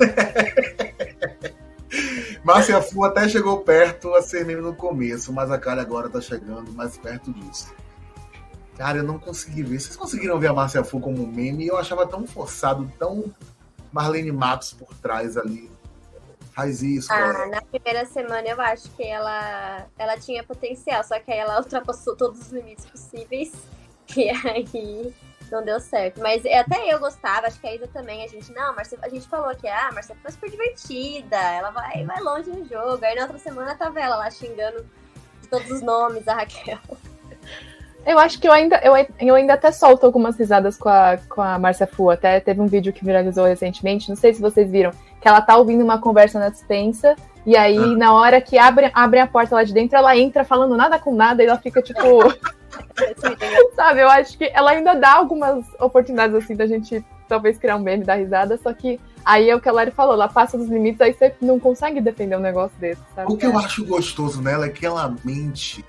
Márcia 2.42 2.80
Fu 2.80 3.04
até 3.04 3.28
chegou 3.28 3.58
perto 3.58 4.14
a 4.14 4.22
ser 4.22 4.46
meme 4.46 4.62
no 4.62 4.74
começo, 4.74 5.30
mas 5.30 5.50
a 5.50 5.58
cara 5.58 5.82
agora 5.82 6.08
tá 6.08 6.18
chegando 6.18 6.72
mais 6.72 6.96
perto 6.96 7.34
disso. 7.34 7.70
Cara, 8.78 8.96
eu 8.96 9.04
não 9.04 9.18
consegui 9.18 9.62
ver. 9.62 9.78
Vocês 9.78 9.94
conseguiram 9.94 10.38
ver 10.38 10.46
a 10.46 10.54
Márcia 10.54 10.82
Fu 10.82 11.00
como 11.00 11.26
meme? 11.26 11.66
Eu 11.66 11.76
achava 11.76 12.06
tão 12.06 12.26
forçado, 12.26 12.90
tão 12.98 13.30
Marlene 13.92 14.32
Matos 14.32 14.72
por 14.72 14.94
trás 14.94 15.36
ali. 15.36 15.70
Faz 16.60 16.82
isso, 16.82 17.10
Ah, 17.10 17.46
na 17.46 17.62
primeira 17.62 18.04
semana 18.04 18.46
eu 18.46 18.60
acho 18.60 18.90
que 18.90 19.02
ela, 19.02 19.86
ela 19.98 20.18
tinha 20.18 20.44
potencial, 20.44 21.02
só 21.02 21.18
que 21.18 21.32
aí 21.32 21.38
ela 21.38 21.58
ultrapassou 21.58 22.14
todos 22.14 22.38
os 22.38 22.52
limites 22.52 22.86
possíveis. 22.86 23.52
E 24.16 24.28
aí 24.28 25.14
não 25.52 25.64
deu 25.64 25.78
certo. 25.78 26.20
Mas 26.20 26.44
até 26.44 26.92
eu 26.92 26.98
gostava, 26.98 27.46
acho 27.46 27.60
que 27.60 27.66
a 27.68 27.72
Isa 27.76 27.86
também. 27.86 28.24
A 28.24 28.26
gente, 28.26 28.52
não, 28.52 28.70
a 28.70 28.72
Marcia, 28.72 28.98
a 29.00 29.08
gente 29.08 29.28
falou 29.28 29.54
que 29.54 29.68
ah, 29.68 29.86
a 29.86 29.92
Marcia 29.92 30.16
foi 30.20 30.32
super 30.32 30.50
divertida, 30.50 31.36
ela 31.36 31.70
vai, 31.70 32.04
vai 32.04 32.20
longe 32.20 32.50
no 32.50 32.64
jogo. 32.64 33.04
Aí 33.04 33.14
na 33.14 33.22
outra 33.22 33.38
semana 33.38 33.72
tava 33.76 34.00
ela 34.00 34.16
lá 34.16 34.28
xingando 34.28 34.84
de 35.40 35.46
todos 35.46 35.70
os 35.70 35.80
nomes 35.80 36.26
a 36.26 36.34
Raquel. 36.34 36.80
Eu 38.04 38.18
acho 38.18 38.40
que 38.40 38.48
eu 38.48 38.52
ainda, 38.52 38.80
eu, 38.82 38.94
eu 39.20 39.34
ainda 39.36 39.54
até 39.54 39.70
solto 39.70 40.04
algumas 40.04 40.36
risadas 40.36 40.76
com 40.76 40.88
a, 40.88 41.18
com 41.28 41.40
a 41.40 41.56
Marcia 41.56 41.86
Fu. 41.86 42.10
Até 42.10 42.40
teve 42.40 42.60
um 42.60 42.66
vídeo 42.66 42.92
que 42.92 43.04
viralizou 43.04 43.44
recentemente, 43.44 44.08
não 44.08 44.16
sei 44.16 44.34
se 44.34 44.40
vocês 44.40 44.68
viram, 44.68 44.90
que 45.20 45.28
ela 45.28 45.40
tá 45.40 45.56
ouvindo 45.56 45.84
uma 45.84 45.98
conversa 45.98 46.38
na 46.38 46.48
dispensa, 46.48 47.14
e 47.44 47.56
aí, 47.56 47.76
Ah. 47.76 47.96
na 47.96 48.12
hora 48.12 48.40
que 48.40 48.58
abre, 48.58 48.90
abre 48.94 49.18
a 49.20 49.26
porta 49.26 49.54
lá 49.54 49.64
de 49.64 49.72
dentro, 49.72 49.96
ela 49.96 50.16
entra 50.16 50.44
falando 50.44 50.76
nada 50.76 50.98
com 50.98 51.14
nada, 51.14 51.42
e 51.42 51.46
ela 51.46 51.58
fica 51.58 51.82
tipo. 51.82 51.98
Sabe, 53.74 54.00
eu 54.00 54.08
acho 54.08 54.38
que 54.38 54.50
ela 54.52 54.70
ainda 54.70 54.94
dá 54.94 55.14
algumas 55.14 55.64
oportunidades 55.80 56.36
assim 56.36 56.54
da 56.54 56.66
gente 56.66 57.04
talvez 57.28 57.58
criar 57.58 57.76
um 57.76 57.80
meme 57.80 58.04
da 58.04 58.14
risada, 58.14 58.58
só 58.58 58.72
que 58.72 59.00
aí 59.24 59.48
é 59.48 59.54
o 59.54 59.60
que 59.60 59.68
a 59.68 59.72
Lari 59.72 59.90
falou, 59.90 60.14
ela 60.14 60.28
passa 60.28 60.58
dos 60.58 60.68
limites, 60.68 61.00
aí 61.00 61.12
você 61.12 61.34
não 61.40 61.58
consegue 61.60 62.00
defender 62.00 62.36
um 62.36 62.40
negócio 62.40 62.76
desse, 62.78 63.00
sabe? 63.14 63.32
O 63.32 63.36
que 63.36 63.46
eu 63.46 63.56
acho 63.58 63.84
gostoso 63.84 64.42
nela 64.42 64.66
é 64.66 64.68
que 64.68 64.84
ela 64.84 65.14
mente 65.24 65.84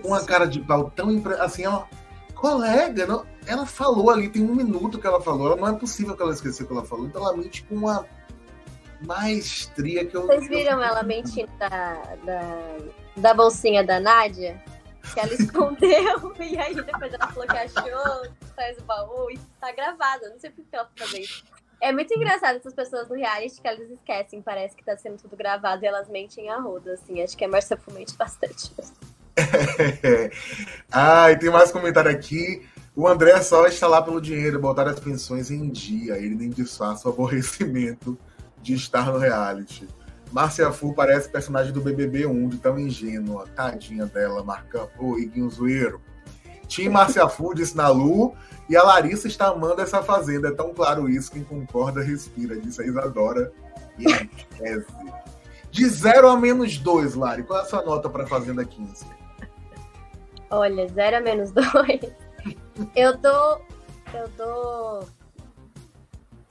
com 0.00 0.08
uma 0.08 0.24
cara 0.24 0.46
de 0.46 0.60
pau 0.60 0.90
tão 0.94 1.10
impre... 1.10 1.34
assim, 1.34 1.64
ela 1.64 1.86
colega, 2.34 3.06
não... 3.06 3.24
ela 3.50 3.66
falou 3.66 4.10
ali, 4.10 4.28
tem 4.28 4.42
um 4.42 4.54
minuto 4.54 4.98
que 4.98 5.06
ela 5.06 5.20
falou, 5.20 5.48
ela 5.48 5.56
não 5.56 5.68
é 5.68 5.78
possível 5.78 6.16
que 6.16 6.22
ela 6.22 6.32
esqueceu 6.32 6.64
o 6.64 6.68
que 6.68 6.72
ela 6.72 6.84
falou, 6.84 7.06
então 7.06 7.20
ela 7.20 7.36
mente 7.36 7.64
com 7.64 7.74
uma 7.74 8.06
maestria 9.02 10.04
que 10.04 10.16
eu 10.16 10.26
Vocês 10.26 10.46
viram 10.46 10.80
ela 10.80 11.02
mentindo 11.02 11.50
da, 11.58 11.94
da, 12.24 12.76
da 13.16 13.34
bolsinha 13.34 13.84
da 13.84 13.98
Nádia? 13.98 14.62
Que 15.12 15.18
ela 15.18 15.34
escondeu 15.34 16.34
e 16.38 16.58
aí 16.58 16.74
depois 16.74 17.12
ela 17.12 17.26
falou 17.26 17.48
que 17.48 17.56
achou, 17.56 18.32
traz 18.54 18.78
o 18.78 18.82
baú 18.82 19.30
e 19.30 19.38
tá 19.60 19.72
gravado. 19.72 20.26
Eu 20.26 20.30
não 20.30 20.38
sei 20.38 20.50
por 20.50 20.64
que 20.64 20.76
ela 20.76 20.88
foi 20.96 21.06
fazer 21.06 21.20
isso. 21.22 21.44
É 21.82 21.92
muito 21.92 22.14
engraçado 22.14 22.56
essas 22.56 22.74
pessoas 22.74 23.08
no 23.08 23.16
reality 23.16 23.60
que 23.60 23.66
elas 23.66 23.90
esquecem, 23.90 24.42
parece 24.42 24.76
que 24.76 24.84
tá 24.84 24.96
sendo 24.96 25.16
tudo 25.16 25.34
gravado 25.34 25.82
e 25.82 25.88
elas 25.88 26.08
mentem 26.08 26.50
a 26.50 26.60
roda, 26.60 26.92
assim. 26.92 27.22
Acho 27.22 27.36
que 27.36 27.44
a 27.44 27.48
Marcia 27.48 27.76
Fu 27.76 27.90
mente 27.92 28.14
bastante. 28.16 28.70
ah, 30.92 31.32
e 31.32 31.38
tem 31.38 31.50
mais 31.50 31.72
comentário 31.72 32.10
aqui. 32.10 32.68
O 33.00 33.08
André 33.08 33.40
só 33.40 33.66
está 33.66 33.88
lá 33.88 34.02
pelo 34.02 34.20
dinheiro, 34.20 34.60
botar 34.60 34.86
as 34.86 35.00
pensões 35.00 35.50
em 35.50 35.70
dia. 35.70 36.18
Ele 36.18 36.34
nem 36.34 36.50
disfarça 36.50 37.08
o 37.08 37.12
aborrecimento 37.12 38.18
de 38.60 38.74
estar 38.74 39.06
no 39.10 39.16
reality. 39.16 39.88
Márcia 40.30 40.70
Fu 40.70 40.92
parece 40.92 41.30
personagem 41.30 41.72
do 41.72 41.80
BBB 41.80 42.26
1, 42.26 42.48
de 42.50 42.58
tão 42.58 42.78
ingênua. 42.78 43.46
Tadinha 43.56 44.04
dela, 44.04 44.44
marca. 44.44 44.86
Ô, 44.98 45.16
Iguinho 45.16 45.48
Zoeiro. 45.48 45.98
Tim 46.68 46.90
Márcia 46.90 47.26
Fu 47.26 47.54
disse 47.54 47.74
na 47.74 47.88
Lu, 47.88 48.34
e 48.68 48.76
a 48.76 48.82
Larissa 48.82 49.28
está 49.28 49.46
amando 49.46 49.80
essa 49.80 50.02
fazenda. 50.02 50.48
É 50.48 50.52
tão 50.52 50.74
claro 50.74 51.08
isso, 51.08 51.32
quem 51.32 51.42
concorda 51.42 52.02
respira, 52.02 52.54
disse 52.60 52.82
a 52.82 52.84
Isadora. 52.84 53.50
E 53.98 54.04
enriquece. 54.04 54.92
De 55.70 55.88
0 55.88 56.28
a 56.28 56.36
menos 56.36 56.76
2, 56.76 57.14
Lari, 57.14 57.44
qual 57.44 57.60
é 57.60 57.62
a 57.62 57.64
sua 57.64 57.82
nota 57.82 58.10
para 58.10 58.26
Fazenda 58.26 58.62
15? 58.62 59.06
Olha, 60.50 60.86
0 60.86 61.16
a 61.16 61.20
menos 61.22 61.50
2. 61.50 61.64
Eu 62.94 63.16
dou. 63.16 63.64
Eu 64.14 64.28
dou. 64.36 65.08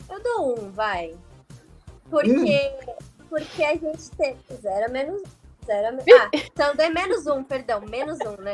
Eu 0.10 0.24
dou 0.24 0.60
um, 0.60 0.72
vai. 0.72 1.16
Porque. 2.10 2.72
Porque 3.30 3.64
a 3.64 3.76
gente 3.76 4.10
tem. 4.12 4.38
0 4.50 4.86
a 4.86 4.90
menos. 4.90 5.22
Zero 5.66 5.88
a 5.88 5.92
menos. 5.92 6.06
Ah, 6.10 6.30
então 6.34 6.76
dei 6.76 6.90
menos 6.90 7.28
um, 7.28 7.44
perdão. 7.44 7.82
Menos 7.82 8.18
um, 8.22 8.42
né? 8.42 8.54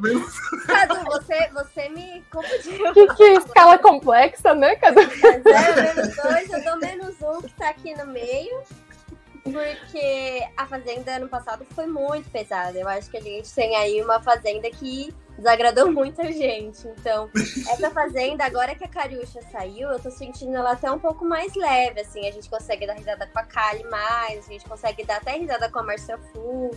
Cadu, 0.68 1.04
você, 1.06 1.48
você 1.50 1.88
me 1.90 2.22
confundiu. 2.32 2.94
Que, 2.94 3.08
que 3.16 3.24
escala 3.24 3.78
complexa, 3.78 4.54
né, 4.54 4.76
Cadu? 4.76 5.00
Zero 5.02 5.42
menos 5.82 6.16
dois, 6.16 6.50
eu 6.52 6.64
dou 6.64 6.78
menos 6.78 7.16
um 7.22 7.42
que 7.42 7.54
tá 7.54 7.70
aqui 7.70 7.96
no 7.96 8.08
meio. 8.08 8.62
Porque 9.46 10.44
a 10.58 10.66
Fazenda 10.66 11.18
ano 11.18 11.30
passado 11.30 11.64
foi 11.66 11.86
muito 11.86 12.30
pesada. 12.32 12.78
Eu 12.80 12.88
acho 12.88 13.12
que 13.12 13.18
a 13.18 13.22
gente 13.22 13.54
tem 13.54 13.76
aí 13.76 14.02
uma 14.02 14.20
Fazenda 14.20 14.70
que 14.72 15.14
desagradou 15.38 15.92
muita 15.94 16.24
gente. 16.32 16.88
Então, 16.88 17.30
essa 17.70 17.92
Fazenda, 17.92 18.44
agora 18.44 18.74
que 18.74 18.84
a 18.84 18.88
Cariúcha 18.88 19.40
saiu, 19.52 19.92
eu 19.92 20.00
tô 20.00 20.10
sentindo 20.10 20.56
ela 20.56 20.72
até 20.72 20.92
um 20.92 20.98
pouco 20.98 21.24
mais 21.24 21.54
leve, 21.54 22.02
assim. 22.02 22.28
A 22.28 22.32
gente 22.32 22.50
consegue 22.50 22.88
dar 22.88 22.94
risada 22.94 23.28
com 23.28 23.40
a 23.40 23.44
Kali 23.44 23.84
mais, 23.84 24.48
a 24.48 24.52
gente 24.52 24.68
consegue 24.68 25.06
dar 25.06 25.18
até 25.18 25.38
risada 25.38 25.70
com 25.70 25.78
a 25.78 25.84
Marcia 25.84 26.18
Fu. 26.18 26.72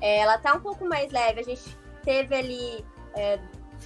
É, 0.00 0.18
ela 0.18 0.38
tá 0.38 0.54
um 0.54 0.60
pouco 0.60 0.84
mais 0.84 1.10
leve. 1.10 1.40
A 1.40 1.44
gente 1.44 1.76
teve 2.04 2.32
ali 2.32 2.84
é, 3.16 3.40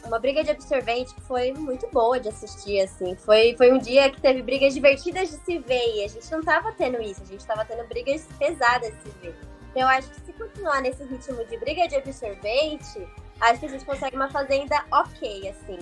uma 0.04 0.18
briga 0.18 0.42
de 0.42 0.50
absorvente 0.50 1.14
que 1.14 1.20
foi 1.22 1.52
muito 1.52 1.88
boa 1.90 2.18
de 2.18 2.28
assistir, 2.28 2.80
assim. 2.80 3.16
Foi, 3.16 3.54
foi 3.56 3.72
um 3.72 3.78
dia 3.78 4.10
que 4.10 4.20
teve 4.20 4.42
brigas 4.42 4.74
divertidas 4.74 5.30
de 5.30 5.36
se 5.36 5.58
ver 5.58 5.96
e 5.96 6.04
a 6.04 6.08
gente 6.08 6.30
não 6.30 6.42
tava 6.42 6.72
tendo 6.72 7.00
isso, 7.00 7.22
a 7.22 7.26
gente 7.26 7.44
tava 7.46 7.64
tendo 7.64 7.86
brigas 7.88 8.26
pesadas 8.38 8.94
de 8.96 9.02
se 9.02 9.18
ver. 9.20 9.36
Então 9.70 9.82
eu 9.82 9.88
acho 9.88 10.08
que 10.08 10.20
se 10.20 10.32
continuar 10.32 10.80
nesse 10.80 11.04
ritmo 11.04 11.44
de 11.44 11.56
briga 11.58 11.86
de 11.88 11.96
absorvente, 11.96 13.06
acho 13.40 13.60
que 13.60 13.66
a 13.66 13.68
gente 13.68 13.84
consegue 13.84 14.16
uma 14.16 14.30
fazenda 14.30 14.84
ok, 14.90 15.48
assim. 15.48 15.78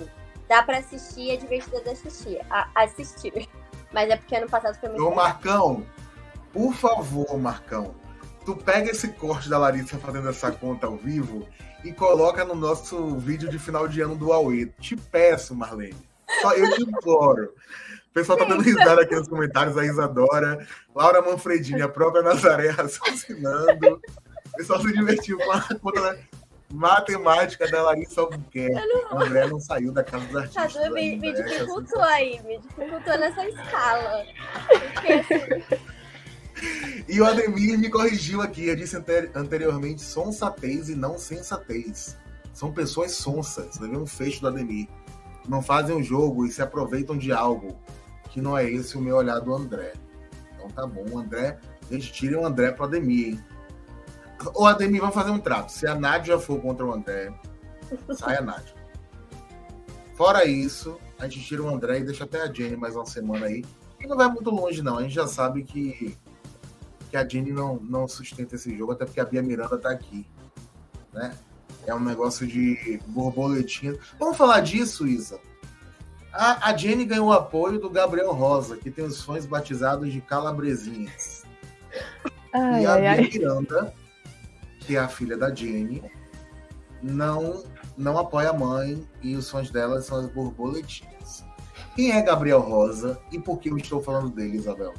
Dá 0.48 0.62
pra 0.62 0.78
assistir, 0.78 1.30
é 1.30 1.36
divertida 1.36 1.80
de 1.80 1.90
assistir. 1.90 2.40
A, 2.50 2.68
assistir. 2.74 3.48
Mas 3.92 4.10
é 4.10 4.16
porque 4.16 4.36
ano 4.36 4.48
passado 4.48 4.78
foi 4.78 4.88
muito 4.88 5.06
Ô, 5.06 5.14
Marcão, 5.14 5.86
por 6.52 6.74
favor, 6.74 7.38
Marcão, 7.38 7.94
tu 8.44 8.56
pega 8.56 8.90
esse 8.90 9.08
corte 9.08 9.48
da 9.48 9.58
Larissa 9.58 9.98
fazendo 9.98 10.28
essa 10.28 10.50
conta 10.50 10.86
ao 10.86 10.96
vivo 10.96 11.46
e 11.86 11.92
coloca 11.92 12.44
no 12.44 12.54
nosso 12.54 13.16
vídeo 13.16 13.48
de 13.48 13.60
final 13.60 13.86
de 13.86 14.00
ano 14.00 14.16
do 14.16 14.32
Aue. 14.32 14.66
Te 14.80 14.96
peço, 14.96 15.54
Marlene. 15.54 15.96
Só 16.42 16.52
eu 16.52 16.68
te 16.74 16.82
imploro. 16.82 17.54
O 18.10 18.12
pessoal 18.12 18.36
tá 18.36 18.44
dando 18.44 18.62
risada 18.62 19.02
aqui 19.02 19.14
nos 19.14 19.28
comentários, 19.28 19.78
a 19.78 19.84
Isadora, 19.84 20.66
Laura 20.94 21.22
Manfredini, 21.22 21.82
a 21.82 21.88
própria 21.88 22.22
Nazaré 22.22 22.70
raciocinando. 22.74 24.00
O 24.52 24.56
pessoal 24.56 24.80
se 24.80 24.92
divertiu 24.92 25.38
com 25.38 25.52
a 25.52 25.60
conta 25.80 26.18
matemática 26.72 27.70
da 27.70 27.82
Larissa 27.82 28.22
Albuquerque. 28.22 28.74
O 29.12 29.18
André 29.18 29.46
não 29.46 29.60
saiu 29.60 29.92
da 29.92 30.02
casa 30.02 30.26
dos 30.26 30.36
artistas. 30.36 30.72
Cadu 30.72 30.94
me, 30.94 31.16
me 31.16 31.32
dificultou 31.32 32.02
aí, 32.02 32.40
me 32.42 32.58
dificultou 32.58 33.18
nessa 33.18 33.48
escala. 33.48 34.24
Porque, 34.94 35.12
assim, 35.12 35.86
E 37.08 37.20
o 37.20 37.26
Ademir 37.26 37.78
me 37.78 37.88
corrigiu 37.88 38.40
aqui. 38.40 38.66
Eu 38.66 38.74
disse 38.76 38.96
ante- 38.96 39.30
anteriormente 39.34 40.02
sonsatez 40.02 40.88
e 40.88 40.94
não 40.96 41.16
sensatez. 41.18 42.16
São 42.52 42.72
pessoas 42.72 43.12
sonsas. 43.12 43.78
Levei 43.78 43.98
um 43.98 44.06
fecho 44.06 44.40
do 44.40 44.48
Ademir. 44.48 44.88
Não 45.48 45.62
fazem 45.62 45.94
o 45.96 46.02
jogo 46.02 46.44
e 46.44 46.50
se 46.50 46.60
aproveitam 46.62 47.16
de 47.16 47.30
algo. 47.30 47.76
Que 48.30 48.40
não 48.40 48.56
é 48.58 48.68
esse 48.68 48.96
o 48.96 49.00
meu 49.00 49.16
olhar 49.16 49.38
do 49.40 49.54
André. 49.54 49.92
Então 50.54 50.68
tá 50.70 50.86
bom, 50.86 51.04
o 51.10 51.18
André. 51.18 51.58
Gente, 51.90 52.12
tirem 52.12 52.36
o 52.36 52.44
André 52.44 52.72
pro 52.72 52.84
Ademir, 52.84 53.28
hein? 53.28 53.44
Ô, 54.54 54.66
Ademir, 54.66 55.00
vamos 55.00 55.14
fazer 55.14 55.30
um 55.30 55.38
trato. 55.38 55.70
Se 55.70 55.86
a 55.86 55.94
Nádia 55.94 56.38
for 56.38 56.60
contra 56.60 56.84
o 56.84 56.92
André, 56.92 57.32
sai 58.16 58.38
a 58.38 58.42
Nádia. 58.42 58.74
Fora 60.16 60.44
isso, 60.44 60.98
a 61.18 61.24
gente 61.28 61.40
tira 61.44 61.62
o 61.62 61.68
André 61.68 62.00
e 62.00 62.04
deixa 62.04 62.24
até 62.24 62.42
a 62.42 62.52
Jenny 62.52 62.76
mais 62.76 62.96
uma 62.96 63.06
semana 63.06 63.46
aí. 63.46 63.64
E 64.00 64.06
não 64.06 64.16
vai 64.16 64.28
muito 64.28 64.50
longe, 64.50 64.82
não. 64.82 64.98
A 64.98 65.02
gente 65.02 65.14
já 65.14 65.26
sabe 65.26 65.62
que 65.62 66.16
que 67.10 67.16
a 67.16 67.26
Jenny 67.26 67.52
não, 67.52 67.76
não 67.76 68.08
sustenta 68.08 68.54
esse 68.54 68.76
jogo, 68.76 68.92
até 68.92 69.04
porque 69.04 69.20
a 69.20 69.24
Bia 69.24 69.42
Miranda 69.42 69.78
tá 69.78 69.90
aqui. 69.90 70.26
Né? 71.12 71.36
É 71.86 71.94
um 71.94 72.00
negócio 72.00 72.46
de 72.46 73.00
borboletinha. 73.06 73.96
Vamos 74.18 74.36
falar 74.36 74.60
disso, 74.60 75.06
Isa. 75.06 75.38
A, 76.32 76.70
a 76.70 76.76
Jenny 76.76 77.04
ganhou 77.04 77.28
o 77.28 77.32
apoio 77.32 77.78
do 77.78 77.88
Gabriel 77.88 78.32
Rosa, 78.32 78.76
que 78.76 78.90
tem 78.90 79.04
os 79.04 79.22
fãs 79.22 79.46
batizados 79.46 80.12
de 80.12 80.20
calabresinhas. 80.20 81.44
Ai, 82.52 82.82
e 82.82 82.86
a 82.86 82.92
ai, 82.92 83.00
Bia 83.00 83.10
ai. 83.10 83.30
Miranda, 83.32 83.94
que 84.80 84.96
é 84.96 84.98
a 84.98 85.08
filha 85.08 85.36
da 85.36 85.54
Jenny, 85.54 86.02
não, 87.02 87.64
não 87.96 88.18
apoia 88.18 88.50
a 88.50 88.52
mãe 88.52 89.06
e 89.22 89.34
os 89.36 89.48
fãs 89.48 89.70
dela 89.70 90.02
são 90.02 90.18
as 90.18 90.26
borboletinhas. 90.26 91.44
Quem 91.94 92.12
é 92.12 92.20
Gabriel 92.20 92.60
Rosa 92.60 93.18
e 93.32 93.38
por 93.38 93.58
que 93.58 93.70
eu 93.70 93.78
estou 93.78 94.02
falando 94.02 94.30
dele, 94.30 94.58
Isabel? 94.58 94.92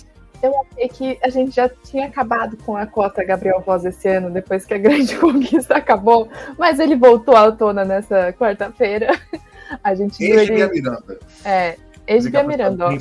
É 0.78 0.88
que 0.88 1.18
a 1.24 1.30
gente 1.30 1.56
já 1.56 1.68
tinha 1.68 2.06
acabado 2.06 2.58
com 2.58 2.78
a 2.78 2.86
cota 2.86 3.24
Gabriel 3.24 3.64
Rosa 3.66 3.90
esse 3.90 4.08
ano, 4.08 4.30
depois 4.30 4.66
que 4.66 4.74
a 4.74 4.78
grande 4.80 5.16
conquista 5.16 5.76
acabou, 5.76 6.30
mas 6.58 6.80
ele 6.80 6.96
voltou 6.96 7.36
à 7.36 7.52
tona 7.52 7.84
nessa 7.84 8.34
quarta-feira. 8.34 9.18
A 9.84 9.94
gente 9.94 10.18
viu 10.18 10.40
ele. 10.40 10.68
Miranda. 10.70 11.20
É, 11.44 11.76
ex-Bia 12.08 12.42
Música 12.42 12.44
Miranda, 12.44 12.88
ó. 12.88 12.98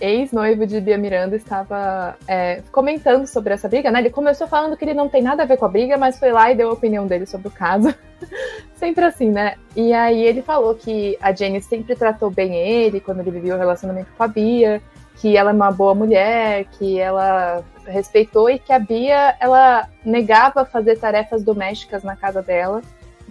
ex-noivo 0.00 0.66
de 0.66 0.80
Bia 0.80 0.96
Miranda, 0.96 1.36
estava 1.36 2.16
é, 2.26 2.62
comentando 2.72 3.26
sobre 3.26 3.52
essa 3.52 3.68
briga, 3.68 3.90
né? 3.90 3.98
Ele 3.98 4.08
começou 4.08 4.46
falando 4.46 4.78
que 4.78 4.84
ele 4.84 4.94
não 4.94 5.06
tem 5.06 5.22
nada 5.22 5.42
a 5.42 5.46
ver 5.46 5.58
com 5.58 5.66
a 5.66 5.68
briga, 5.68 5.98
mas 5.98 6.18
foi 6.18 6.32
lá 6.32 6.50
e 6.50 6.56
deu 6.56 6.70
a 6.70 6.72
opinião 6.72 7.06
dele 7.06 7.26
sobre 7.26 7.48
o 7.48 7.50
caso. 7.50 7.94
sempre 8.76 9.04
assim, 9.04 9.30
né? 9.30 9.56
E 9.76 9.92
aí 9.92 10.22
ele 10.24 10.40
falou 10.40 10.74
que 10.74 11.18
a 11.20 11.32
Jenny 11.32 11.60
sempre 11.60 11.94
tratou 11.94 12.30
bem 12.30 12.54
ele 12.54 12.98
quando 12.98 13.20
ele 13.20 13.30
vivia 13.30 13.54
o 13.54 13.58
relacionamento 13.58 14.08
com 14.16 14.22
a 14.22 14.28
Bia, 14.28 14.80
que 15.16 15.36
ela 15.36 15.50
é 15.50 15.54
uma 15.54 15.70
boa 15.70 15.94
mulher, 15.94 16.64
que 16.72 16.98
ela 16.98 17.64
respeitou 17.86 18.50
e 18.50 18.58
que 18.58 18.72
a 18.72 18.78
Bia 18.78 19.36
ela 19.38 19.88
negava 20.04 20.64
fazer 20.64 20.98
tarefas 20.98 21.42
domésticas 21.42 22.02
na 22.02 22.16
casa 22.16 22.42
dela. 22.42 22.82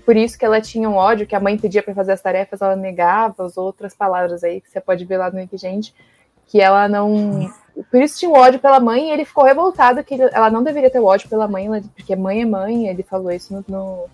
Por 0.05 0.17
isso 0.17 0.37
que 0.37 0.45
ela 0.45 0.59
tinha 0.59 0.89
um 0.89 0.95
ódio, 0.95 1.25
que 1.25 1.35
a 1.35 1.39
mãe 1.39 1.57
pedia 1.57 1.81
para 1.81 1.93
fazer 1.93 2.11
as 2.11 2.21
tarefas, 2.21 2.61
ela 2.61 2.75
negava, 2.75 3.45
as 3.45 3.57
outras 3.57 3.93
palavras 3.93 4.43
aí 4.43 4.59
que 4.59 4.69
você 4.69 4.81
pode 4.81 5.05
ver 5.05 5.17
lá 5.17 5.31
no 5.31 5.47
Gente, 5.57 5.93
que 6.47 6.59
ela 6.59 6.87
não. 6.87 7.49
Por 7.89 8.01
isso 8.01 8.19
tinha 8.19 8.29
um 8.29 8.35
ódio 8.35 8.59
pela 8.59 8.79
mãe 8.79 9.09
e 9.09 9.11
ele 9.11 9.25
ficou 9.25 9.43
revoltado 9.43 10.03
que 10.03 10.15
ela 10.21 10.49
não 10.49 10.63
deveria 10.63 10.89
ter 10.89 10.99
ódio 10.99 11.29
pela 11.29 11.47
mãe, 11.47 11.67
porque 11.95 12.15
mãe 12.15 12.41
é 12.41 12.45
mãe, 12.45 12.87
ele 12.87 13.01
falou 13.01 13.31
isso 13.31 13.53
no, 13.53 13.65
no, 13.67 14.05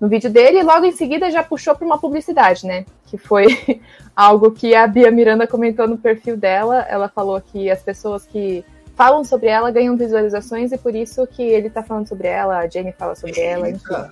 no 0.00 0.08
vídeo 0.08 0.30
dele, 0.30 0.58
e 0.58 0.62
logo 0.62 0.84
em 0.84 0.92
seguida 0.92 1.30
já 1.30 1.42
puxou 1.42 1.74
para 1.74 1.86
uma 1.86 1.98
publicidade, 1.98 2.66
né? 2.66 2.84
Que 3.06 3.18
foi 3.18 3.80
algo 4.14 4.52
que 4.52 4.74
a 4.74 4.86
Bia 4.86 5.10
Miranda 5.10 5.46
comentou 5.46 5.88
no 5.88 5.98
perfil 5.98 6.36
dela. 6.36 6.86
Ela 6.88 7.08
falou 7.08 7.40
que 7.40 7.70
as 7.70 7.82
pessoas 7.82 8.24
que 8.24 8.64
falam 8.94 9.24
sobre 9.24 9.48
ela 9.48 9.70
ganham 9.70 9.96
visualizações 9.96 10.72
e 10.72 10.78
por 10.78 10.94
isso 10.94 11.26
que 11.26 11.42
ele 11.42 11.70
tá 11.70 11.82
falando 11.82 12.08
sobre 12.08 12.28
ela, 12.28 12.58
a 12.58 12.68
Jenny 12.68 12.92
fala 12.92 13.14
sobre 13.14 13.40
Eita. 13.40 13.42
ela, 13.42 13.70
enfim. 13.70 14.08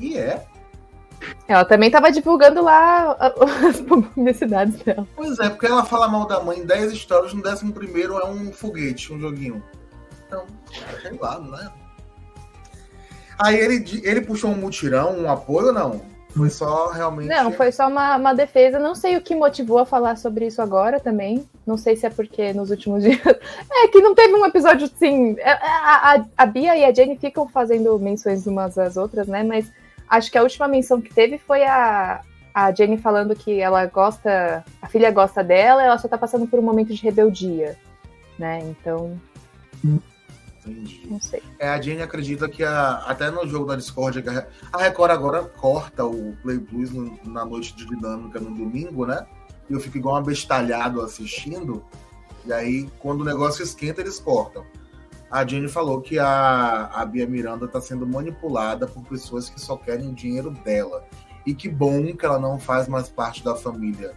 E 0.00 0.18
é. 0.18 0.44
Ela 1.46 1.64
também 1.64 1.88
estava 1.88 2.10
divulgando 2.10 2.62
lá 2.62 3.16
as 3.68 3.80
publicidades 3.80 4.78
dela. 4.82 5.06
Pois 5.14 5.38
é, 5.38 5.50
porque 5.50 5.66
ela 5.66 5.84
fala 5.84 6.08
mal 6.08 6.26
da 6.26 6.40
mãe 6.40 6.58
em 6.58 6.66
10 6.66 6.92
histórias, 6.92 7.34
no 7.34 7.46
11 7.46 7.72
primeiro 7.72 8.18
é 8.18 8.26
um 8.26 8.52
foguete, 8.52 9.12
um 9.12 9.20
joguinho. 9.20 9.62
Então, 10.26 10.46
sei 11.02 11.18
lá, 11.18 11.38
né? 11.38 11.70
Aí 13.42 13.58
ele, 13.58 14.02
ele 14.04 14.20
puxou 14.20 14.50
um 14.50 14.56
mutirão, 14.56 15.18
um 15.18 15.30
apoio 15.30 15.68
ou 15.68 15.72
não? 15.72 16.00
Foi 16.36 16.48
só 16.48 16.90
realmente. 16.90 17.28
Não, 17.28 17.50
foi 17.50 17.72
só 17.72 17.88
uma, 17.88 18.16
uma 18.16 18.34
defesa. 18.34 18.78
Não 18.78 18.94
sei 18.94 19.16
o 19.16 19.20
que 19.20 19.34
motivou 19.34 19.78
a 19.78 19.86
falar 19.86 20.16
sobre 20.16 20.46
isso 20.46 20.62
agora 20.62 21.00
também. 21.00 21.48
Não 21.66 21.76
sei 21.76 21.96
se 21.96 22.06
é 22.06 22.10
porque 22.10 22.52
nos 22.52 22.70
últimos 22.70 23.02
dias. 23.04 23.20
É 23.72 23.88
que 23.88 24.00
não 24.00 24.14
teve 24.14 24.34
um 24.34 24.46
episódio 24.46 24.86
assim. 24.86 25.36
A, 25.40 26.14
a, 26.14 26.24
a 26.36 26.46
Bia 26.46 26.76
e 26.76 26.84
a 26.84 26.92
Jenny 26.92 27.16
ficam 27.16 27.48
fazendo 27.48 27.98
menções 27.98 28.46
umas 28.46 28.78
às 28.78 28.96
outras, 28.96 29.26
né? 29.26 29.42
Mas 29.42 29.72
acho 30.08 30.30
que 30.30 30.38
a 30.38 30.42
última 30.42 30.68
menção 30.68 31.00
que 31.00 31.12
teve 31.12 31.36
foi 31.38 31.64
a, 31.64 32.20
a 32.54 32.72
Jenny 32.72 32.96
falando 32.96 33.34
que 33.34 33.60
ela 33.60 33.86
gosta. 33.86 34.64
A 34.80 34.86
filha 34.86 35.10
gosta 35.10 35.42
dela, 35.42 35.82
ela 35.82 35.98
só 35.98 36.06
tá 36.06 36.16
passando 36.16 36.46
por 36.46 36.60
um 36.60 36.62
momento 36.62 36.94
de 36.94 37.02
rebeldia. 37.02 37.76
Né? 38.38 38.60
Então. 38.60 39.18
Hum. 39.84 39.98
Entendi. 40.66 41.06
Não 41.08 41.20
sei. 41.20 41.42
É, 41.58 41.68
a 41.68 41.80
Jenny 41.80 42.02
acredita 42.02 42.48
que 42.48 42.62
a, 42.62 42.96
até 43.06 43.30
no 43.30 43.46
jogo 43.46 43.66
da 43.66 43.76
Discord, 43.76 44.22
a 44.72 44.78
Record 44.78 45.10
agora 45.10 45.42
corta 45.44 46.04
o 46.04 46.36
Play 46.42 46.58
Plus 46.58 46.90
no, 46.90 47.18
na 47.24 47.44
noite 47.44 47.74
de 47.74 47.86
dinâmica 47.86 48.38
no 48.38 48.54
domingo, 48.54 49.06
né? 49.06 49.26
E 49.68 49.72
eu 49.72 49.80
fico 49.80 49.96
igual 49.96 50.16
um 50.16 50.18
abestalhado 50.18 51.00
assistindo. 51.00 51.84
E 52.44 52.52
aí, 52.52 52.90
quando 52.98 53.22
o 53.22 53.24
negócio 53.24 53.62
esquenta, 53.62 54.00
eles 54.00 54.18
cortam. 54.18 54.64
A 55.30 55.46
Jenny 55.46 55.68
falou 55.68 56.00
que 56.00 56.18
a, 56.18 56.86
a 56.86 57.06
Bia 57.06 57.26
Miranda 57.26 57.66
está 57.66 57.80
sendo 57.80 58.06
manipulada 58.06 58.86
por 58.86 59.04
pessoas 59.04 59.48
que 59.48 59.60
só 59.60 59.76
querem 59.76 60.08
o 60.08 60.14
dinheiro 60.14 60.50
dela. 60.50 61.04
E 61.46 61.54
que 61.54 61.68
bom 61.68 62.14
que 62.14 62.26
ela 62.26 62.38
não 62.38 62.58
faz 62.58 62.88
mais 62.88 63.08
parte 63.08 63.42
da 63.42 63.54
família 63.54 64.12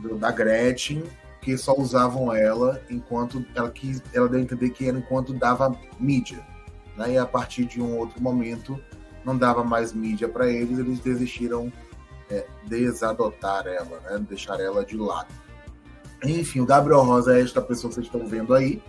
do, 0.00 0.16
da 0.16 0.30
Gretchen 0.30 1.02
que 1.40 1.56
só 1.56 1.74
usavam 1.76 2.32
ela 2.34 2.80
enquanto 2.90 3.44
ela 3.54 3.70
quis, 3.70 4.02
ela 4.12 4.28
deu 4.28 4.40
a 4.40 4.42
entender 4.42 4.70
que 4.70 4.88
era 4.88 4.98
enquanto 4.98 5.32
dava 5.32 5.74
mídia, 5.98 6.44
né? 6.96 7.12
E 7.12 7.18
a 7.18 7.26
partir 7.26 7.64
de 7.64 7.80
um 7.80 7.96
outro 7.96 8.20
momento 8.22 8.78
não 9.24 9.36
dava 9.36 9.62
mais 9.62 9.92
mídia 9.92 10.28
para 10.28 10.48
eles, 10.48 10.78
eles 10.78 11.00
desistiram 11.00 11.72
é, 12.30 12.46
desadotar 12.66 13.66
ela, 13.66 14.00
né? 14.00 14.24
Deixar 14.28 14.60
ela 14.60 14.84
de 14.84 14.96
lado. 14.96 15.32
Enfim, 16.24 16.60
o 16.60 16.66
Gabriel 16.66 17.02
Rosa 17.02 17.38
é 17.38 17.42
esta 17.42 17.62
pessoa 17.62 17.90
que 17.90 17.94
vocês 17.94 18.06
estão 18.06 18.26
vendo 18.26 18.52
aí, 18.54 18.82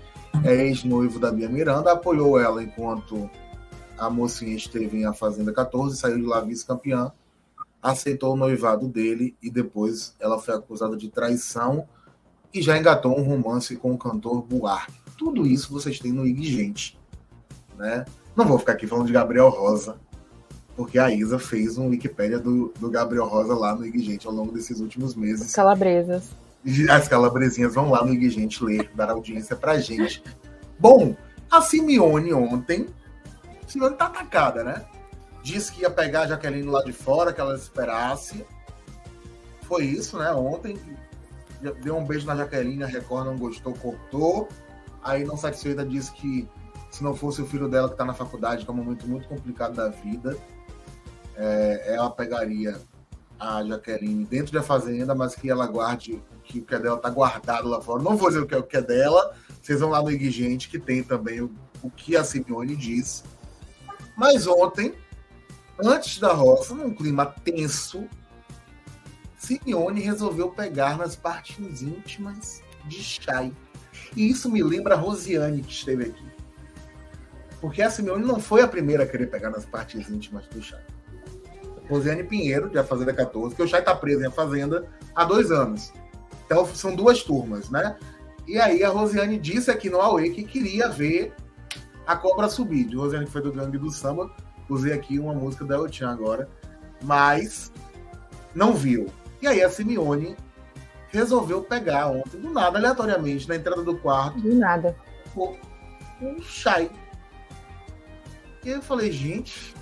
é 0.43 0.65
ex-noivo 0.65 1.19
da 1.19 1.31
Bia 1.31 1.47
Miranda, 1.47 1.91
apoiou 1.91 2.39
ela 2.39 2.63
enquanto 2.63 3.29
a 3.97 4.09
mocinha 4.09 4.55
esteve 4.55 4.97
em 4.97 5.05
A 5.05 5.13
Fazenda 5.13 5.53
14, 5.53 5.97
saiu 5.97 6.17
de 6.17 6.25
lá 6.25 6.41
vice-campeã, 6.41 7.11
aceitou 7.81 8.33
o 8.33 8.37
noivado 8.37 8.87
dele 8.87 9.35
e 9.41 9.49
depois 9.49 10.15
ela 10.19 10.39
foi 10.39 10.55
acusada 10.55 10.97
de 10.97 11.09
traição 11.09 11.87
e 12.53 12.61
já 12.61 12.77
engatou 12.77 13.17
um 13.17 13.23
romance 13.23 13.75
com 13.75 13.93
o 13.93 13.97
cantor 13.97 14.41
Buarque. 14.41 14.93
Tudo 15.17 15.45
isso 15.45 15.71
vocês 15.71 15.99
têm 15.99 16.11
no 16.11 16.25
IG 16.25 16.45
Gente. 16.45 16.99
Né? 17.77 18.05
Não 18.35 18.45
vou 18.45 18.59
ficar 18.59 18.73
aqui 18.73 18.87
falando 18.87 19.07
de 19.07 19.13
Gabriel 19.13 19.49
Rosa, 19.49 19.97
porque 20.75 20.97
a 20.97 21.11
Isa 21.11 21.37
fez 21.37 21.77
um 21.77 21.89
Wikipédia 21.89 22.39
do, 22.39 22.73
do 22.79 22.89
Gabriel 22.89 23.25
Rosa 23.25 23.53
lá 23.53 23.75
no 23.75 23.85
IG 23.85 23.99
Gente 23.99 24.27
ao 24.27 24.33
longo 24.33 24.51
desses 24.51 24.79
últimos 24.79 25.15
meses. 25.15 25.53
Calabresas. 25.53 26.29
As 26.89 27.07
calabresinhas 27.07 27.73
vão 27.73 27.89
lá 27.89 28.03
no 28.03 28.13
IG 28.13 28.29
Gente 28.29 28.63
ler, 28.63 28.89
dar 28.95 29.09
audiência 29.11 29.55
pra 29.55 29.79
gente. 29.79 30.23
Bom, 30.77 31.15
a 31.49 31.61
Simeone 31.61 32.33
ontem, 32.33 32.87
Simeone 33.67 33.95
tá 33.95 34.05
atacada, 34.05 34.63
né? 34.63 34.85
Disse 35.43 35.71
que 35.71 35.81
ia 35.81 35.89
pegar 35.89 36.21
a 36.21 36.27
Jaqueline 36.27 36.67
lá 36.67 36.83
de 36.83 36.91
fora, 36.91 37.31
que 37.31 37.39
ela 37.39 37.55
esperasse. 37.55 38.45
Foi 39.61 39.85
isso, 39.85 40.17
né? 40.17 40.31
Ontem, 40.31 40.77
deu 41.81 41.97
um 41.97 42.05
beijo 42.05 42.25
na 42.25 42.35
Jaqueline, 42.35 42.83
a 42.83 42.87
Record 42.87 43.25
não 43.25 43.37
gostou, 43.37 43.73
cortou. 43.73 44.47
Aí, 45.03 45.23
não 45.23 45.37
satisfeita, 45.37 45.85
disse 45.85 46.11
que 46.13 46.47
se 46.91 47.03
não 47.03 47.15
fosse 47.15 47.41
o 47.41 47.45
filho 47.45 47.67
dela 47.67 47.87
que 47.87 47.93
está 47.93 48.05
na 48.05 48.13
faculdade, 48.13 48.65
que 48.65 48.69
é 48.69 48.73
um 48.73 48.77
momento 48.77 49.07
muito 49.07 49.27
complicado 49.27 49.75
da 49.75 49.89
vida, 49.89 50.37
é, 51.35 51.93
ela 51.95 52.09
pegaria 52.09 52.79
a 53.39 53.63
Jaqueline 53.63 54.25
dentro 54.25 54.51
da 54.51 54.61
fazenda, 54.61 55.15
mas 55.15 55.35
que 55.35 55.49
ela 55.49 55.65
guarde 55.67 56.21
que 56.43 56.59
o 56.59 56.65
que 56.65 56.75
é 56.75 56.79
dela 56.79 56.97
está 56.97 57.09
guardado 57.09 57.69
lá 57.69 57.79
fora. 57.79 58.03
Não 58.03 58.17
vou 58.17 58.29
dizer 58.29 58.41
o 58.41 58.45
que 58.45 58.55
é, 58.55 58.57
o 58.57 58.63
que 58.63 58.75
é 58.75 58.81
dela, 58.81 59.35
vocês 59.61 59.79
vão 59.79 59.89
lá 59.89 60.01
no 60.01 60.11
Igigente, 60.11 60.67
que 60.67 60.79
tem 60.79 61.03
também 61.03 61.41
o, 61.41 61.51
o 61.81 61.89
que 61.89 62.17
a 62.17 62.23
Simeone 62.23 62.75
disse. 62.75 63.23
Mas 64.17 64.47
ontem, 64.47 64.93
antes 65.81 66.19
da 66.19 66.33
roça, 66.33 66.73
num 66.73 66.93
clima 66.93 67.25
tenso, 67.25 68.05
Simeone 69.39 70.01
resolveu 70.01 70.49
pegar 70.49 70.97
nas 70.97 71.15
partes 71.15 71.81
íntimas 71.81 72.61
de 72.85 73.01
Chay. 73.01 73.53
E 74.15 74.29
isso 74.29 74.51
me 74.51 74.61
lembra 74.61 74.95
a 74.95 74.97
Rosiane 74.97 75.63
que 75.63 75.71
esteve 75.71 76.03
aqui. 76.03 76.25
Porque 77.61 77.81
a 77.81 77.89
Simeone 77.89 78.25
não 78.25 78.39
foi 78.39 78.61
a 78.61 78.67
primeira 78.67 79.03
a 79.03 79.07
querer 79.07 79.27
pegar 79.27 79.49
nas 79.49 79.65
partes 79.65 80.09
íntimas 80.09 80.45
do 80.47 80.61
Chay. 80.61 80.81
Rosiane 81.89 82.23
Pinheiro, 82.23 82.69
de 82.69 82.77
A 82.77 82.83
Fazenda 82.83 83.13
14, 83.13 83.55
que 83.55 83.63
o 83.63 83.67
Chay 83.67 83.79
está 83.79 83.95
preso 83.95 84.21
em 84.21 84.27
A 84.27 84.31
Fazenda 84.31 84.85
há 85.15 85.23
dois 85.23 85.51
anos. 85.51 85.91
Então 86.45 86.65
são 86.65 86.93
duas 86.93 87.23
turmas, 87.23 87.69
né? 87.69 87.97
E 88.45 88.59
aí 88.59 88.83
a 88.83 88.89
Rosiane 88.89 89.39
disse 89.39 89.71
aqui 89.71 89.89
no 89.89 90.01
Aue 90.01 90.31
que 90.31 90.43
queria 90.43 90.89
ver 90.89 91.33
a 92.05 92.15
cobra 92.15 92.49
subir. 92.49 92.85
De 92.85 92.97
Rosiane 92.97 93.25
que 93.25 93.31
foi 93.31 93.41
do 93.41 93.53
Gangue 93.53 93.77
do 93.77 93.89
Samba, 93.89 94.29
usei 94.67 94.91
aqui 94.91 95.17
uma 95.17 95.33
música 95.33 95.63
da 95.63 95.75
Eltian 95.75 96.09
agora, 96.09 96.49
mas 97.01 97.71
não 98.53 98.73
viu. 98.73 99.07
E 99.41 99.47
aí 99.47 99.63
a 99.63 99.69
Simeone 99.69 100.35
resolveu 101.09 101.61
pegar 101.61 102.07
ontem, 102.07 102.39
do 102.39 102.51
nada, 102.51 102.77
aleatoriamente, 102.77 103.47
na 103.47 103.55
entrada 103.55 103.83
do 103.83 103.97
quarto. 103.97 104.39
Do 104.39 104.55
nada. 104.55 104.95
Um 106.21 106.41
chai. 106.41 106.91
E 108.63 108.69
eu 108.69 108.81
falei, 108.81 109.11
gente, 109.11 109.73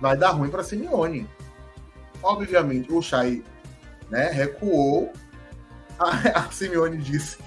vai 0.00 0.16
dar 0.16 0.30
ruim 0.30 0.50
para 0.50 0.62
Simeone. 0.62 1.28
Obviamente, 2.22 2.92
o 2.92 3.02
chai 3.02 3.42
né, 4.08 4.30
recuou. 4.30 5.12
A, 5.98 6.46
a 6.46 6.50
Simeone 6.52 6.96
disse 6.98 7.38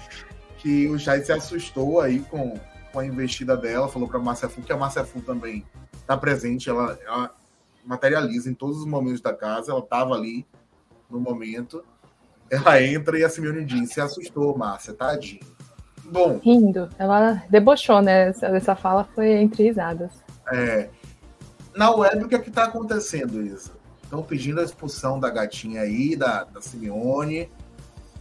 que 0.58 0.86
o 0.86 0.98
chai 0.98 1.24
se 1.24 1.32
assustou 1.32 2.02
aí 2.02 2.20
com, 2.20 2.60
com 2.92 2.98
a 2.98 3.06
investida 3.06 3.56
dela, 3.56 3.88
falou 3.88 4.06
para 4.06 4.18
a 4.18 4.22
Márcia 4.22 4.46
Fu 4.46 4.60
que 4.60 4.70
a 4.70 4.76
Márcia 4.76 5.06
Fu 5.06 5.22
também 5.22 5.66
está 5.94 6.18
presente, 6.18 6.68
ela, 6.68 6.98
ela 7.06 7.34
materializa 7.82 8.50
em 8.50 8.54
todos 8.54 8.76
os 8.80 8.84
momentos 8.84 9.22
da 9.22 9.32
casa, 9.32 9.72
ela 9.72 9.80
estava 9.80 10.14
ali 10.14 10.46
no 11.12 11.20
momento. 11.20 11.84
Ela 12.50 12.82
entra 12.82 13.18
e 13.18 13.24
a 13.24 13.28
Simeone 13.28 13.64
diz: 13.64 13.92
se 13.92 14.00
assustou, 14.00 14.56
Márcia, 14.56 14.94
tadinho. 14.94 15.40
Bom. 16.04 16.38
Rindo. 16.42 16.88
Ela 16.98 17.42
debochou, 17.48 18.02
né? 18.02 18.28
Essa, 18.28 18.46
essa 18.46 18.74
fala 18.74 19.04
foi 19.14 19.30
entre 19.32 19.64
risadas. 19.64 20.12
É. 20.52 20.88
Na 21.74 21.90
web, 21.94 22.24
o 22.24 22.28
que 22.28 22.34
é 22.34 22.38
que 22.38 22.50
tá 22.50 22.64
acontecendo, 22.64 23.40
Isa? 23.40 23.72
Estão 24.02 24.22
pedindo 24.22 24.60
a 24.60 24.64
expulsão 24.64 25.18
da 25.18 25.30
gatinha 25.30 25.82
aí, 25.82 26.14
da, 26.14 26.44
da 26.44 26.60
Simeone, 26.60 27.48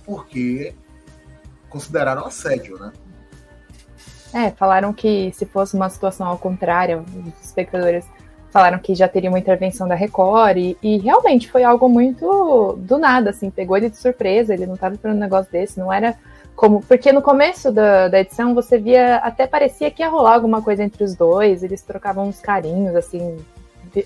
porque 0.06 0.74
consideraram 1.70 2.26
assédio, 2.26 2.80
né? 2.80 2.94
É, 4.34 4.52
falaram 4.52 4.94
que 4.94 5.32
se 5.34 5.46
fosse 5.46 5.76
uma 5.76 5.90
situação 5.90 6.28
ao 6.28 6.38
contrário, 6.38 7.04
os 7.26 7.46
espectadores 7.46 8.06
falaram 8.52 8.78
que 8.78 8.94
já 8.94 9.08
teria 9.08 9.30
uma 9.30 9.40
intervenção 9.40 9.88
da 9.88 9.96
Record, 9.96 10.58
e, 10.58 10.78
e, 10.84 10.98
realmente 10.98 11.50
foi 11.50 11.64
algo 11.64 11.88
muito 11.88 12.78
do 12.80 12.98
nada, 12.98 13.30
assim, 13.30 13.50
pegou 13.50 13.78
ele 13.78 13.90
de 13.90 13.98
surpresa, 13.98 14.54
ele 14.54 14.68
não 14.68 14.76
estava 14.76 14.94
esperando 14.94 15.18
um 15.18 15.22
negócio 15.22 15.52
desse, 15.52 15.80
não 15.80 15.92
era 15.92 16.16
como. 16.56 16.82
Porque 16.82 17.12
no 17.12 17.22
começo 17.22 17.72
da, 17.72 18.10
da 18.10 18.20
edição 18.20 18.54
você 18.54 18.78
via, 18.78 19.16
até 19.18 19.48
parecia 19.48 19.90
que 19.90 20.04
ia 20.04 20.10
rolar 20.10 20.36
alguma 20.36 20.62
coisa 20.62 20.84
entre 20.84 21.04
os 21.04 21.16
dois, 21.16 21.64
eles 21.64 21.82
trocavam 21.82 22.28
uns 22.28 22.40
carinhos, 22.40 22.94
assim, 22.96 23.38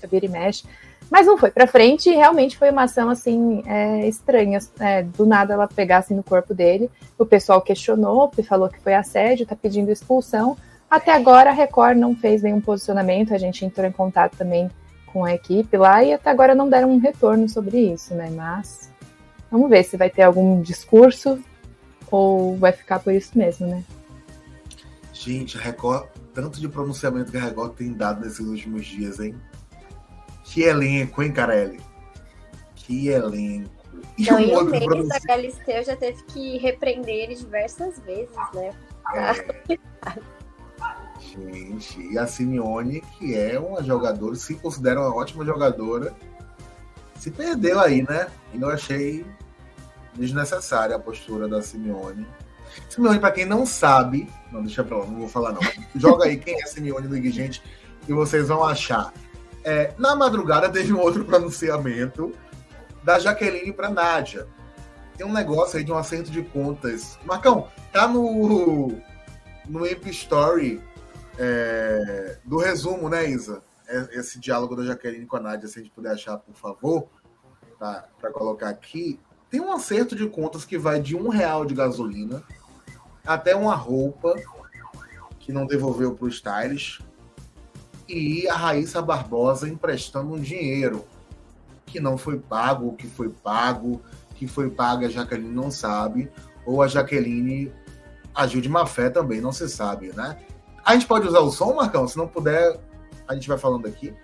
vira 0.08 0.26
e 0.26 0.28
mexe. 0.28 0.64
Mas 1.10 1.26
não 1.26 1.38
foi 1.38 1.50
pra 1.50 1.66
frente 1.66 2.10
e 2.10 2.14
realmente 2.14 2.56
foi 2.56 2.70
uma 2.70 2.84
ação 2.84 3.08
assim 3.08 3.62
é, 3.66 4.08
estranha. 4.08 4.58
É, 4.80 5.02
do 5.02 5.24
nada 5.24 5.54
ela 5.54 5.68
pegasse 5.68 6.12
no 6.12 6.22
corpo 6.22 6.52
dele. 6.52 6.90
O 7.18 7.24
pessoal 7.24 7.60
questionou, 7.60 8.30
falou 8.44 8.68
que 8.68 8.80
foi 8.80 8.94
assédio, 8.94 9.46
tá 9.46 9.54
pedindo 9.54 9.90
expulsão. 9.90 10.56
Até 10.90 11.12
agora 11.12 11.50
a 11.50 11.52
Record 11.52 11.96
não 11.96 12.14
fez 12.14 12.42
nenhum 12.42 12.60
posicionamento, 12.60 13.34
a 13.34 13.38
gente 13.38 13.64
entrou 13.64 13.86
em 13.86 13.92
contato 13.92 14.36
também 14.36 14.70
com 15.06 15.24
a 15.24 15.34
equipe 15.34 15.76
lá 15.76 16.02
e 16.04 16.12
até 16.12 16.30
agora 16.30 16.54
não 16.54 16.68
deram 16.68 16.92
um 16.92 16.98
retorno 16.98 17.48
sobre 17.48 17.92
isso, 17.92 18.14
né? 18.14 18.30
Mas 18.30 18.92
vamos 19.50 19.68
ver 19.68 19.82
se 19.82 19.96
vai 19.96 20.10
ter 20.10 20.22
algum 20.22 20.60
discurso 20.60 21.42
ou 22.10 22.56
vai 22.56 22.72
ficar 22.72 23.00
por 23.00 23.12
isso 23.12 23.36
mesmo, 23.36 23.66
né? 23.66 23.82
Gente, 25.12 25.56
a 25.56 25.60
Record, 25.60 26.06
tanto 26.32 26.60
de 26.60 26.68
pronunciamento 26.68 27.32
que 27.32 27.38
a 27.38 27.40
Record 27.40 27.74
tem 27.74 27.92
dado 27.92 28.24
nesses 28.24 28.46
últimos 28.46 28.86
dias, 28.86 29.18
hein? 29.18 29.34
Que 30.44 30.62
elenco, 30.62 31.22
hein, 31.22 31.32
Carelli? 31.32 31.80
Que 32.74 33.08
elenco. 33.08 33.70
E 34.16 34.30
Não, 34.30 34.38
em 34.38 34.56
um 34.56 34.64
mês 34.64 34.84
pronunci... 34.84 35.16
a 35.16 35.20
Galisteu 35.20 35.82
já 35.82 35.96
teve 35.96 36.22
que 36.24 36.58
repreender 36.58 37.14
ele 37.14 37.34
diversas 37.34 37.98
vezes, 38.00 38.36
né? 38.54 38.70
É. 39.14 39.78
E 41.38 42.18
a 42.18 42.26
Simeone, 42.26 43.02
que 43.18 43.34
é 43.34 43.58
uma 43.58 43.82
jogadora, 43.82 44.34
se 44.36 44.54
considera 44.54 45.00
uma 45.00 45.14
ótima 45.14 45.44
jogadora, 45.44 46.14
se 47.18 47.30
perdeu 47.30 47.78
aí, 47.78 48.02
né? 48.02 48.28
E 48.54 48.60
eu 48.60 48.68
achei 48.68 49.24
desnecessária 50.14 50.96
a 50.96 50.98
postura 50.98 51.46
da 51.46 51.60
Simeone. 51.60 52.26
Simeone, 52.88 53.18
para 53.18 53.32
quem 53.32 53.44
não 53.44 53.66
sabe, 53.66 54.28
não 54.50 54.62
deixa 54.62 54.82
pra 54.82 54.98
lá, 54.98 55.06
não 55.06 55.18
vou 55.18 55.28
falar 55.28 55.52
não. 55.52 55.60
Joga 55.94 56.24
aí 56.24 56.38
quem 56.38 56.60
é 56.62 56.66
Simeone 56.66 57.08
do 57.08 57.30
gente 57.30 57.62
e 58.08 58.12
vocês 58.12 58.48
vão 58.48 58.64
achar. 58.64 59.12
É, 59.62 59.92
na 59.98 60.14
madrugada 60.14 60.68
teve 60.68 60.92
um 60.92 61.00
outro 61.00 61.24
pronunciamento 61.24 62.32
da 63.02 63.18
Jaqueline 63.18 63.72
para 63.72 63.90
Nádia. 63.90 64.46
Tem 65.16 65.26
um 65.26 65.32
negócio 65.32 65.78
aí 65.78 65.84
de 65.84 65.92
um 65.92 65.96
acerto 65.96 66.30
de 66.30 66.42
contas. 66.42 67.18
Marcão, 67.24 67.68
tá 67.92 68.06
no 68.06 68.92
no 69.68 69.86
Imp 69.86 70.06
Story 70.06 70.80
é, 71.38 72.38
do 72.44 72.58
resumo, 72.58 73.08
né, 73.08 73.28
Isa? 73.28 73.62
É, 73.88 74.18
esse 74.18 74.38
diálogo 74.38 74.74
da 74.74 74.84
Jaqueline 74.84 75.26
com 75.26 75.36
a 75.36 75.40
Nádia, 75.40 75.68
se 75.68 75.78
a 75.78 75.82
gente 75.82 75.92
puder 75.92 76.12
achar, 76.12 76.38
por 76.38 76.54
favor, 76.54 77.08
tá, 77.78 78.08
para 78.20 78.30
colocar 78.30 78.68
aqui. 78.68 79.20
Tem 79.50 79.60
um 79.60 79.72
acerto 79.72 80.16
de 80.16 80.28
contas 80.28 80.64
que 80.64 80.76
vai 80.76 81.00
de 81.00 81.16
um 81.16 81.28
real 81.28 81.64
de 81.64 81.74
gasolina 81.74 82.42
até 83.24 83.54
uma 83.54 83.74
roupa 83.74 84.34
que 85.38 85.52
não 85.52 85.66
devolveu 85.66 86.14
para 86.14 86.24
o 86.24 86.28
Styles 86.28 87.00
e 88.08 88.48
a 88.48 88.54
Raíssa 88.54 89.02
Barbosa 89.02 89.68
emprestando 89.68 90.32
um 90.32 90.40
dinheiro 90.40 91.04
que 91.84 92.00
não 92.00 92.18
foi 92.18 92.38
pago, 92.38 92.94
que 92.96 93.06
foi 93.06 93.28
pago, 93.28 94.02
que 94.34 94.46
foi 94.46 94.70
pago 94.70 95.04
a 95.04 95.08
Jaqueline 95.08 95.54
não 95.54 95.70
sabe, 95.70 96.30
ou 96.64 96.82
a 96.82 96.88
Jaqueline 96.88 97.72
agiu 98.34 98.60
de 98.60 98.68
má 98.68 98.84
fé 98.86 99.08
também, 99.08 99.40
não 99.40 99.52
se 99.52 99.68
sabe, 99.68 100.12
né? 100.12 100.36
A 100.86 100.92
gente 100.92 101.08
pode 101.08 101.26
usar 101.26 101.40
o 101.40 101.50
som, 101.50 101.74
Marcão? 101.74 102.06
Se 102.06 102.16
não 102.16 102.28
puder, 102.28 102.80
a 103.26 103.34
gente 103.34 103.48
vai 103.48 103.58
falando 103.58 103.88
aqui. 103.88 104.16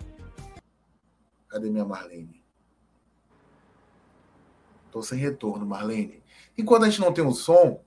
Cadê 1.49 1.69
minha 1.69 1.85
Marlene? 1.85 2.41
Tô 4.89 5.03
sem 5.03 5.19
retorno, 5.19 5.67
Marlene. 5.67 6.23
Enquanto 6.57 6.85
a 6.85 6.89
gente 6.89 7.01
não 7.01 7.13
tem 7.13 7.27
o 7.27 7.33
som, 7.33 7.83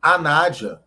a 0.00 0.16
Nádia 0.16 0.80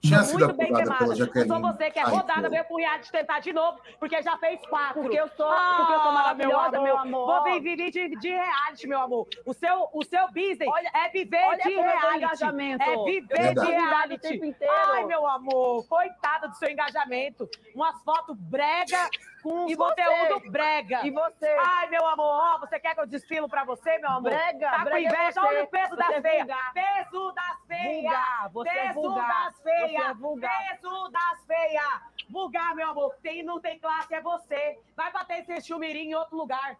tinha 0.00 0.22
sido 0.22 0.46
Muito 0.46 0.56
bem 0.56 0.72
queimada. 0.72 0.98
Pela 0.98 1.14
Jaqueline. 1.14 1.48
Só 1.48 1.60
você 1.60 1.90
que 1.90 1.98
é 1.98 2.02
rodada, 2.02 2.48
veio 2.48 2.64
pro 2.64 2.76
reality 2.76 3.12
tentar 3.12 3.40
de 3.40 3.52
novo, 3.52 3.78
porque 3.98 4.22
já 4.22 4.36
fez 4.38 4.60
quatro. 4.66 5.02
Porque 5.02 5.20
eu 5.20 5.28
sou, 5.28 5.46
ah, 5.46 5.74
porque 5.78 5.92
eu 5.92 6.00
sou 6.00 6.12
maravilhosa, 6.12 6.70
meu, 6.70 6.82
meu 6.82 6.98
amor. 6.98 7.26
Vou 7.26 7.44
viver 7.44 7.90
de, 7.90 8.16
de 8.16 8.28
reality, 8.28 8.86
meu 8.86 9.00
amor. 9.00 9.28
O 9.44 9.52
seu, 9.52 9.88
o 9.92 10.02
seu 10.04 10.26
business 10.28 10.68
olha, 10.68 10.90
é 10.94 11.08
viver 11.10 11.44
olha 11.44 11.62
de 11.62 11.74
reality. 11.74 12.16
Engajamento. 12.16 12.82
É 12.82 13.04
viver 13.04 13.54
de 13.54 13.66
reality. 13.66 14.56
Ai, 14.68 15.04
meu 15.04 15.26
amor, 15.26 15.86
coitada 15.86 16.48
do 16.48 16.54
seu 16.54 16.70
engajamento. 16.70 17.48
Umas 17.74 18.02
fotos 18.02 18.36
brega 18.38 19.08
com 19.42 19.68
e 19.68 19.76
conteúdo 19.76 20.40
você? 20.40 20.50
brega. 20.50 21.06
E 21.06 21.10
você? 21.10 21.56
Ai, 21.58 21.88
meu 21.88 22.06
amor, 22.06 22.24
ó, 22.26 22.58
você 22.58 22.78
quer 22.78 22.94
que 22.94 23.00
eu 23.00 23.06
desfilo 23.06 23.48
pra 23.48 23.64
você, 23.64 23.98
meu 23.98 24.10
amor? 24.10 24.30
Brega, 24.30 24.70
tá 24.70 24.84
brega 24.84 24.90
com 24.90 24.98
inveja? 24.98 25.40
É 25.40 25.44
Olha 25.44 25.64
o 25.64 25.66
peso 25.66 25.96
das 25.96 26.10
é 26.10 26.22
feias. 26.22 26.46
Peso 26.74 27.32
das 27.32 27.66
feias. 27.66 28.52
Você 28.52 28.68
é 28.68 28.86
peso 28.86 28.94
vulgar. 28.94 29.44
das 29.44 29.62
feias. 29.62 29.90
Você 29.90 29.96
é 29.96 30.14
vulgar. 30.14 30.68
Peso 30.68 31.08
das 31.08 31.44
feias. 31.46 32.00
Vulgar, 32.30 32.74
meu 32.74 32.90
amor. 32.90 33.16
Tem, 33.22 33.42
não 33.42 33.60
tem 33.60 33.78
classe, 33.78 34.14
é 34.14 34.20
você. 34.20 34.78
Vai 34.96 35.10
bater 35.12 35.40
esse 35.40 35.66
chumirinho 35.66 36.10
em 36.10 36.14
outro 36.14 36.36
lugar. 36.36 36.76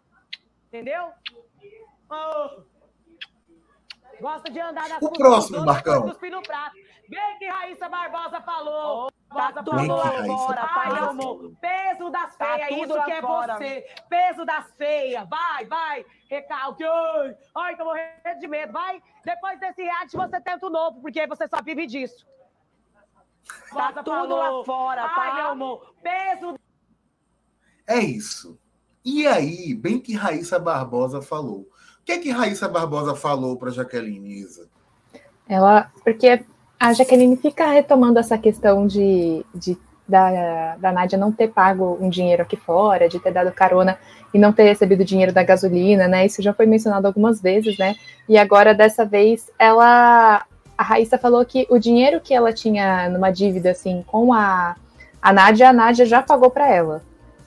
Entendeu? 0.67 1.11
Oh. 2.09 2.63
Gosta 4.21 4.51
de 4.51 4.59
andar 4.59 4.87
nas 4.87 5.01
O 5.01 5.11
próximo, 5.11 5.65
Marcão. 5.65 6.05
Vem 7.09 7.37
que 7.39 7.45
Raíssa 7.45 7.89
Barbosa 7.89 8.39
falou. 8.41 9.10
Tá 9.33 9.63
tudo 9.63 9.95
lá 9.95 10.25
fora, 10.25 10.61
tá, 10.61 10.73
Ai, 10.75 10.99
amor. 10.99 11.53
Peso 11.61 12.09
das 12.09 12.35
tá 12.35 12.55
feias, 12.55 12.83
isso 12.83 13.03
que 13.05 13.11
é 13.11 13.21
fora. 13.21 13.57
você. 13.57 13.87
Peso 14.09 14.45
das 14.45 14.71
feias. 14.73 15.29
Vai, 15.29 15.65
vai. 15.65 16.05
Recalque. 16.29 16.83
Ai, 16.83 17.37
ai, 17.55 17.77
tô 17.77 17.85
morrendo 17.85 18.39
de 18.39 18.47
medo. 18.47 18.73
Vai. 18.73 19.01
Depois 19.23 19.59
desse 19.59 19.81
reality, 19.81 20.17
você 20.17 20.41
tenta 20.41 20.65
o 20.65 20.69
novo, 20.69 21.01
porque 21.01 21.25
você 21.27 21.47
só 21.47 21.61
vive 21.63 21.87
disso. 21.87 22.27
Tá 23.73 24.03
tudo 24.03 24.35
lá 24.35 24.63
fora? 24.65 25.03
Ai, 25.03 25.35
meu 25.35 25.51
amor. 25.51 25.95
Peso. 26.03 26.55
É 27.87 27.99
isso. 27.99 28.59
E 29.03 29.25
aí, 29.25 29.73
bem 29.73 29.99
que 29.99 30.13
Raíssa 30.13 30.59
Barbosa 30.59 31.21
falou. 31.21 31.61
O 31.61 32.03
que 32.03 32.11
é 32.11 32.17
que 32.19 32.31
Raíssa 32.31 32.67
Barbosa 32.67 33.15
falou 33.15 33.57
para 33.57 33.71
Jaqueline, 33.71 34.33
Isa? 34.33 34.69
Ela, 35.47 35.91
porque 36.03 36.45
a 36.81 36.93
Jaqueline 36.93 37.37
fica 37.37 37.67
retomando 37.67 38.17
essa 38.17 38.39
questão 38.39 38.87
de, 38.87 39.45
de 39.53 39.77
da, 40.09 40.75
da 40.77 40.91
Nádia 40.91 41.15
não 41.15 41.31
ter 41.31 41.49
pago 41.49 41.95
um 42.01 42.09
dinheiro 42.09 42.41
aqui 42.41 42.57
fora, 42.57 43.07
de 43.07 43.19
ter 43.19 43.31
dado 43.31 43.51
carona 43.51 43.99
e 44.33 44.39
não 44.39 44.51
ter 44.51 44.63
recebido 44.63 45.05
dinheiro 45.05 45.31
da 45.31 45.43
gasolina, 45.43 46.07
né? 46.07 46.25
Isso 46.25 46.41
já 46.41 46.51
foi 46.51 46.65
mencionado 46.65 47.05
algumas 47.05 47.39
vezes, 47.39 47.77
né? 47.77 47.95
E 48.27 48.35
agora, 48.35 48.73
dessa 48.73 49.05
vez, 49.05 49.51
ela. 49.59 50.43
A 50.75 50.83
Raíssa 50.83 51.19
falou 51.19 51.45
que 51.45 51.67
o 51.69 51.77
dinheiro 51.77 52.19
que 52.19 52.33
ela 52.33 52.51
tinha 52.51 53.07
numa 53.09 53.29
dívida, 53.29 53.69
assim, 53.69 54.03
com 54.07 54.33
a, 54.33 54.75
a 55.21 55.31
Nádia, 55.31 55.69
a 55.69 55.73
Nádia 55.73 56.07
já 56.07 56.23
pagou 56.23 56.49
para 56.49 56.67
ela. 56.67 57.03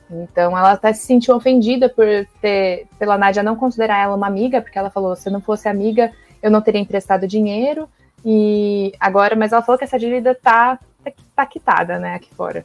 Então 0.09 0.57
ela 0.57 0.71
até 0.71 0.93
se 0.93 1.05
sentiu 1.05 1.35
ofendida 1.35 1.89
por 1.89 2.07
ter, 2.41 2.87
pela 3.01 3.19
Nádia 3.19 3.43
não 3.43 3.57
considerar 3.57 4.01
ela 4.01 4.15
uma 4.15 4.29
amiga, 4.29 4.63
porque 4.63 4.79
ela 4.79 4.91
falou: 4.91 5.17
se 5.17 5.29
eu 5.29 5.33
não 5.33 5.41
fosse 5.41 5.69
amiga, 5.69 6.13
eu 6.41 6.53
não 6.53 6.61
teria 6.61 6.81
emprestado 6.81 7.27
dinheiro. 7.27 7.89
E 8.25 8.93
agora, 8.99 9.37
mas 9.37 9.53
ela 9.53 9.63
falou 9.63 9.79
que 9.79 9.85
essa 9.85 9.99
dívida 9.99 10.35
tá, 10.35 10.79
tá 11.37 11.45
quitada, 11.45 11.99
né, 11.99 12.15
aqui 12.15 12.35
fora. 12.35 12.65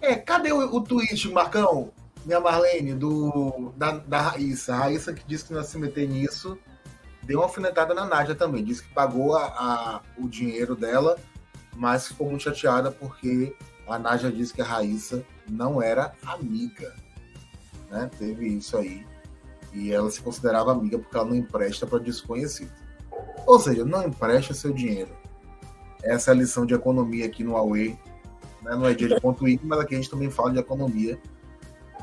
É, 0.00 0.16
cadê 0.16 0.52
o, 0.52 0.74
o 0.74 0.80
tweet, 0.80 1.28
Marcão? 1.30 1.92
Minha 2.24 2.40
Marlene, 2.40 2.94
do, 2.94 3.72
da, 3.76 3.92
da 3.92 4.20
Raíssa. 4.20 4.74
A 4.74 4.78
Raíssa 4.78 5.12
que 5.12 5.26
disse 5.26 5.44
que 5.44 5.52
não 5.52 5.60
ia 5.60 5.66
se 5.66 5.78
meter 5.78 6.08
nisso, 6.08 6.58
deu 7.22 7.38
uma 7.38 7.44
alfinetada 7.44 7.94
na 7.94 8.04
Nádia 8.04 8.34
também. 8.34 8.64
Disse 8.64 8.82
que 8.82 8.92
pagou 8.92 9.36
a, 9.36 9.44
a, 9.44 10.00
o 10.18 10.28
dinheiro 10.28 10.74
dela, 10.74 11.16
mas 11.74 12.08
ficou 12.08 12.28
muito 12.28 12.42
chateada 12.42 12.90
porque 12.90 13.54
a 13.86 13.98
Nádia 13.98 14.30
disse 14.30 14.52
que 14.52 14.62
a 14.62 14.64
Raíssa 14.64 15.24
não 15.48 15.82
era 15.82 16.12
amiga. 16.24 16.94
Né? 17.90 18.10
Teve 18.18 18.48
isso 18.48 18.76
aí. 18.76 19.06
E 19.72 19.92
ela 19.92 20.10
se 20.10 20.20
considerava 20.20 20.72
amiga 20.72 20.98
porque 20.98 21.16
ela 21.16 21.26
não 21.26 21.34
empresta 21.34 21.86
para 21.86 21.98
desconhecido. 21.98 22.72
Ou 23.46 23.58
seja, 23.58 23.84
não 23.84 24.06
empresta 24.06 24.54
seu 24.54 24.72
dinheiro. 24.72 25.10
Essa 26.02 26.30
é 26.30 26.34
a 26.34 26.36
lição 26.36 26.64
de 26.64 26.74
economia 26.74 27.26
aqui 27.26 27.44
no 27.44 27.52
Huawei. 27.52 27.98
Né? 28.62 28.74
Não 28.74 28.86
é 28.86 28.94
dia 28.94 29.08
de 29.08 29.20
ponto 29.20 29.46
I, 29.48 29.60
mas 29.62 29.80
aqui 29.80 29.94
a 29.94 29.98
gente 29.98 30.10
também 30.10 30.30
fala 30.30 30.52
de 30.52 30.58
economia. 30.58 31.18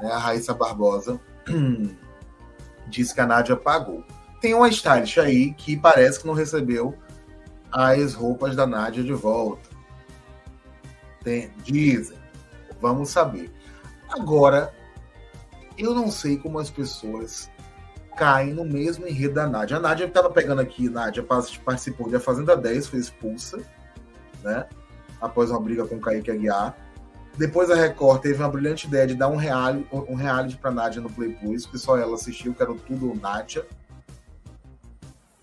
Né? 0.02 0.12
A 0.12 0.18
Raíssa 0.18 0.54
Barbosa 0.54 1.20
disse 2.88 3.14
que 3.14 3.22
a 3.22 3.26
Nádia 3.26 3.56
pagou. 3.56 4.04
Tem 4.42 4.54
uma 4.54 4.70
stylist 4.70 5.18
aí 5.18 5.54
que 5.54 5.76
parece 5.76 6.20
que 6.20 6.28
não 6.28 6.34
recebeu 6.34 6.96
as 7.72 8.14
roupas 8.14 8.56
da 8.56 8.68
Nádia 8.68 9.04
de 9.04 9.14
volta. 9.14 9.70
Tem, 11.24 11.52
dizem. 11.64 12.18
Vamos 12.80 13.10
saber. 13.10 13.52
Agora, 14.10 14.74
eu 15.78 15.94
não 15.94 16.10
sei 16.10 16.38
como 16.38 16.60
as 16.60 16.70
pessoas 16.70 17.50
caem 18.18 18.54
no 18.54 18.66
mesmo 18.66 19.08
enredo 19.08 19.36
da 19.36 19.48
Nádia. 19.48 19.78
A 19.78 19.80
Nádia 19.80 20.06
estava 20.06 20.30
pegando 20.30 20.60
aqui, 20.60 20.90
Nádia 20.90 21.24
participou 21.24 22.10
de 22.10 22.16
A 22.16 22.20
Fazenda 22.20 22.58
10, 22.58 22.88
foi 22.88 23.00
expulsa, 23.00 23.60
né? 24.44 24.68
Após 25.22 25.52
uma 25.52 25.62
briga 25.62 25.86
com 25.86 25.96
o 25.96 26.02
Kaique 26.02 26.32
Aguiar. 26.32 26.76
Depois 27.38 27.70
a 27.70 27.76
Record 27.76 28.22
teve 28.22 28.42
uma 28.42 28.50
brilhante 28.50 28.88
ideia 28.88 29.06
de 29.06 29.14
dar 29.14 29.28
um 29.28 29.36
reality, 29.36 29.88
um 29.92 30.16
reality 30.16 30.58
pra 30.58 30.72
Nádia 30.72 31.00
no 31.00 31.10
Play 31.10 31.34
Plus, 31.34 31.68
que 31.68 31.78
só 31.78 31.96
ela 31.96 32.16
assistiu, 32.16 32.54
que 32.54 32.62
era 32.62 32.72
o 32.72 32.80
Tudo 32.80 33.14
Nádia. 33.14 33.66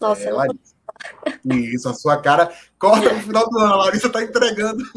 Nossa, 0.00 0.24
é, 0.24 0.32
Larissa. 0.32 0.74
Isso, 1.44 1.88
a 1.88 1.94
sua 1.94 2.20
cara 2.20 2.52
corta 2.78 3.12
no 3.12 3.20
final 3.20 3.48
do 3.48 3.58
ano, 3.58 3.72
a 3.72 3.76
Larissa 3.76 4.10
tá 4.10 4.22
entregando. 4.22 4.84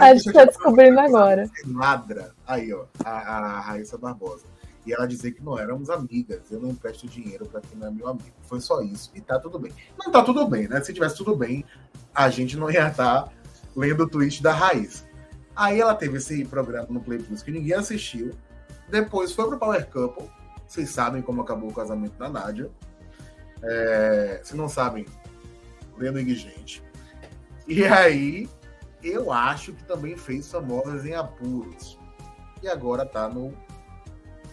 A 0.00 0.14
gente 0.14 0.32
tá 0.32 0.44
descobrindo 0.44 0.98
agora. 0.98 1.48
Ladra. 1.64 2.34
Aí, 2.44 2.72
ó, 2.72 2.86
a, 3.04 3.10
a 3.10 3.60
Raíssa 3.60 3.96
Barbosa. 3.96 4.44
E 4.88 4.92
ela 4.94 5.06
dizer 5.06 5.32
que 5.32 5.44
não 5.44 5.58
éramos 5.58 5.90
amigas. 5.90 6.50
Eu 6.50 6.60
não 6.60 6.70
empresto 6.70 7.06
dinheiro 7.06 7.44
para 7.44 7.60
quem 7.60 7.78
não 7.78 7.88
é 7.88 7.90
meu 7.90 8.08
amigo. 8.08 8.32
Foi 8.44 8.58
só 8.58 8.80
isso. 8.80 9.10
E 9.14 9.20
tá 9.20 9.38
tudo 9.38 9.58
bem. 9.58 9.70
Não 9.98 10.10
tá 10.10 10.22
tudo 10.22 10.48
bem, 10.48 10.66
né? 10.66 10.80
Se 10.80 10.94
tivesse 10.94 11.14
tudo 11.14 11.36
bem, 11.36 11.62
a 12.14 12.30
gente 12.30 12.56
não 12.56 12.70
ia 12.70 12.88
estar 12.88 13.24
tá 13.24 13.32
lendo 13.76 14.04
o 14.04 14.08
tweet 14.08 14.42
da 14.42 14.50
Raíssa. 14.50 15.04
Aí 15.54 15.78
ela 15.78 15.94
teve 15.94 16.16
esse 16.16 16.42
programa 16.46 16.86
no 16.88 17.02
Play 17.02 17.18
Plus 17.18 17.42
que 17.42 17.50
ninguém 17.50 17.74
assistiu. 17.74 18.32
Depois 18.88 19.30
foi 19.32 19.46
pro 19.46 19.58
Power 19.58 19.86
Couple. 19.90 20.30
Vocês 20.66 20.88
sabem 20.88 21.20
como 21.20 21.42
acabou 21.42 21.68
o 21.68 21.74
casamento 21.74 22.16
da 22.16 22.30
Nádia. 22.30 22.70
É, 23.62 24.40
se 24.42 24.56
não 24.56 24.70
sabem, 24.70 25.04
lendo 25.98 26.18
gente. 26.34 26.82
E 27.66 27.84
aí, 27.84 28.48
eu 29.02 29.30
acho 29.30 29.74
que 29.74 29.84
também 29.84 30.16
fez 30.16 30.50
famosas 30.50 31.04
em 31.04 31.14
apuros. 31.14 31.98
E 32.62 32.68
agora 32.68 33.04
tá 33.04 33.28
no, 33.28 33.52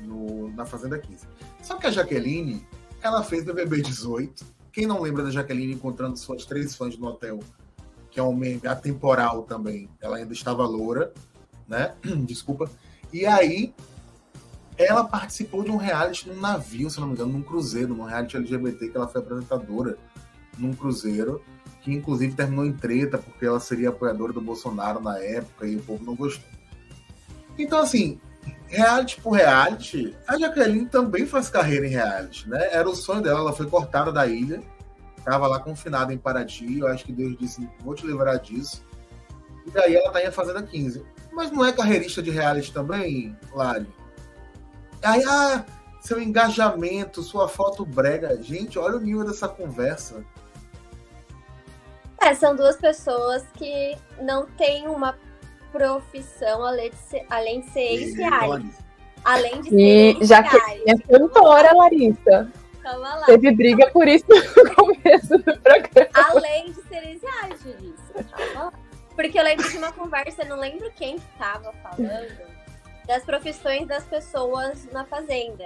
no, 0.06 0.50
na 0.52 0.66
Fazenda 0.66 0.98
15. 0.98 1.28
Só 1.62 1.78
que 1.78 1.88
a 1.88 1.92
Jaqueline, 1.92 2.66
ela 3.02 3.24
fez 3.24 3.44
BBB 3.44 3.82
18. 3.82 4.46
Quem 4.72 4.86
não 4.86 5.02
lembra 5.02 5.24
da 5.24 5.32
Jaqueline 5.32 5.74
encontrando 5.74 6.18
suas 6.18 6.46
três 6.46 6.76
fãs 6.76 6.98
no 6.98 7.08
hotel, 7.08 7.40
que 8.12 8.20
é 8.20 8.24
um 8.24 8.34
meme 8.34 8.66
atemporal 8.66 9.44
também, 9.44 9.90
ela 10.02 10.18
ainda 10.18 10.34
estava 10.34 10.66
loura, 10.66 11.14
né? 11.68 11.94
Desculpa. 12.26 12.70
E 13.12 13.26
aí, 13.26 13.74
ela 14.78 15.04
participou 15.04 15.64
de 15.64 15.72
um 15.72 15.78
reality 15.78 16.30
num 16.30 16.40
navio, 16.40 16.90
se 16.90 17.00
não 17.00 17.08
me 17.08 17.14
engano, 17.14 17.32
num 17.32 17.42
cruzeiro, 17.42 17.96
num 17.96 18.04
reality 18.04 18.38
LGBT, 18.38 18.90
que 18.90 18.98
ela 18.98 19.08
foi 19.08 19.22
apresentadora 19.22 19.98
num 20.58 20.74
cruzeiro, 20.74 21.42
que 21.82 21.94
inclusive 21.94 22.34
terminou 22.34 22.66
em 22.66 22.74
treta, 22.74 23.18
porque 23.18 23.46
ela 23.46 23.60
seria 23.60 23.90
apoiadora 23.90 24.34
do 24.34 24.42
Bolsonaro 24.42 25.00
na 25.00 25.18
época 25.20 25.68
e 25.68 25.76
o 25.76 25.82
povo 25.82 26.04
não 26.04 26.16
gostou. 26.16 26.50
Então, 27.58 27.80
assim, 27.80 28.20
reality 28.68 29.20
por 29.22 29.32
reality, 29.32 30.16
a 30.28 30.38
Jaqueline 30.38 30.88
também 30.88 31.26
faz 31.26 31.50
carreira 31.50 31.86
em 31.86 31.90
reality, 31.90 32.50
né? 32.50 32.70
Era 32.72 32.90
o 32.90 32.96
sonho 32.96 33.22
dela, 33.22 33.40
ela 33.40 33.54
foi 33.54 33.68
cortada 33.70 34.12
da 34.12 34.26
ilha, 34.26 34.62
estava 35.18 35.48
lá 35.48 35.60
confinada 35.60 36.14
em 36.14 36.18
Paraty, 36.18 36.80
eu 36.80 36.88
acho 36.88 37.06
que 37.06 37.12
Deus 37.12 37.38
disse, 37.38 37.68
vou 37.84 37.96
te 37.96 38.06
livrar 38.06 38.40
disso. 38.40 38.84
E 39.66 39.72
daí 39.72 39.96
ela 39.96 40.12
tá 40.12 40.24
em 40.24 40.32
Fazenda 40.32 40.62
15. 40.62 41.04
Mas 41.32 41.52
não 41.52 41.66
é 41.66 41.72
carreirista 41.74 42.22
de 42.22 42.30
reality 42.30 42.72
também, 42.72 43.36
Lari? 43.54 43.88
Aí, 45.02 45.24
ah, 45.26 45.66
seu 46.00 46.22
engajamento, 46.22 47.24
sua 47.24 47.48
foto 47.48 47.84
brega. 47.86 48.42
Gente, 48.42 48.78
olha 48.78 48.98
o 48.98 49.02
nível 49.02 49.26
dessa 49.26 49.48
conversa. 49.48 50.24
É, 52.22 52.34
são 52.34 52.56
duas 52.56 52.78
pessoas 52.78 53.44
que 53.56 53.98
não 54.22 54.46
têm 54.46 54.88
uma 54.88 55.18
profissão 55.76 56.64
além 56.64 56.90
de 56.90 56.96
ser, 56.96 57.26
além 57.30 57.60
de 57.60 57.70
ser 57.70 57.82
ex-reais. 57.82 58.64
Além 59.26 59.62
de 59.62 59.70
ser 59.70 60.22
E 60.22 60.26
já 60.26 60.42
que 60.42 60.56
é 60.88 60.98
cantora, 60.98 61.74
Larissa. 61.74 62.50
Calma 62.82 63.16
lá. 63.16 63.26
Teve 63.26 63.52
briga 63.52 63.90
por 63.92 64.08
isso 64.08 64.26
no 64.30 64.76
começo 64.76 65.38
do 65.38 65.60
programa. 65.60 66.10
Além 66.14 66.72
de 66.72 66.82
ser 66.84 67.08
ex-reais, 67.08 67.60
Calma 68.32 68.64
lá. 68.64 68.74
Porque 69.16 69.38
eu 69.38 69.44
lembro 69.44 69.70
de 69.70 69.78
uma 69.78 69.92
conversa, 69.92 70.46
não 70.46 70.58
lembro 70.58 70.90
quem 70.96 71.16
estava 71.16 71.74
falando 71.74 72.56
das 73.06 73.24
profissões 73.24 73.88
das 73.88 74.06
pessoas 74.06 74.86
na 74.92 75.06
fazenda. 75.06 75.66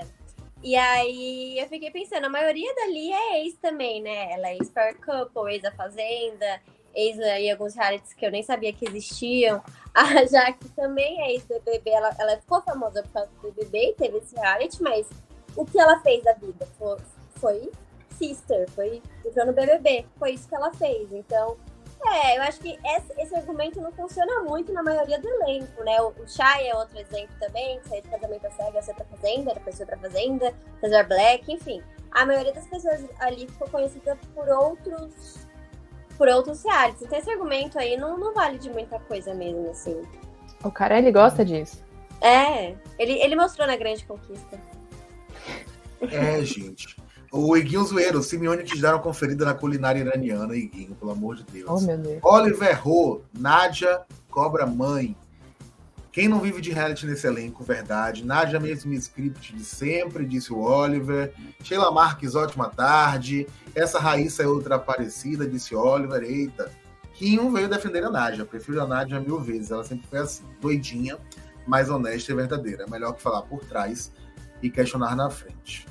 E 0.63 0.75
aí 0.75 1.57
eu 1.57 1.67
fiquei 1.67 1.89
pensando, 1.89 2.25
a 2.25 2.29
maioria 2.29 2.73
dali 2.75 3.11
é 3.11 3.43
ex 3.43 3.55
também, 3.55 4.01
né? 4.01 4.33
Ela 4.33 4.49
é 4.49 4.55
ex-Power 4.55 4.97
Couple, 4.99 5.53
ex 5.53 5.61
da 5.61 5.71
Fazenda, 5.71 6.61
ex 6.99 7.19
aí 7.19 7.49
alguns 7.49 7.75
realities 7.75 8.13
que 8.13 8.25
eu 8.25 8.31
nem 8.31 8.43
sabia 8.43 8.73
que 8.73 8.85
existiam. 8.85 9.61
A 9.93 10.25
Jaque 10.25 10.69
também 10.69 11.21
é 11.21 11.31
ex-BBB, 11.31 11.89
ela, 11.89 12.15
ela 12.19 12.37
ficou 12.37 12.61
famosa 12.61 13.01
por 13.03 13.11
causa 13.11 13.29
do 13.41 13.51
BBB 13.51 13.89
e 13.89 13.93
teve 13.93 14.17
esse 14.17 14.35
reality, 14.35 14.81
mas 14.81 15.07
o 15.55 15.65
que 15.65 15.79
ela 15.79 15.99
fez 16.01 16.23
da 16.23 16.33
vida 16.33 16.67
foi, 16.77 16.97
foi 17.35 17.71
Sister, 18.11 18.69
foi 18.71 19.01
entrou 19.25 19.45
no 19.45 19.53
BBB, 19.53 20.05
foi 20.17 20.31
isso 20.31 20.47
que 20.47 20.55
ela 20.55 20.71
fez. 20.73 21.11
Então, 21.11 21.57
é, 22.05 22.37
eu 22.37 22.43
acho 22.43 22.59
que 22.59 22.79
esse, 22.85 23.21
esse, 23.21 23.35
argumento 23.35 23.81
não 23.81 23.91
funciona 23.91 24.41
muito 24.43 24.71
na 24.71 24.81
maioria 24.81 25.19
do 25.19 25.27
elenco, 25.27 25.83
né? 25.83 26.01
O, 26.01 26.07
o 26.07 26.25
é 26.61 26.75
outro 26.75 26.97
exemplo 26.97 27.35
também, 27.39 27.79
que 27.79 27.89
saiu 27.89 28.01
de 28.01 28.09
casamento 28.09 28.47
a 28.47 28.51
cega, 28.51 28.81
foi 28.81 28.93
pra 28.93 29.05
fazenda, 29.05 29.53
depois 29.53 29.77
foi 29.77 29.85
pra 29.85 29.97
fazenda, 29.97 30.53
Cesar 30.79 31.07
Black, 31.07 31.51
enfim. 31.51 31.83
A 32.11 32.25
maioria 32.25 32.53
das 32.53 32.67
pessoas 32.67 33.05
ali 33.19 33.47
ficou 33.47 33.69
conhecida 33.69 34.17
por 34.33 34.47
outros 34.47 35.48
por 36.19 36.27
outros 36.27 36.61
realities. 36.63 37.03
Então 37.03 37.17
esse 37.17 37.31
argumento 37.31 37.79
aí 37.79 37.95
não, 37.95 38.19
não 38.19 38.33
vale 38.33 38.59
de 38.59 38.69
muita 38.69 38.99
coisa 38.99 39.33
mesmo, 39.33 39.71
assim. 39.71 40.03
O 40.61 40.69
cara, 40.69 40.99
ele 40.99 41.13
gosta 41.13 41.45
disso. 41.45 41.81
É, 42.19 42.75
ele, 42.99 43.13
ele 43.13 43.37
mostrou 43.37 43.65
na 43.65 43.77
Grande 43.77 44.03
Conquista. 44.03 44.59
É, 46.01 46.43
gente. 46.43 46.97
O 47.31 47.55
Iguinho 47.55 47.83
Zoeiro, 47.85 48.21
Simeone 48.21 48.63
te 48.63 48.79
deram 48.81 48.99
conferida 48.99 49.45
na 49.45 49.53
culinária 49.53 49.99
iraniana, 49.99 50.55
Iguinho, 50.55 50.95
pelo 50.95 51.11
amor 51.11 51.37
de 51.37 51.43
Deus. 51.43 51.69
Oh, 51.69 51.79
meu 51.85 51.97
Deus. 51.97 52.19
Oliver 52.21 52.81
Ro, 52.81 53.21
Nádia, 53.33 54.01
Cobra 54.29 54.65
Mãe. 54.65 55.15
Quem 56.11 56.27
não 56.27 56.39
vive 56.39 56.59
de 56.59 56.71
reality 56.71 57.05
nesse 57.05 57.27
elenco, 57.27 57.63
verdade. 57.63 58.25
Nádia, 58.25 58.59
mesmo 58.59 58.93
script 58.93 59.55
de 59.55 59.63
sempre, 59.63 60.25
disse 60.25 60.51
o 60.51 60.59
Oliver. 60.59 61.33
Sheila 61.63 61.91
Marques, 61.91 62.33
ótima 62.33 62.67
tarde. 62.69 63.47
Essa 63.75 63.99
Raíssa 63.99 64.43
é 64.43 64.47
outra 64.47 64.79
parecida, 64.79 65.47
disse 65.47 65.75
Oliver. 65.75 66.23
Eita. 66.23 66.71
Quinho 67.13 67.51
veio 67.51 67.69
defender 67.69 68.03
a 68.03 68.09
Nádia. 68.09 68.43
Prefiro 68.43 68.81
a 68.81 68.87
Nádia 68.87 69.19
mil 69.19 69.39
vezes. 69.39 69.69
Ela 69.69 69.83
sempre 69.83 70.07
foi 70.07 70.19
assim, 70.19 70.43
doidinha, 70.59 71.17
mais 71.67 71.89
honesta 71.89 72.31
e 72.31 72.35
verdadeira. 72.35 72.85
Melhor 72.89 73.13
que 73.13 73.21
falar 73.21 73.43
por 73.43 73.63
trás 73.65 74.11
e 74.63 74.69
questionar 74.69 75.15
na 75.15 75.29
frente. 75.29 75.85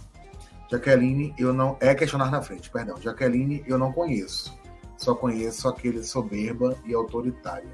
Jaqueline, 0.70 1.32
eu 1.38 1.52
não. 1.52 1.76
É 1.80 1.94
questionar 1.94 2.30
na 2.30 2.42
frente, 2.42 2.68
perdão. 2.70 3.00
Jaqueline, 3.00 3.64
eu 3.66 3.78
não 3.78 3.92
conheço. 3.92 4.58
Só 4.96 5.14
conheço 5.14 5.68
aquele 5.68 6.02
soberba 6.02 6.76
e 6.84 6.92
autoritária. 6.92 7.70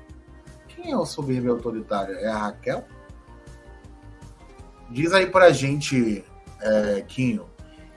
Quem 0.84 0.92
é 0.92 0.96
o 0.98 1.06
soberba 1.06 1.46
e 1.46 1.50
autoritária? 1.50 2.12
É 2.16 2.28
a 2.28 2.36
Raquel? 2.36 2.84
Diz 4.90 5.14
aí 5.14 5.24
pra 5.24 5.50
gente, 5.50 6.22
é, 6.60 7.02
Quinho. 7.08 7.46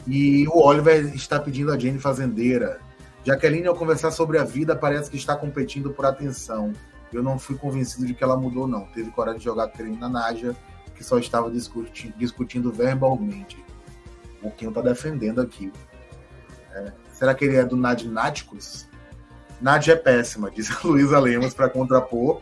E 0.08 0.48
o 0.48 0.58
Oliver 0.66 1.14
está 1.14 1.38
pedindo 1.38 1.74
a 1.74 1.78
Jane 1.78 2.00
Fazendeira. 2.00 2.80
Jaqueline, 3.26 3.68
ao 3.68 3.76
conversar 3.76 4.12
sobre 4.12 4.40
a 4.40 4.46
vida, 4.46 4.74
parece 4.74 5.12
que 5.12 5.18
está 5.18 5.36
competindo 5.36 5.92
por 5.92 6.06
atenção. 6.06 6.72
Eu 7.12 7.22
não 7.22 7.38
fui 7.38 7.58
convencido 7.58 8.08
de 8.08 8.14
que 8.14 8.24
ela 8.24 8.38
mudou, 8.38 8.66
não. 8.66 8.86
Teve 8.86 9.12
coragem 9.12 9.40
de 9.40 9.44
jogar 9.44 9.68
creme 9.68 9.98
na 9.98 10.08
Naja, 10.08 10.56
que 10.96 11.04
só 11.04 11.20
estava 11.20 11.52
discutindo, 11.52 12.14
discutindo 12.16 12.72
verbalmente 12.72 13.62
o 14.42 14.50
Quinho 14.50 14.70
está 14.70 14.80
defendendo 14.80 15.42
aqui. 15.42 15.74
É, 16.74 16.94
será 17.12 17.36
que 17.36 17.44
ele 17.44 17.58
é 17.58 17.66
do 17.66 17.76
Nadnáticos? 17.76 18.88
Nádia 19.60 19.92
é 19.92 19.96
péssima, 19.98 20.50
diz 20.56 20.72
a 20.72 20.88
Luísa 20.88 21.20
Lemos 21.20 21.54
para 21.54 21.70
contrapor. 21.70 22.42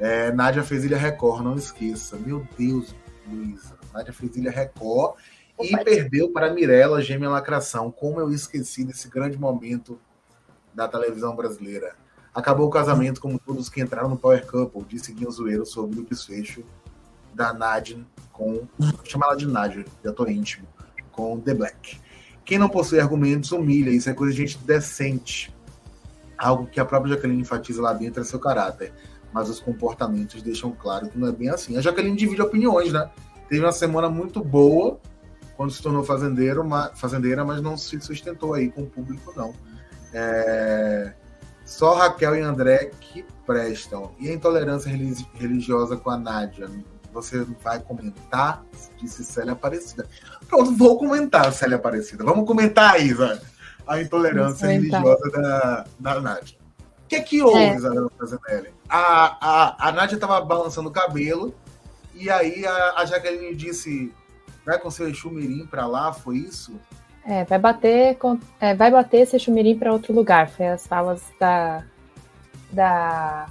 É, 0.00 0.32
Nádia 0.32 0.62
fez 0.62 0.84
Ilha 0.84 0.96
Record, 0.96 1.44
não 1.44 1.56
esqueça. 1.56 2.16
Meu 2.16 2.46
Deus, 2.58 2.94
Luísa. 3.28 3.78
Nádia 3.92 4.12
fez 4.12 4.34
Ilha 4.36 4.50
Record 4.50 5.16
e 5.60 5.76
perdeu 5.84 6.30
para 6.32 6.52
Mirella 6.52 7.02
Gêmea 7.02 7.28
Lacração. 7.28 7.90
Como 7.90 8.18
eu 8.18 8.32
esqueci 8.32 8.82
desse 8.82 9.08
grande 9.08 9.38
momento 9.38 10.00
da 10.74 10.88
televisão 10.88 11.36
brasileira. 11.36 11.94
Acabou 12.34 12.66
o 12.66 12.70
casamento 12.70 13.20
como 13.20 13.38
todos 13.38 13.68
que 13.68 13.80
entraram 13.80 14.08
no 14.08 14.16
Power 14.16 14.46
Couple, 14.46 14.84
disse 14.88 15.12
Guinho 15.12 15.30
Zoeiro 15.30 15.66
sobre 15.66 16.00
o 16.00 16.04
desfecho 16.04 16.64
da 17.34 17.52
Nádia 17.52 17.98
com. 18.32 18.66
Chama 19.04 19.26
ela 19.26 19.36
de 19.36 19.46
Nádia, 19.46 19.84
já 20.04 20.12
tô 20.12 20.26
íntimo 20.26 20.66
com 21.10 21.38
The 21.40 21.54
Black. 21.54 22.00
Quem 22.44 22.58
não 22.58 22.68
possui 22.68 23.00
argumentos 23.00 23.52
humilha, 23.52 23.90
isso 23.90 24.08
é 24.08 24.14
coisa 24.14 24.32
de 24.32 24.38
gente 24.38 24.58
decente. 24.58 25.54
Algo 26.38 26.66
que 26.66 26.80
a 26.80 26.84
própria 26.84 27.14
Jaqueline 27.14 27.42
enfatiza 27.42 27.82
lá 27.82 27.92
dentro 27.92 28.22
é 28.22 28.24
seu 28.24 28.38
caráter. 28.38 28.92
Mas 29.32 29.48
os 29.48 29.60
comportamentos 29.60 30.42
deixam 30.42 30.72
claro 30.72 31.08
que 31.08 31.18
não 31.18 31.28
é 31.28 31.32
bem 31.32 31.48
assim. 31.48 31.76
A 31.76 31.80
Jaqueline 31.80 32.16
divide 32.16 32.42
opiniões, 32.42 32.92
né? 32.92 33.08
Teve 33.48 33.64
uma 33.64 33.72
semana 33.72 34.08
muito 34.08 34.42
boa 34.42 34.98
quando 35.56 35.72
se 35.72 35.82
tornou 35.82 36.02
fazendeiro, 36.02 36.66
fazendeira, 36.94 37.44
mas 37.44 37.60
não 37.60 37.76
se 37.76 38.00
sustentou 38.00 38.54
aí 38.54 38.70
com 38.70 38.82
o 38.82 38.86
público, 38.86 39.32
não. 39.36 39.52
É... 40.12 41.12
Só 41.64 41.94
Raquel 41.94 42.36
e 42.36 42.40
André 42.40 42.90
que 43.00 43.24
prestam. 43.46 44.12
E 44.18 44.28
a 44.28 44.32
intolerância 44.32 44.90
religiosa 45.34 45.96
com 45.96 46.10
a 46.10 46.16
Nádia? 46.16 46.68
Você 47.12 47.44
vai 47.62 47.80
comentar? 47.80 48.64
Disse 48.96 49.24
Célia 49.24 49.52
Aparecida. 49.52 50.06
Pronto, 50.48 50.74
vou 50.76 50.98
comentar, 50.98 51.52
Célia 51.52 51.76
Aparecida. 51.76 52.24
Vamos 52.24 52.46
comentar, 52.46 53.00
Isa, 53.00 53.40
a 53.86 54.00
intolerância 54.00 54.66
religiosa 54.66 55.30
da, 55.30 55.84
da 55.98 56.20
Nádia. 56.20 56.59
O 57.10 57.12
que 57.12 57.16
é 57.16 57.22
que 57.22 57.42
houve, 57.42 57.58
é. 57.58 57.74
Isabela? 57.74 58.08
A, 58.88 59.36
a, 59.40 59.88
a 59.88 59.92
Nádia 59.92 60.14
estava 60.14 60.40
balançando 60.40 60.88
o 60.88 60.92
cabelo 60.92 61.52
e 62.14 62.30
aí 62.30 62.64
a, 62.64 62.94
a 62.98 63.04
Jaqueline 63.04 63.52
disse: 63.52 64.14
vai 64.64 64.78
com 64.78 64.92
seu 64.92 65.08
Exumirim 65.08 65.66
para 65.66 65.88
lá, 65.88 66.12
foi 66.12 66.36
isso? 66.36 66.78
É, 67.26 67.44
vai 67.44 67.58
bater, 67.58 68.14
com, 68.16 68.38
é, 68.60 68.76
vai 68.76 68.92
bater 68.92 69.22
esse 69.22 69.34
Exumirim 69.34 69.76
para 69.76 69.92
outro 69.92 70.14
lugar. 70.14 70.50
Foi 70.50 70.68
as 70.68 70.86
falas 70.86 71.20
da, 71.40 71.82
da 72.70 73.48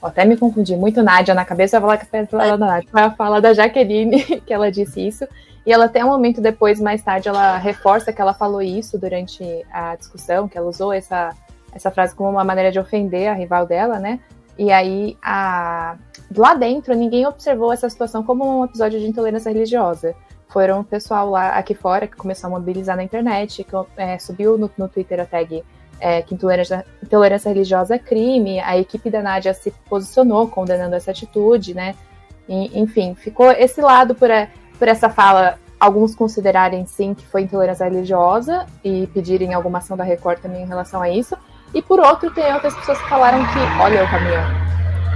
até 0.00 0.24
me 0.24 0.36
confundi 0.36 0.76
muito 0.76 1.02
Nádia 1.02 1.34
na 1.34 1.44
cabeça, 1.44 1.76
eu 1.76 1.78
ia 1.78 1.82
falar 1.82 1.96
que 1.98 2.16
a 2.16 2.26
fala 2.28 2.56
da 2.56 2.66
Nádia. 2.66 2.88
Foi 2.92 3.02
a 3.02 3.10
fala 3.10 3.40
da 3.40 3.52
Jaqueline 3.52 4.22
que 4.46 4.54
ela 4.54 4.70
disse 4.70 5.04
isso. 5.04 5.26
E 5.66 5.72
ela 5.72 5.86
até 5.86 6.04
um 6.04 6.08
momento 6.08 6.40
depois, 6.40 6.80
mais 6.80 7.02
tarde, 7.02 7.28
ela 7.28 7.58
reforça 7.58 8.12
que 8.12 8.22
ela 8.22 8.32
falou 8.32 8.62
isso 8.62 8.96
durante 8.96 9.44
a 9.72 9.96
discussão, 9.96 10.46
que 10.46 10.56
ela 10.56 10.68
usou 10.68 10.92
essa, 10.92 11.34
essa 11.72 11.90
frase 11.90 12.14
como 12.14 12.30
uma 12.30 12.44
maneira 12.44 12.70
de 12.70 12.78
ofender 12.78 13.28
a 13.28 13.34
rival 13.34 13.66
dela, 13.66 13.98
né? 13.98 14.20
E 14.58 14.70
aí, 14.70 15.16
a... 15.22 15.96
lá 16.36 16.54
dentro, 16.54 16.94
ninguém 16.94 17.26
observou 17.26 17.72
essa 17.72 17.88
situação 17.88 18.22
como 18.22 18.60
um 18.60 18.64
episódio 18.64 19.00
de 19.00 19.06
intolerância 19.06 19.50
religiosa. 19.50 20.14
Foram 20.48 20.80
o 20.80 20.84
pessoal 20.84 21.30
lá 21.30 21.50
aqui 21.50 21.74
fora 21.74 22.06
que 22.06 22.16
começou 22.16 22.48
a 22.48 22.50
mobilizar 22.50 22.96
na 22.96 23.04
internet, 23.04 23.64
que 23.64 23.74
é, 23.96 24.18
subiu 24.18 24.58
no, 24.58 24.70
no 24.76 24.88
Twitter 24.88 25.20
a 25.20 25.24
tag 25.24 25.62
é, 26.00 26.22
que 26.22 26.34
intolerância, 26.34 26.84
intolerância 27.02 27.50
religiosa 27.50 27.94
é 27.94 27.98
crime, 27.98 28.58
a 28.60 28.76
equipe 28.76 29.10
da 29.10 29.22
Nádia 29.22 29.52
se 29.52 29.70
posicionou 29.88 30.48
condenando 30.48 30.96
essa 30.96 31.10
atitude, 31.10 31.74
né? 31.74 31.94
E, 32.48 32.80
enfim, 32.80 33.14
ficou 33.14 33.50
esse 33.52 33.80
lado 33.80 34.14
por, 34.14 34.30
a, 34.30 34.48
por 34.78 34.88
essa 34.88 35.08
fala, 35.08 35.58
alguns 35.78 36.14
considerarem 36.14 36.84
sim 36.86 37.14
que 37.14 37.24
foi 37.26 37.42
intolerância 37.42 37.84
religiosa 37.84 38.66
e 38.82 39.06
pedirem 39.08 39.54
alguma 39.54 39.78
ação 39.78 39.96
da 39.96 40.02
Record 40.02 40.40
também 40.40 40.62
em 40.62 40.66
relação 40.66 41.00
a 41.00 41.08
isso. 41.08 41.36
E 41.72 41.80
por 41.80 42.00
outro, 42.00 42.30
tem 42.32 42.52
outras 42.52 42.74
pessoas 42.74 43.00
que 43.00 43.08
falaram 43.08 43.38
que. 43.46 43.58
Olha 43.80 44.04
o 44.04 44.10
caminhão. 44.10 44.70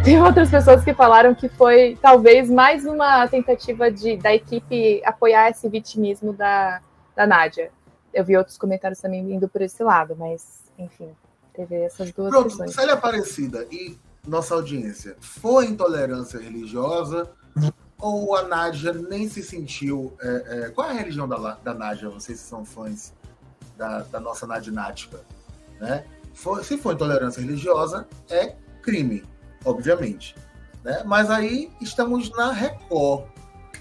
Tem 0.05 0.23
outras 0.23 0.51
pessoas 0.51 0.85
que 0.85 0.93
falaram 0.93 1.35
que 1.35 1.49
foi 1.49 1.99
talvez 2.01 2.51
mais 2.51 2.85
uma 2.85 3.27
tentativa 3.27 3.91
de, 3.91 4.19
da 4.19 4.35
equipe 4.35 5.03
apoiar 5.05 5.49
esse 5.49 5.67
vitimismo 5.69 6.33
da, 6.33 6.83
da 7.17 7.27
Nádia. 7.27 7.71
Eu 8.13 8.23
vi 8.23 8.37
outros 8.37 8.59
comentários 8.59 9.01
também 9.01 9.21
indo 9.33 9.49
por 9.49 9.63
esse 9.63 9.83
lado, 9.83 10.15
mas 10.15 10.65
enfim, 10.79 11.09
teve 11.55 11.75
essas 11.77 12.13
duas 12.13 12.29
Pronto, 12.29 12.49
questões. 12.49 12.75
Célia 12.75 12.95
Aparecida 12.95 13.67
e 13.71 13.99
nossa 14.27 14.55
audiência, 14.55 15.17
foi 15.21 15.67
intolerância 15.67 16.39
religiosa 16.39 17.31
ou 17.99 18.37
a 18.37 18.43
Nádia 18.43 18.93
nem 18.93 19.29
se 19.29 19.43
sentiu... 19.43 20.15
É, 20.21 20.67
é, 20.67 20.71
qual 20.71 20.89
é 20.89 20.91
a 20.91 20.95
religião 20.95 21.27
da, 21.27 21.55
da 21.55 21.73
Nádia? 21.73 22.11
Se 22.21 22.37
são 22.37 22.65
fãs 22.65 23.15
da, 23.77 24.01
da 24.01 24.21
nossa 24.21 24.47
Nadinática, 24.47 25.21
né? 25.81 26.05
For, 26.35 26.65
se 26.65 26.77
for 26.77 26.95
intolerância 26.95 27.41
religiosa, 27.41 28.07
é 28.29 28.57
crime, 28.83 29.25
obviamente. 29.65 30.35
Né? 30.85 31.03
Mas 31.07 31.31
aí 31.31 31.71
estamos 31.81 32.31
na 32.33 32.53
Record. 32.53 33.25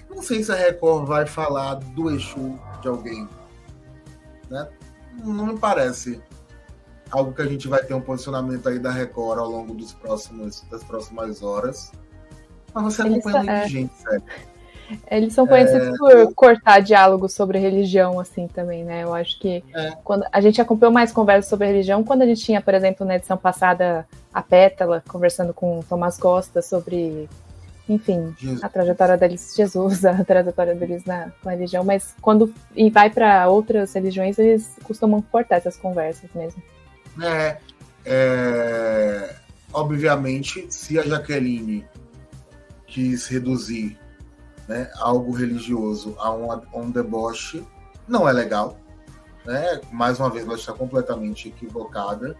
Não 0.08 0.22
sei 0.22 0.42
se 0.42 0.52
a 0.52 0.54
Record 0.54 1.06
vai 1.06 1.26
falar 1.26 1.74
do 1.74 2.10
Exu 2.10 2.58
de 2.80 2.88
alguém. 2.88 3.28
Né? 4.48 4.68
Não 5.22 5.46
me 5.46 5.58
parece 5.58 6.22
algo 7.10 7.32
que 7.32 7.42
a 7.42 7.46
gente 7.46 7.68
vai 7.68 7.82
ter 7.84 7.94
um 7.94 8.00
posicionamento 8.00 8.68
aí 8.68 8.78
da 8.78 8.90
Record 8.90 9.38
ao 9.38 9.50
longo 9.50 9.74
dos 9.74 9.92
próximos, 9.92 10.62
das 10.70 10.82
próximas 10.82 11.42
horas. 11.42 11.92
Mas 12.72 12.84
você 12.84 13.02
acompanha 13.02 13.38
muita 13.38 13.52
é... 13.52 13.68
gente, 13.68 13.92
sério. 13.94 14.24
Eles 15.10 15.32
são 15.32 15.46
conhecidos 15.46 15.88
é... 15.88 15.96
por 15.96 16.34
cortar 16.34 16.80
diálogo 16.80 17.28
sobre 17.28 17.58
religião, 17.58 18.20
assim, 18.20 18.46
também, 18.46 18.84
né? 18.84 19.04
Eu 19.04 19.14
acho 19.14 19.38
que 19.38 19.64
é. 19.74 19.92
quando 20.02 20.24
a 20.30 20.40
gente 20.40 20.60
acompanhou 20.60 20.92
mais 20.92 21.12
conversas 21.12 21.48
sobre 21.48 21.66
religião 21.66 22.04
quando 22.04 22.22
a 22.22 22.26
gente 22.26 22.42
tinha, 22.42 22.60
por 22.60 22.74
exemplo, 22.74 23.06
na 23.06 23.16
edição 23.16 23.36
passada, 23.36 24.06
a 24.32 24.42
Pétala 24.42 25.02
conversando 25.06 25.54
com 25.54 25.80
o 25.80 25.84
Tomás 25.84 26.18
Costa 26.18 26.60
sobre, 26.60 27.28
enfim, 27.88 28.34
Jesus. 28.38 28.62
a 28.62 28.68
trajetória 28.68 29.16
deles, 29.16 29.54
Jesus, 29.56 30.04
a 30.04 30.22
trajetória 30.24 30.74
deles 30.74 31.04
na, 31.04 31.32
na 31.44 31.52
religião, 31.52 31.84
mas 31.84 32.14
quando 32.20 32.52
e 32.74 32.90
vai 32.90 33.10
para 33.10 33.48
outras 33.48 33.92
religiões, 33.94 34.38
eles 34.38 34.70
costumam 34.82 35.22
cortar 35.22 35.56
essas 35.56 35.76
conversas 35.76 36.28
mesmo. 36.34 36.62
É, 37.22 37.56
é, 38.04 39.34
obviamente, 39.72 40.66
se 40.68 40.98
a 40.98 41.02
Jaqueline 41.02 41.84
quis 42.86 43.26
reduzir 43.28 43.98
né, 44.68 44.90
algo 44.96 45.32
religioso 45.32 46.14
a 46.18 46.32
um, 46.32 46.50
a 46.50 46.62
um 46.74 46.90
deboche, 46.90 47.64
não 48.06 48.28
é 48.28 48.32
legal. 48.32 48.78
Né? 49.44 49.80
Mais 49.92 50.18
uma 50.18 50.30
vez, 50.30 50.44
ela 50.44 50.54
está 50.54 50.72
completamente 50.72 51.48
equivocada. 51.48 52.36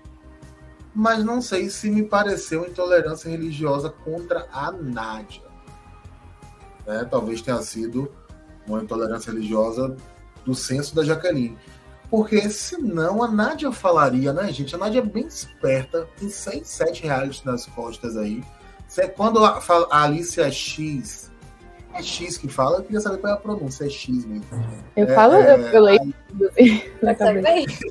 Mas 0.94 1.24
não 1.24 1.42
sei 1.42 1.68
se 1.68 1.90
me 1.90 2.04
pareceu 2.04 2.66
intolerância 2.66 3.28
religiosa 3.28 3.90
contra 3.90 4.46
a 4.52 4.70
Nádia. 4.70 5.42
Né? 6.86 7.06
Talvez 7.10 7.42
tenha 7.42 7.60
sido 7.62 8.10
uma 8.66 8.82
intolerância 8.82 9.32
religiosa 9.32 9.96
do 10.44 10.54
senso 10.54 10.94
da 10.94 11.04
Jaqueline. 11.04 11.58
Porque 12.10 12.48
senão 12.48 13.22
a 13.22 13.28
Nádia 13.28 13.72
falaria, 13.72 14.32
né, 14.32 14.52
gente? 14.52 14.74
A 14.74 14.78
Nádia 14.78 15.00
é 15.00 15.02
bem 15.02 15.26
esperta, 15.26 16.08
tem 16.16 16.28
6, 16.28 16.68
7 16.68 17.02
reais 17.02 17.42
nas 17.42 17.66
costas 17.66 18.16
aí. 18.16 18.44
Quando 19.16 19.44
a, 19.44 19.60
a 19.90 20.02
Alicia 20.04 20.50
X, 20.52 21.32
é 21.94 22.02
X 22.02 22.36
que 22.36 22.48
fala, 22.48 22.78
eu 22.78 22.82
queria 22.82 23.00
saber 23.00 23.18
qual 23.18 23.32
é 23.32 23.36
a 23.36 23.38
pronúncia, 23.38 23.84
é 23.84 23.88
X 23.88 24.24
mesmo. 24.24 24.44
Eu 24.96 25.06
é, 25.06 25.14
falo, 25.14 25.34
é, 25.34 25.54
eu, 25.54 25.60
eu 25.68 25.82
leio 25.82 26.14
na 27.02 27.14
cabeça. 27.14 27.84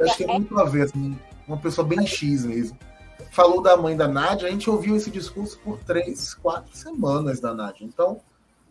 Acho 0.00 0.16
que 0.16 0.24
é 0.24 0.26
muito 0.26 0.58
a 0.58 0.64
ver, 0.64 0.82
assim, 0.82 1.18
uma 1.46 1.56
pessoa 1.58 1.86
bem 1.86 2.06
X 2.06 2.44
mesmo. 2.44 2.78
Falou 3.30 3.60
da 3.60 3.76
mãe 3.76 3.96
da 3.96 4.08
Nádia, 4.08 4.48
a 4.48 4.50
gente 4.50 4.70
ouviu 4.70 4.96
esse 4.96 5.10
discurso 5.10 5.58
por 5.58 5.78
três, 5.80 6.34
quatro 6.34 6.74
semanas 6.74 7.40
da 7.40 7.52
Nádia. 7.52 7.84
Então, 7.84 8.18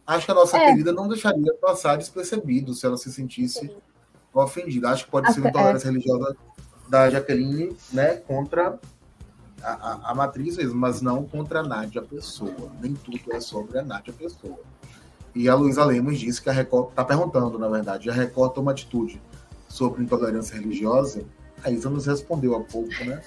acho 0.08 0.26
que 0.26 0.32
a 0.32 0.36
nossa 0.36 0.58
é. 0.58 0.66
querida 0.68 0.92
não 0.92 1.08
deixaria 1.08 1.54
passar 1.56 1.98
despercebido 1.98 2.74
se 2.74 2.86
ela 2.86 2.98
se 2.98 3.12
sentisse 3.12 3.70
ofendida. 4.34 4.90
Acho 4.90 5.06
que 5.06 5.12
pode 5.12 5.28
Até, 5.28 5.42
ser 5.42 5.48
intolerância 5.48 5.88
é. 5.88 5.92
religiosa 5.92 6.36
da 6.88 7.10
Jaqueline, 7.10 7.76
né, 7.92 8.16
contra 8.28 8.80
a, 9.62 10.12
a, 10.12 10.16
matriz 10.16 10.58
mesmo, 10.58 10.76
mas 10.76 11.02
não 11.02 11.24
contra 11.24 11.60
a 11.60 11.64
Nádia 11.64 12.02
Pessoa. 12.02 12.72
Nem 12.82 12.94
tudo 12.94 13.20
é 13.32 13.40
sobre 13.40 13.80
a 13.80 13.84
Nádia 13.84 14.14
Pessoa. 14.14 14.60
E 15.34 15.50
a 15.50 15.56
Luísa 15.56 15.84
Lemos 15.84 16.20
disse 16.20 16.42
que 16.42 16.50
a 16.50 16.54
Record, 16.54 16.90
está 16.90 17.04
perguntando, 17.04 17.58
na 17.60 17.68
verdade, 17.68 18.10
a 18.10 18.14
Record 18.14 18.54
toma 18.54 18.72
atitude 18.72 19.22
sobre 19.68 20.04
intolerância 20.04 20.56
religiosa? 20.56 21.24
A 21.64 21.70
Isa 21.70 21.90
nos 21.90 22.06
respondeu 22.06 22.56
há 22.56 22.62
pouco, 22.62 22.92
né? 23.04 23.22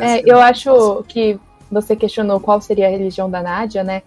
É, 0.00 0.30
eu 0.30 0.40
acho 0.40 1.04
que 1.06 1.38
você 1.70 1.94
questionou 1.94 2.40
qual 2.40 2.60
seria 2.60 2.86
a 2.86 2.90
religião 2.90 3.30
da 3.30 3.42
Nádia, 3.42 3.84
né? 3.84 4.02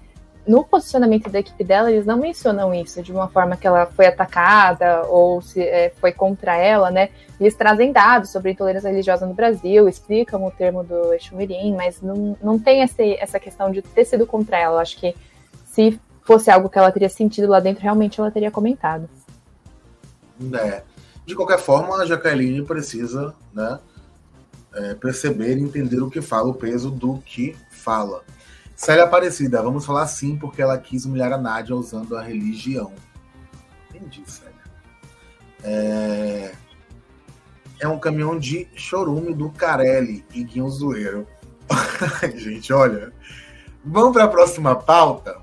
no 0.48 0.64
posicionamento 0.64 1.30
da 1.30 1.40
equipe 1.40 1.64
dela, 1.64 1.92
eles 1.92 2.06
não 2.06 2.18
mencionam 2.18 2.74
isso 2.74 3.02
de 3.04 3.12
uma 3.12 3.28
forma 3.28 3.56
que 3.56 3.68
ela 3.68 3.86
foi 3.86 4.08
atacada 4.08 5.04
ou 5.08 5.42
se 5.42 5.62
é, 5.62 5.92
foi 6.00 6.12
contra 6.12 6.56
ela, 6.58 6.90
né? 6.90 7.10
Eles 7.42 7.56
trazem 7.56 7.92
dados 7.92 8.30
sobre 8.30 8.52
intolerância 8.52 8.88
religiosa 8.88 9.26
no 9.26 9.34
Brasil, 9.34 9.90
explicam 9.90 10.46
o 10.46 10.52
termo 10.52 10.84
do 10.84 11.12
Exumirim, 11.12 11.74
mas 11.76 12.00
não, 12.00 12.38
não 12.40 12.60
tem 12.60 12.84
esse, 12.84 13.16
essa 13.16 13.40
questão 13.40 13.72
de 13.72 13.82
ter 13.82 14.06
sido 14.06 14.28
contra 14.28 14.60
ela. 14.60 14.80
Acho 14.80 15.00
que 15.00 15.16
se 15.66 16.00
fosse 16.22 16.52
algo 16.52 16.70
que 16.70 16.78
ela 16.78 16.92
teria 16.92 17.10
sentido 17.10 17.48
lá 17.48 17.60
dentro, 17.60 17.82
realmente 17.82 18.20
ela 18.20 18.30
teria 18.30 18.52
comentado. 18.52 19.10
É. 20.54 20.84
De 21.26 21.34
qualquer 21.36 21.58
forma, 21.58 21.96
a 21.96 22.06
Jaqueline 22.06 22.64
precisa 22.64 23.34
né, 23.52 23.80
é, 24.76 24.94
perceber 24.94 25.58
e 25.58 25.64
entender 25.64 26.00
o 26.00 26.12
que 26.12 26.22
fala, 26.22 26.48
o 26.48 26.54
peso 26.54 26.92
do 26.92 27.18
que 27.26 27.58
fala. 27.72 28.24
Célia 28.76 29.06
Aparecida, 29.06 29.64
vamos 29.64 29.84
falar 29.84 30.06
sim, 30.06 30.38
porque 30.38 30.62
ela 30.62 30.78
quis 30.78 31.06
humilhar 31.06 31.34
a 31.34 31.40
Nádia 31.40 31.76
usando 31.76 32.16
a 32.16 32.22
religião. 32.22 32.94
Entendi, 33.90 34.22
Célia. 34.28 34.54
É, 35.64 36.52
é 37.82 37.88
um 37.88 38.00
caminhão 38.00 38.38
de 38.38 38.68
chorume 38.76 39.34
do 39.34 39.50
Carelli 39.50 40.24
e 40.34 40.44
Guinho 40.44 40.70
Zoeiro. 40.70 41.28
Gente, 42.36 42.72
olha. 42.72 43.12
Vamos 43.84 44.14
para 44.14 44.26
a 44.26 44.28
próxima 44.28 44.76
pauta. 44.76 45.36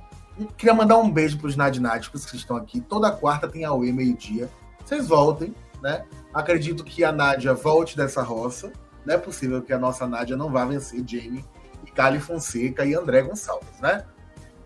queria 0.57 0.73
mandar 0.73 0.97
um 0.99 1.11
beijo 1.11 1.37
para 1.37 1.49
os 1.49 1.57
nadináticos 1.57 2.25
que 2.25 2.37
estão 2.37 2.57
aqui. 2.57 2.81
Toda 2.81 3.11
quarta 3.11 3.49
tem 3.49 3.65
a 3.65 3.75
UE 3.75 3.93
meio-dia. 3.93 4.49
Vocês 4.85 5.09
voltem, 5.09 5.53
né? 5.83 6.05
Acredito 6.33 6.85
que 6.85 7.03
a 7.03 7.11
Nádia 7.11 7.53
volte 7.53 7.97
dessa 7.97 8.23
roça. 8.23 8.73
Não 9.05 9.15
é 9.15 9.19
possível 9.19 9.61
que 9.61 9.73
a 9.73 9.79
nossa 9.79 10.07
Nádia 10.07 10.37
não 10.37 10.51
vá 10.51 10.65
vencer 10.65 11.05
Jamie 11.05 11.45
Cali 11.99 12.21
Fonseca 12.21 12.85
e 12.85 12.95
André 12.95 13.23
Gonçalves, 13.23 13.81
né? 13.81 14.05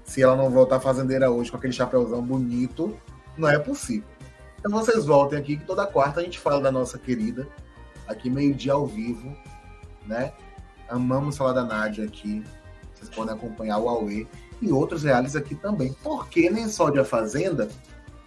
Se 0.04 0.22
ela 0.22 0.36
não 0.36 0.50
voltar 0.50 0.78
fazendeira 0.80 1.30
hoje 1.30 1.50
com 1.50 1.56
aquele 1.56 1.72
chapéuzão 1.72 2.20
bonito, 2.20 2.94
não 3.38 3.48
é 3.48 3.58
possível. 3.58 4.06
Então 4.58 4.70
vocês 4.70 5.06
voltem 5.06 5.38
aqui 5.38 5.56
que 5.56 5.64
toda 5.64 5.86
quarta 5.86 6.20
a 6.20 6.22
gente 6.22 6.38
fala 6.38 6.60
da 6.60 6.70
nossa 6.70 6.98
querida, 6.98 7.48
aqui 8.12 8.30
meio-dia 8.30 8.72
ao 8.74 8.86
vivo, 8.86 9.36
né? 10.06 10.32
Amamos 10.88 11.36
falar 11.36 11.52
da 11.52 11.64
Nádia 11.64 12.04
aqui. 12.04 12.44
Vocês 12.94 13.08
podem 13.08 13.34
acompanhar 13.34 13.78
o 13.78 13.88
Aue 13.88 14.28
e 14.60 14.70
outros 14.70 15.02
reais 15.02 15.34
aqui 15.34 15.54
também. 15.54 15.94
Porque 16.02 16.50
nem 16.50 16.68
só 16.68 16.90
de 16.90 16.98
A 16.98 17.04
Fazenda 17.04 17.68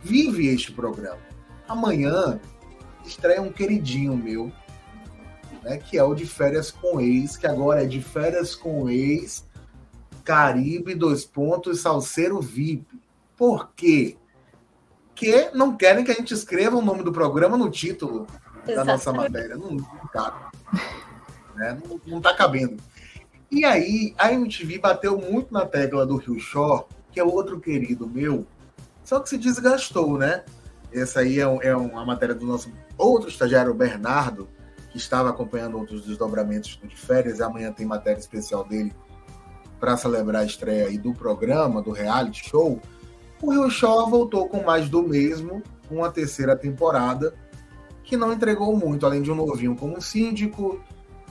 vive 0.01 0.47
este 0.47 0.71
programa. 0.71 1.19
Amanhã 1.67 2.39
estreia 3.05 3.41
um 3.41 3.51
queridinho 3.51 4.17
meu, 4.17 4.51
né? 5.63 5.77
Que 5.77 5.97
é 5.97 6.03
o 6.03 6.13
de 6.13 6.25
férias 6.25 6.71
com 6.71 6.99
ex, 6.99 7.38
que 7.38 7.47
agora 7.47 7.83
é 7.83 7.86
de 7.86 8.01
férias 8.01 8.55
com 8.55 8.89
ex, 8.89 9.47
Caribe, 10.23 10.95
dois 10.95 11.23
pontos, 11.23 11.81
Salseiro 11.81 12.41
VIP. 12.41 12.86
Por 13.38 13.71
quê? 13.75 14.17
Não 15.53 15.77
querem 15.77 16.03
que 16.03 16.11
a 16.11 16.15
gente 16.15 16.33
escreva 16.33 16.75
o 16.75 16.81
nome 16.81 17.01
do 17.03 17.11
programa 17.11 17.55
no 17.55 17.69
título 17.69 18.27
Exatamente. 18.72 18.76
da 18.76 18.86
nossa 18.86 19.13
matéria. 19.13 19.55
Não, 19.55 19.72
não 19.72 20.07
cabe. 20.11 20.45
Né? 21.55 21.78
Não, 21.88 22.01
não 22.05 22.22
tá 22.22 22.34
cabendo. 22.34 22.78
E 23.51 23.63
aí, 23.63 24.13
a 24.18 24.34
MTV 24.34 24.80
bateu 24.80 25.18
muito 25.18 25.53
na 25.53 25.66
tecla 25.66 26.05
do 26.05 26.18
Rio 26.18 26.39
Shore, 26.39 26.84
que 27.11 27.20
é 27.20 27.24
outro 27.24 27.59
querido 27.59 28.07
meu, 28.07 28.45
só 29.03 29.20
que 29.20 29.30
se 29.30 29.38
desgastou, 29.38 30.18
né? 30.18 30.43
Essa 30.91 31.20
aí 31.20 31.39
é, 31.39 31.47
um, 31.47 31.61
é 31.61 31.76
uma 31.76 32.03
matéria 32.03 32.34
do 32.34 32.45
nosso 32.45 32.72
outro 32.97 33.30
estagiário, 33.30 33.74
Bernardo, 33.74 34.49
que 34.89 34.97
estava 34.97 35.30
acompanhando 35.30 35.78
outros 35.78 36.05
desdobramentos 36.05 36.80
de 36.84 36.95
férias, 36.95 37.39
e 37.39 37.43
amanhã 37.43 37.72
tem 37.72 37.86
matéria 37.86 38.20
especial 38.20 38.63
dele 38.63 38.91
para 39.80 39.95
celebrar 39.95 40.41
a 40.41 40.45
estreia 40.45 40.88
aí 40.88 40.97
do 40.97 41.13
programa, 41.13 41.82
do 41.82 41.91
reality 41.91 42.49
show. 42.49 42.82
O 43.41 43.51
Rio 43.51 43.70
Shore 43.70 44.09
voltou 44.09 44.49
com 44.49 44.63
mais 44.63 44.89
do 44.89 45.03
mesmo, 45.03 45.61
uma 45.89 46.09
terceira 46.09 46.55
temporada, 46.55 47.36
que 48.06 48.16
não 48.16 48.32
entregou 48.32 48.78
muito, 48.78 49.06
além 49.06 49.22
de 49.22 49.32
um 49.32 49.36
novinho 49.36 49.76
como 49.76 50.01
síndico, 50.01 50.80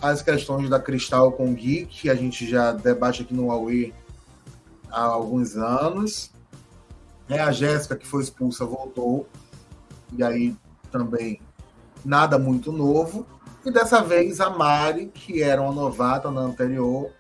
as 0.03 0.20
questões 0.20 0.68
da 0.68 0.81
Cristal 0.81 1.33
com 1.33 1.55
Gui, 1.55 1.87
que 1.87 2.11
a 2.11 2.14
gente 2.14 2.47
já 2.47 2.72
debate 2.72 3.22
aqui 3.22 3.33
no 3.33 3.47
Huawei 3.47 3.95
há 4.91 5.03
alguns 5.03 5.57
anos. 5.57 6.31
É, 7.29 7.41
a 7.41 7.53
Jéssica, 7.53 7.97
que 7.97 8.07
foi 8.07 8.22
expulsa, 8.22 8.66
voltou. 8.66 9.27
E 10.12 10.22
aí 10.22 10.55
também 10.91 11.41
nada 12.05 12.39
muito 12.39 12.70
novo. 12.70 13.27
E 13.64 13.70
dessa 13.70 14.03
vez 14.03 14.41
a 14.41 14.51
Mari, 14.51 15.07
que 15.07 15.43
era 15.43 15.62
uma 15.62 15.72
novata 15.72 16.31
na 16.31 16.43
anterior, 16.43 17.11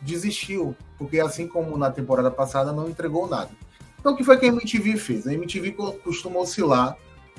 desistiu. 0.00 0.74
Porque 0.98 1.20
assim 1.20 1.46
como 1.46 1.76
na 1.78 1.90
temporada 1.90 2.30
passada, 2.30 2.72
não 2.72 2.88
entregou 2.88 3.28
nada. 3.28 3.50
Então 4.00 4.14
o 4.14 4.16
que 4.16 4.24
foi 4.24 4.36
que 4.36 4.46
a 4.46 4.48
MTV 4.48 4.96
fez? 4.96 5.26
A 5.26 5.32
MTV 5.32 5.76
costuma 6.02 6.40
oscilar 6.40 6.96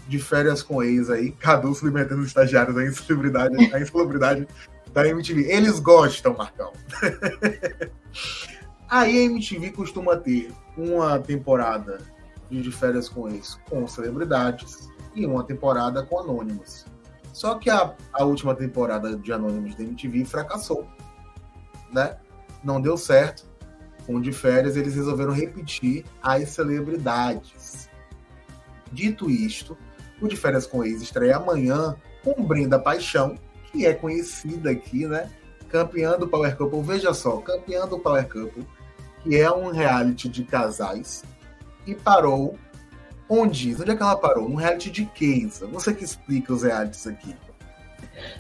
de 0.08 0.20
férias 0.20 0.62
com 0.62 0.84
ex 0.84 1.10
aí, 1.10 1.32
Cadu 1.32 1.74
submetendo 1.74 2.22
os 2.22 2.28
estagiários 2.28 2.78
à 2.78 2.86
insalubridade, 2.86 3.74
à 3.74 3.80
insalubridade 3.80 4.48
da 4.94 5.08
MTV. 5.08 5.52
Eles 5.52 5.80
gostam, 5.80 6.36
Marcão. 6.36 6.72
aí 8.90 9.18
a 9.18 9.24
MTV 9.24 9.72
costuma 9.72 10.16
ter 10.16 10.52
uma 10.78 11.20
temporada 11.20 12.00
de 12.50 12.72
férias 12.72 13.10
com 13.10 13.28
ex 13.28 13.60
com 13.70 13.88
celebridades 13.88 14.88
e 15.16 15.26
uma 15.26 15.44
temporada 15.44 16.04
com 16.04 16.20
anônimos. 16.20 16.86
Só 17.34 17.56
que 17.56 17.70
a, 17.70 17.94
a 18.14 18.24
última 18.24 18.56
temporada 18.56 19.18
de 19.18 19.34
Anônimos 19.34 19.76
da 19.76 19.84
MTV 19.84 20.24
fracassou, 20.24 20.88
né? 21.92 22.18
Não 22.64 22.80
deu 22.80 22.98
certo. 22.98 23.46
Com 24.06 24.22
de 24.22 24.32
férias, 24.32 24.78
eles 24.78 24.96
resolveram 24.96 25.34
repetir 25.34 26.06
as 26.22 26.50
celebridades. 26.50 27.90
Dito 28.92 29.30
isto, 29.30 29.78
o 30.22 30.28
De 30.28 30.36
Férias 30.36 30.66
com 30.66 30.84
Ex 30.84 31.02
estreia 31.02 31.38
amanhã 31.38 31.96
com 32.24 32.44
Brenda 32.44 32.80
Paixão, 32.80 33.38
que 33.72 33.86
é 33.86 33.94
conhecida 33.94 34.72
aqui, 34.72 35.06
né? 35.06 35.30
Campeã 35.70 36.18
do 36.18 36.28
Power 36.28 36.56
Couple. 36.56 36.82
Veja 36.82 37.14
só, 37.14 37.38
campeã 37.38 37.88
do 37.88 38.00
Power 38.00 38.28
Couple, 38.28 38.66
que 39.22 39.36
é 39.36 39.52
um 39.52 39.72
reality 39.72 40.30
de 40.30 40.44
casais, 40.44 41.24
e 41.86 41.94
parou 41.94 42.58
onde? 43.30 43.76
Onde 43.76 43.92
é 43.92 43.96
que 43.96 44.02
ela 44.02 44.16
parou? 44.16 44.48
Um 44.48 44.56
reality 44.56 44.90
de 44.90 45.06
Keisa. 45.06 45.68
Você 45.68 45.94
que 45.94 46.04
explica 46.04 46.54
os 46.54 46.64
realities 46.64 47.06
aqui. 47.08 47.36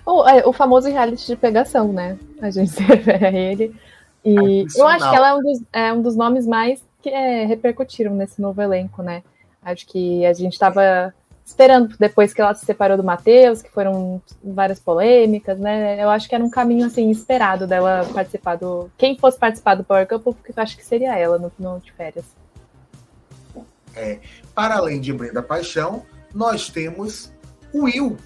O, 0.05 0.27
é, 0.27 0.45
o 0.45 0.53
famoso 0.53 0.89
reality 0.89 1.27
de 1.27 1.35
pegação, 1.35 1.91
né? 1.91 2.17
A 2.41 2.49
gente 2.49 2.71
se 2.73 2.81
refere 2.81 3.25
a 3.25 3.31
ele. 3.31 3.75
E 4.23 4.65
eu 4.75 4.87
acho 4.87 5.07
que 5.07 5.15
ela 5.15 5.29
é 5.29 5.33
um 5.35 5.41
dos, 5.41 5.63
é 5.71 5.93
um 5.93 6.01
dos 6.01 6.15
nomes 6.15 6.47
mais 6.47 6.83
que 7.01 7.09
é, 7.09 7.45
repercutiram 7.45 8.15
nesse 8.15 8.41
novo 8.41 8.59
elenco, 8.61 9.03
né? 9.03 9.21
Acho 9.61 9.85
que 9.85 10.25
a 10.25 10.33
gente 10.33 10.53
estava 10.53 11.13
esperando 11.45 11.95
depois 11.99 12.33
que 12.33 12.41
ela 12.41 12.55
se 12.55 12.65
separou 12.65 12.97
do 12.97 13.03
Matheus, 13.03 13.61
que 13.61 13.69
foram 13.69 14.21
várias 14.43 14.79
polêmicas, 14.79 15.59
né? 15.59 16.03
Eu 16.03 16.09
acho 16.09 16.27
que 16.27 16.33
era 16.33 16.43
um 16.43 16.49
caminho 16.49 16.87
assim 16.87 17.11
esperado 17.11 17.67
dela 17.67 18.09
participar 18.13 18.55
do. 18.55 18.89
Quem 18.97 19.17
fosse 19.17 19.37
participar 19.37 19.75
do 19.75 19.83
Power 19.83 20.07
Couple, 20.07 20.33
porque 20.33 20.51
eu 20.51 20.63
acho 20.63 20.75
que 20.75 20.83
seria 20.83 21.17
ela 21.17 21.37
no, 21.37 21.51
no 21.59 21.79
de 21.79 21.91
férias. 21.91 22.25
É, 23.95 24.19
para 24.53 24.75
além 24.75 24.99
de 24.99 25.13
Brenda 25.13 25.41
Paixão, 25.41 26.03
nós 26.33 26.67
temos 26.67 27.31
o 27.71 27.83
Will 27.83 28.17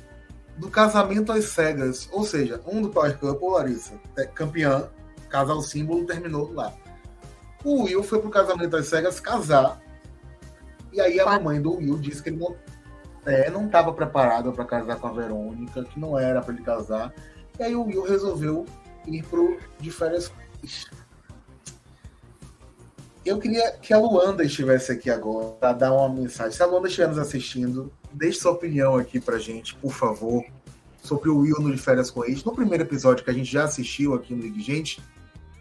do 0.57 0.69
Casamento 0.69 1.31
às 1.31 1.45
Cegas, 1.45 2.09
ou 2.11 2.23
seja, 2.23 2.61
um 2.65 2.81
do 2.81 2.89
Power 2.89 3.17
Couple, 3.17 3.49
Larissa, 3.49 3.93
é 4.17 4.25
campeã, 4.25 4.89
casal 5.29 5.61
símbolo, 5.61 6.05
terminou 6.05 6.51
lá. 6.53 6.73
O 7.63 7.83
Will 7.83 8.01
foi 8.01 8.19
pro 8.19 8.29
Casamento 8.29 8.77
às 8.77 8.87
Cegas 8.87 9.19
casar. 9.19 9.79
E 10.91 10.99
aí 10.99 11.19
a 11.19 11.25
mamãe 11.25 11.61
do 11.61 11.75
Will 11.75 11.99
disse 11.99 12.23
que 12.23 12.29
ele 12.29 12.37
não 12.37 12.55
é, 13.25 13.49
não 13.49 13.65
estava 13.65 13.93
preparado 13.93 14.51
para 14.51 14.65
casar 14.65 14.97
com 14.97 15.07
a 15.07 15.11
Verônica, 15.11 15.83
que 15.83 15.99
não 15.99 16.17
era 16.17 16.41
para 16.41 16.53
ele 16.53 16.63
casar. 16.63 17.13
E 17.59 17.63
aí 17.63 17.75
o 17.75 17.83
Will 17.83 18.03
resolveu 18.03 18.65
ir 19.07 19.23
pro 19.23 19.57
de 19.79 19.91
férias. 19.91 20.31
Eu 23.25 23.37
queria 23.37 23.71
que 23.73 23.93
a 23.93 23.99
Luanda 23.99 24.43
estivesse 24.43 24.91
aqui 24.91 25.09
agora 25.09 25.49
para 25.59 25.73
dar 25.73 25.93
uma 25.93 26.09
mensagem. 26.09 26.53
Se 26.53 26.63
a 26.63 26.65
Luanda 26.65 26.87
estiver 26.87 27.07
nos 27.07 27.17
assistindo, 27.17 27.91
deixe 28.11 28.39
sua 28.39 28.53
opinião 28.53 28.95
aqui 28.95 29.19
pra 29.19 29.37
gente, 29.37 29.75
por 29.75 29.91
favor, 29.91 30.43
sobre 31.03 31.29
o 31.29 31.39
Will 31.39 31.59
no 31.59 31.71
de 31.71 31.77
férias 31.77 32.09
com 32.09 32.23
ex. 32.25 32.43
No 32.43 32.53
primeiro 32.53 32.83
episódio 32.83 33.23
que 33.23 33.29
a 33.29 33.33
gente 33.33 33.51
já 33.51 33.65
assistiu 33.65 34.13
aqui 34.13 34.33
no 34.33 34.41
Ligue 34.41 34.61
Gente, 34.61 35.01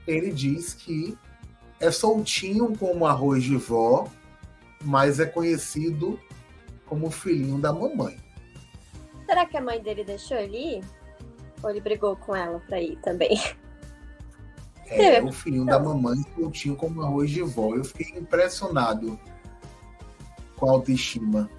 ele 0.07 0.33
diz 0.33 0.73
que 0.73 1.19
é 1.81 1.91
soltinho 1.91 2.77
como 2.77 3.07
arroz 3.07 3.43
de 3.43 3.57
vó, 3.57 4.09
mas 4.83 5.21
é 5.21 5.27
conhecido 5.27 6.19
como 6.89 7.11
filhinho 7.11 7.59
da 7.59 7.72
mamãe. 7.72 8.18
Será 9.26 9.45
que 9.45 9.57
a 9.57 9.61
mãe 9.61 9.80
dele 9.82 10.05
deixou 10.05 10.36
ele 10.36 10.78
ir? 10.78 10.84
Ou 11.62 11.70
ele 11.70 11.80
brigou 11.80 12.16
com 12.16 12.34
ela 12.34 12.61
pra 12.61 12.80
ir 12.80 12.97
também? 13.01 13.39
É, 14.91 15.22
o 15.22 15.30
filhinho 15.30 15.66
da 15.66 15.78
mamãe 15.78 16.16
soltinho 16.34 16.74
como 16.74 17.03
arroz 17.03 17.30
de 17.30 17.43
vó. 17.43 17.74
Eu 17.74 17.84
fiquei 17.84 18.18
impressionado 18.18 19.18
com 20.57 20.66
a 20.66 20.72
autoestima 20.72 21.51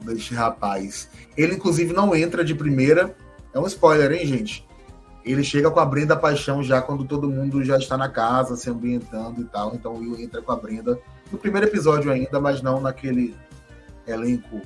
deste 0.00 0.34
rapaz. 0.34 1.08
Ele, 1.36 1.54
inclusive, 1.54 1.92
não 1.92 2.14
entra 2.14 2.44
de 2.44 2.54
primeira. 2.54 3.14
É 3.54 3.60
um 3.60 3.66
spoiler, 3.66 4.10
hein, 4.10 4.26
gente? 4.26 4.66
Ele 5.24 5.44
chega 5.44 5.70
com 5.70 5.78
a 5.78 5.84
Brenda 5.84 6.16
Paixão 6.16 6.62
já 6.62 6.82
quando 6.82 7.04
todo 7.04 7.30
mundo 7.30 7.62
já 7.62 7.78
está 7.78 7.96
na 7.96 8.08
casa, 8.08 8.56
se 8.56 8.68
ambientando 8.68 9.40
e 9.40 9.44
tal. 9.44 9.74
Então 9.74 9.94
o 9.94 9.98
Will 9.98 10.18
entra 10.18 10.42
com 10.42 10.50
a 10.50 10.56
Brenda 10.56 11.00
no 11.30 11.38
primeiro 11.38 11.68
episódio 11.68 12.10
ainda, 12.10 12.40
mas 12.40 12.60
não 12.60 12.80
naquele 12.80 13.34
elenco 14.06 14.60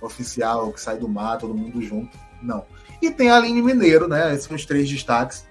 oficial 0.00 0.72
que 0.72 0.80
sai 0.80 0.98
do 0.98 1.08
mar, 1.08 1.38
todo 1.38 1.54
mundo 1.54 1.80
junto. 1.82 2.16
Não. 2.42 2.64
E 3.02 3.10
tem 3.10 3.30
a 3.30 3.36
Aline 3.36 3.62
Mineiro, 3.62 4.08
né? 4.08 4.32
Esses 4.32 4.46
são 4.46 4.56
os 4.56 4.64
três 4.64 4.88
destaques. 4.88 5.46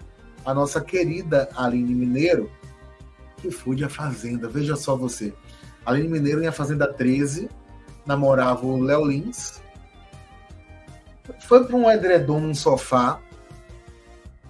A 0.46 0.54
nossa 0.54 0.82
querida 0.82 1.50
Aline 1.56 1.94
Mineiro, 1.94 2.52
que 3.38 3.52
foi 3.52 3.76
de 3.76 3.84
A 3.84 3.90
Fazenda. 3.90 4.48
Veja 4.48 4.76
só 4.76 4.96
você. 4.96 5.34
Aline 5.86 6.08
Mineiro 6.08 6.44
em 6.44 6.48
A 6.48 6.52
Fazenda 6.52 6.92
13 6.92 7.50
namorava 8.06 8.66
o 8.66 8.82
Léo 8.82 9.06
Lins. 9.06 9.62
Foi 11.42 11.66
para 11.66 11.76
um 11.76 11.90
edredom 11.90 12.40
num 12.40 12.56
sofá 12.56 13.22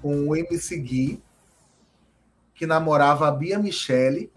com 0.01 0.29
o 0.29 0.35
MC 0.35 0.77
Gui, 0.77 1.23
que 2.53 2.65
namorava 2.65 3.27
a 3.27 3.31
Bia 3.31 3.59
Michele, 3.59 4.31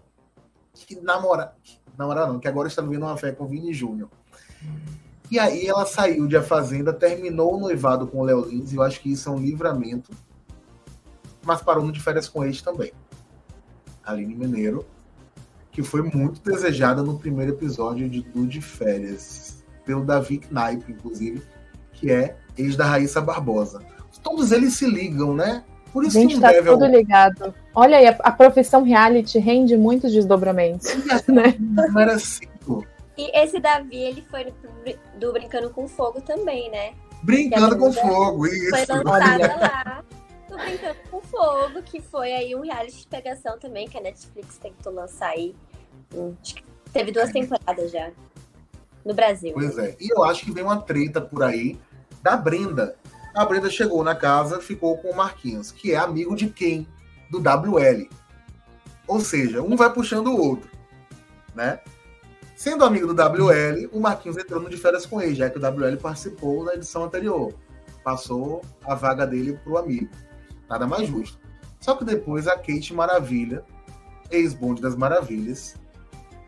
que 0.73 0.99
namora, 0.99 1.55
namora 1.97 2.27
não, 2.27 2.39
que 2.39 2.47
agora 2.47 2.67
está 2.67 2.81
vivendo 2.81 3.03
uma 3.03 3.15
fé 3.15 3.31
com 3.31 3.45
o 3.45 3.47
Vini 3.47 3.73
Júnior. 3.73 4.09
E 5.31 5.39
aí 5.39 5.65
ela 5.65 5.85
saiu 5.85 6.27
de 6.27 6.37
A 6.37 6.43
Fazenda, 6.43 6.93
terminou 6.93 7.55
o 7.55 7.59
noivado 7.59 8.05
com 8.05 8.19
o 8.19 8.23
Léo 8.23 8.45
Lins, 8.45 8.71
e 8.71 8.75
eu 8.75 8.83
acho 8.83 9.01
que 9.01 9.11
isso 9.11 9.29
é 9.29 9.31
um 9.31 9.39
livramento. 9.39 10.11
Mas 11.43 11.61
parou 11.61 11.83
no 11.83 11.91
de 11.91 11.99
férias 11.99 12.27
com 12.29 12.43
eles 12.43 12.61
também. 12.61 12.91
Aline 14.05 14.35
Mineiro, 14.35 14.85
que 15.71 15.81
foi 15.81 16.03
muito 16.03 16.41
desejada 16.41 17.01
no 17.01 17.17
primeiro 17.17 17.53
episódio 17.53 18.07
de 18.07 18.21
Do 18.21 18.45
de 18.45 18.61
Férias, 18.61 19.63
pelo 19.85 20.05
Davi 20.05 20.37
Knaip, 20.37 20.91
inclusive, 20.91 21.41
que 21.93 22.11
é 22.11 22.37
ex 22.57 22.75
da 22.75 22.85
Raíssa 22.85 23.19
Barbosa. 23.19 23.81
Todos 24.21 24.51
eles 24.51 24.75
se 24.75 24.85
ligam, 24.85 25.35
né? 25.35 25.63
Por 25.91 26.03
isso 26.03 26.19
Gente, 26.19 26.35
que 26.35 26.41
tá 26.41 26.51
deve 26.51 26.69
tudo 26.69 26.85
algum... 26.85 26.95
ligado. 26.95 27.53
Olha 27.75 27.97
aí, 27.97 28.07
a, 28.07 28.17
a, 28.19 28.31
profissão 28.31 28.83
reality 28.83 29.37
rende 29.37 29.75
muitos 29.77 30.11
desdobramentos. 30.11 30.87
né? 31.27 31.55
Não 31.59 31.99
era 31.99 32.17
cinco. 32.17 32.52
E 33.17 33.37
esse 33.37 33.59
Davi, 33.59 33.97
ele 33.97 34.21
foi 34.29 34.53
do 35.19 35.31
Brincando 35.31 35.69
com 35.69 35.87
Fogo 35.87 36.21
também, 36.21 36.69
né? 36.71 36.93
Brincando 37.21 37.77
com 37.77 37.93
Fogo, 37.93 38.47
isso. 38.47 38.69
Foi 38.69 38.85
lançada 38.85 39.55
lá 39.55 40.03
do 40.49 40.57
Brincando 40.57 40.99
com 41.09 41.21
Fogo, 41.21 41.83
que 41.83 42.01
foi 42.01 42.33
aí 42.33 42.55
um 42.55 42.61
reality 42.61 43.01
de 43.01 43.07
pegação 43.07 43.57
também, 43.59 43.87
que 43.87 43.97
a 43.97 44.01
Netflix 44.01 44.57
tentou 44.57 44.93
lançar 44.93 45.29
aí. 45.29 45.55
Teve 46.91 47.11
duas 47.11 47.31
temporadas 47.31 47.91
já. 47.91 48.11
No 49.05 49.13
Brasil. 49.13 49.53
Pois 49.53 49.77
é. 49.77 49.95
E 49.99 50.11
eu 50.11 50.23
acho 50.23 50.45
que 50.45 50.51
vem 50.51 50.63
uma 50.63 50.81
treta 50.81 51.21
por 51.21 51.43
aí 51.43 51.77
da 52.21 52.37
Brenda. 52.37 52.95
A 53.35 53.45
Brenda 53.45 53.69
chegou 53.69 54.03
na 54.03 54.15
casa, 54.15 54.61
ficou 54.61 54.97
com 54.97 55.09
o 55.09 55.15
Marquinhos, 55.15 55.71
que 55.71 55.91
é 55.91 55.97
amigo 55.97 56.35
de 56.35 56.47
quem? 56.47 56.87
Do 57.29 57.39
WL. 57.39 58.07
Ou 59.07 59.19
seja, 59.19 59.61
um 59.61 59.75
vai 59.75 59.91
puxando 59.91 60.27
o 60.27 60.41
outro, 60.41 60.69
né? 61.53 61.79
Sendo 62.55 62.85
amigo 62.85 63.11
do 63.11 63.13
WL, 63.13 63.89
o 63.91 63.99
Marquinhos 63.99 64.37
entrou 64.37 64.61
no 64.61 64.69
de 64.69 64.77
férias 64.77 65.05
com 65.05 65.21
ele, 65.21 65.35
já 65.35 65.49
que 65.49 65.57
o 65.57 65.61
WL 65.61 65.97
participou 65.97 66.63
na 66.63 66.75
edição 66.75 67.03
anterior. 67.03 67.53
Passou 68.03 68.61
a 68.85 68.93
vaga 68.93 69.25
dele 69.25 69.59
para 69.63 69.73
o 69.73 69.77
amigo. 69.77 70.09
Nada 70.69 70.85
mais 70.85 71.07
justo. 71.07 71.39
Só 71.79 71.95
que 71.95 72.05
depois 72.05 72.47
a 72.47 72.55
Kate 72.55 72.93
Maravilha, 72.93 73.63
ex-bonde 74.29 74.81
das 74.81 74.95
maravilhas, 74.95 75.75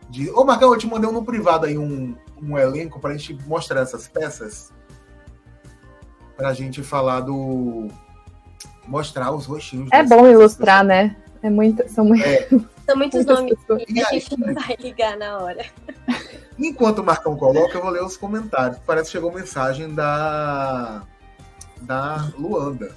de. 0.09 0.29
Ô, 0.31 0.43
Marcão, 0.43 0.71
eu 0.71 0.77
te 0.77 0.87
mandei 0.87 1.11
no 1.11 1.23
privado 1.23 1.65
aí 1.65 1.77
um, 1.77 2.15
um 2.41 2.57
elenco 2.57 2.99
pra 2.99 3.13
gente 3.13 3.37
mostrar 3.47 3.81
essas 3.81 4.07
peças. 4.07 4.71
Pra 6.37 6.53
gente 6.53 6.83
falar 6.83 7.21
do. 7.21 7.87
Mostrar 8.87 9.31
os 9.31 9.45
rostinhos. 9.45 9.89
É 9.91 10.03
bom 10.03 10.27
ilustrar, 10.27 10.83
né? 10.83 11.15
É 11.41 11.49
muito, 11.49 11.87
são 11.89 12.05
muito... 12.05 12.23
É. 12.23 12.47
São 12.85 12.95
muitos 12.95 13.25
nomes 13.25 13.57
que 13.87 13.99
a 13.99 14.11
gente 14.11 14.39
não 14.39 14.53
vai 14.53 14.75
ligar 14.79 15.17
na 15.17 15.37
hora. 15.39 15.65
Enquanto 16.57 16.99
o 16.99 17.03
Marcão 17.03 17.35
coloca, 17.35 17.77
eu 17.77 17.81
vou 17.81 17.89
ler 17.89 18.03
os 18.03 18.15
comentários. 18.15 18.79
Parece 18.85 19.07
que 19.07 19.11
chegou 19.13 19.31
mensagem 19.31 19.93
da. 19.93 21.03
da 21.81 22.31
Luanda. 22.37 22.95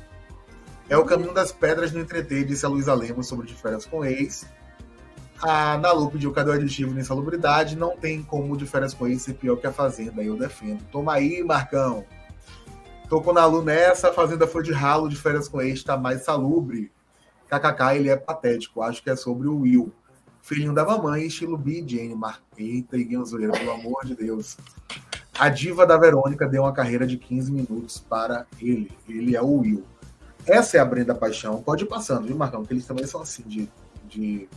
É 0.89 0.97
o 0.97 1.05
caminho 1.05 1.35
das 1.35 1.53
pedras 1.53 1.93
no 1.93 2.01
entreter, 2.01 2.45
disse 2.45 2.65
a 2.65 2.69
Luísa 2.69 2.95
Lemos 2.95 3.27
sobre 3.27 3.47
diferenças 3.47 3.87
com 3.87 4.05
ex. 4.05 4.47
A 5.41 5.79
Nalu 5.79 6.11
pediu 6.11 6.33
cadê 6.33 6.51
o 6.51 6.55
aditivo 6.55 6.95
de 6.95 7.01
insalubridade? 7.01 7.77
Não 7.77 7.97
tem 7.97 8.23
como 8.23 8.57
diferença 8.57 8.97
com 8.97 9.07
ex 9.07 9.23
ser 9.23 9.35
pior 9.35 9.57
que 9.57 9.67
a 9.67 9.73
Fazenda, 9.73 10.23
eu 10.23 10.37
defendo. 10.37 10.83
Toma 10.91 11.15
aí, 11.15 11.45
Marcão. 11.45 12.05
Tô 13.09 13.21
com 13.21 13.31
a 13.31 13.35
Nalu 13.35 13.63
nessa, 13.63 14.09
a 14.09 14.13
Fazenda 14.13 14.47
foi 14.47 14.63
de 14.63 14.73
ralo, 14.73 15.09
diferença 15.09 15.51
com 15.51 15.61
ex 15.61 15.83
tá 15.83 15.97
mais 15.97 16.25
salubre. 16.25 16.91
KKK, 17.49 17.97
ele 17.97 18.09
é 18.11 18.17
patético. 18.17 18.83
Acho 18.83 19.03
que 19.03 19.11
é 19.11 19.17
sobre 19.17 19.49
o 19.49 19.61
Will. 19.61 19.93
Filhinho 20.43 20.75
da 20.75 20.85
mamãe, 20.85 21.27
estilo 21.27 21.57
B. 21.57 21.85
Jane. 21.87 22.15
Mar... 22.15 22.43
Eita, 22.57 22.97
Iguinho 22.97 23.25
Zoeira, 23.25 23.53
pelo 23.53 23.73
amor 23.73 24.05
de 24.05 24.15
Deus. 24.15 24.57
A 25.39 25.49
diva 25.49 25.87
da 25.87 25.97
Verônica 25.97 26.49
deu 26.49 26.63
uma 26.63 26.73
carreira 26.73 27.07
de 27.07 27.17
15 27.17 27.53
minutos 27.53 27.99
para 27.99 28.47
ele. 28.61 28.91
Ele 29.09 29.37
é 29.37 29.43
o 29.43 29.59
Will. 29.59 29.85
Essa 30.47 30.79
é 30.79 30.81
a 30.81 30.85
Brenda 30.85 31.15
Paixão. 31.15 31.63
Pode 31.63 31.85
ir 31.85 31.87
passando, 31.87 32.27
viu, 32.27 32.37
Marcão? 32.37 32.65
Que 32.65 32.73
eles 32.73 32.87
também 32.87 33.07
são 33.07 33.21
assim 33.21 33.43
de, 33.43 33.69
de, 34.07 34.49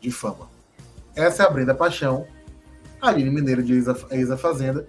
de 0.00 0.10
fama. 0.10 0.48
Essa 1.14 1.44
é 1.44 1.46
a 1.46 1.50
Brenda 1.50 1.74
Paixão. 1.74 2.26
Aline 3.00 3.30
Mineiro 3.30 3.62
de 3.62 3.74
Isa 3.74 4.36
Fazenda. 4.36 4.86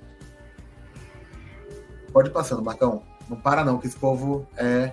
Pode 2.11 2.29
ir 2.29 2.33
passando, 2.33 2.61
Marcão. 2.61 3.03
Não 3.29 3.37
para 3.37 3.63
não, 3.63 3.77
que 3.77 3.87
esse 3.87 3.97
povo 3.97 4.47
é 4.57 4.91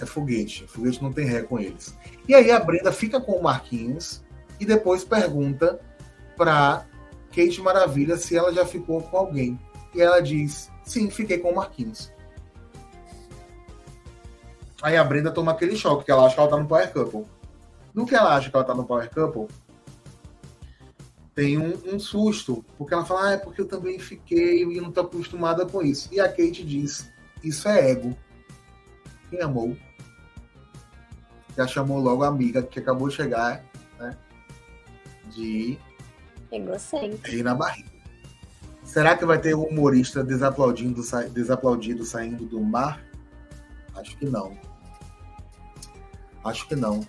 é 0.00 0.06
foguete. 0.06 0.66
Foguete 0.66 1.02
não 1.02 1.12
tem 1.12 1.26
ré 1.26 1.42
com 1.42 1.58
eles. 1.58 1.94
E 2.28 2.34
aí 2.34 2.50
a 2.50 2.60
Brenda 2.60 2.92
fica 2.92 3.20
com 3.20 3.32
o 3.32 3.42
Marquinhos 3.42 4.22
e 4.60 4.64
depois 4.64 5.04
pergunta 5.04 5.80
para 6.36 6.86
Kate 7.34 7.60
Maravilha 7.60 8.16
se 8.16 8.36
ela 8.36 8.52
já 8.52 8.64
ficou 8.64 9.02
com 9.02 9.16
alguém. 9.16 9.58
E 9.94 10.00
ela 10.00 10.20
diz: 10.20 10.70
sim, 10.84 11.10
fiquei 11.10 11.38
com 11.38 11.50
o 11.50 11.56
Marquinhos. 11.56 12.12
Aí 14.82 14.96
a 14.96 15.04
Brenda 15.04 15.30
toma 15.30 15.52
aquele 15.52 15.74
choque, 15.74 16.04
que 16.04 16.10
ela 16.10 16.26
acha 16.26 16.34
que 16.34 16.40
ela 16.40 16.50
tá 16.50 16.56
no 16.58 16.66
Power 16.66 16.92
Couple. 16.92 17.24
No 17.94 18.06
que 18.06 18.14
ela 18.14 18.36
acha 18.36 18.50
que 18.50 18.56
ela 18.56 18.64
tá 18.64 18.74
no 18.74 18.84
Power 18.84 19.10
Couple, 19.10 19.48
tem 21.34 21.58
um, 21.58 21.78
um 21.86 21.98
susto, 21.98 22.64
porque 22.76 22.92
ela 22.92 23.04
fala, 23.04 23.28
ah, 23.28 23.32
é 23.32 23.36
porque 23.36 23.60
eu 23.60 23.66
também 23.66 23.98
fiquei 23.98 24.62
e 24.62 24.80
não 24.80 24.90
tô 24.90 25.00
acostumada 25.00 25.66
com 25.66 25.82
isso. 25.82 26.08
E 26.12 26.20
a 26.20 26.28
Kate 26.28 26.62
diz, 26.62 27.10
isso 27.42 27.68
é 27.68 27.90
ego. 27.90 28.16
Quem 29.30 29.40
amou 29.40 29.76
já 31.56 31.66
chamou 31.66 31.98
logo 31.98 32.22
a 32.22 32.28
amiga 32.28 32.62
que 32.62 32.78
acabou 32.78 33.08
de 33.08 33.14
chegar, 33.14 33.64
né? 33.98 34.16
De 35.30 35.78
Egocêntrico. 36.52 37.42
na 37.42 37.54
barriga. 37.54 37.96
Será 38.84 39.16
que 39.16 39.24
vai 39.24 39.38
ter 39.40 39.54
um 39.54 39.64
humorista 39.64 40.22
desaplaudindo, 40.22 41.02
sa... 41.02 41.22
desaplaudido 41.22 42.04
saindo 42.04 42.44
do 42.44 42.60
mar? 42.60 43.04
Acho 43.96 44.16
que 44.16 44.26
não. 44.26 44.56
Acho 46.44 46.68
que 46.68 46.76
não. 46.76 47.04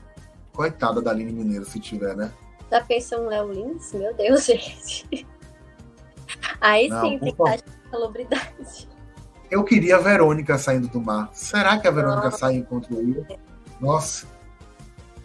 Coitada 0.54 1.02
da 1.02 1.12
Aline 1.12 1.32
Mineiro, 1.32 1.66
se 1.66 1.80
tiver, 1.80 2.16
né? 2.16 2.34
Já 2.72 2.84
pensou 2.84 3.26
um 3.26 3.28
Léo 3.28 3.52
Lins? 3.52 3.94
Meu 3.94 4.14
Deus, 4.16 4.46
gente. 4.48 5.28
Aí 6.60 6.88
não, 6.88 7.02
sim, 7.02 7.20
tem 7.20 7.34
que 7.34 7.42
estar 7.42 7.58
de 7.58 7.90
celebridade. 7.90 8.90
Eu 9.50 9.64
queria 9.64 9.96
a 9.96 10.00
Verônica 10.00 10.58
saindo 10.58 10.88
do 10.90 11.02
mar. 11.02 11.30
Será 11.34 11.80
que 11.80 11.88
a 11.88 11.92
Verônica 11.92 12.26
Nossa. 12.26 12.38
sai 12.38 12.56
enquanto 12.56 12.94
o 12.94 12.98
Will? 12.98 13.26
Nossa. 13.80 14.28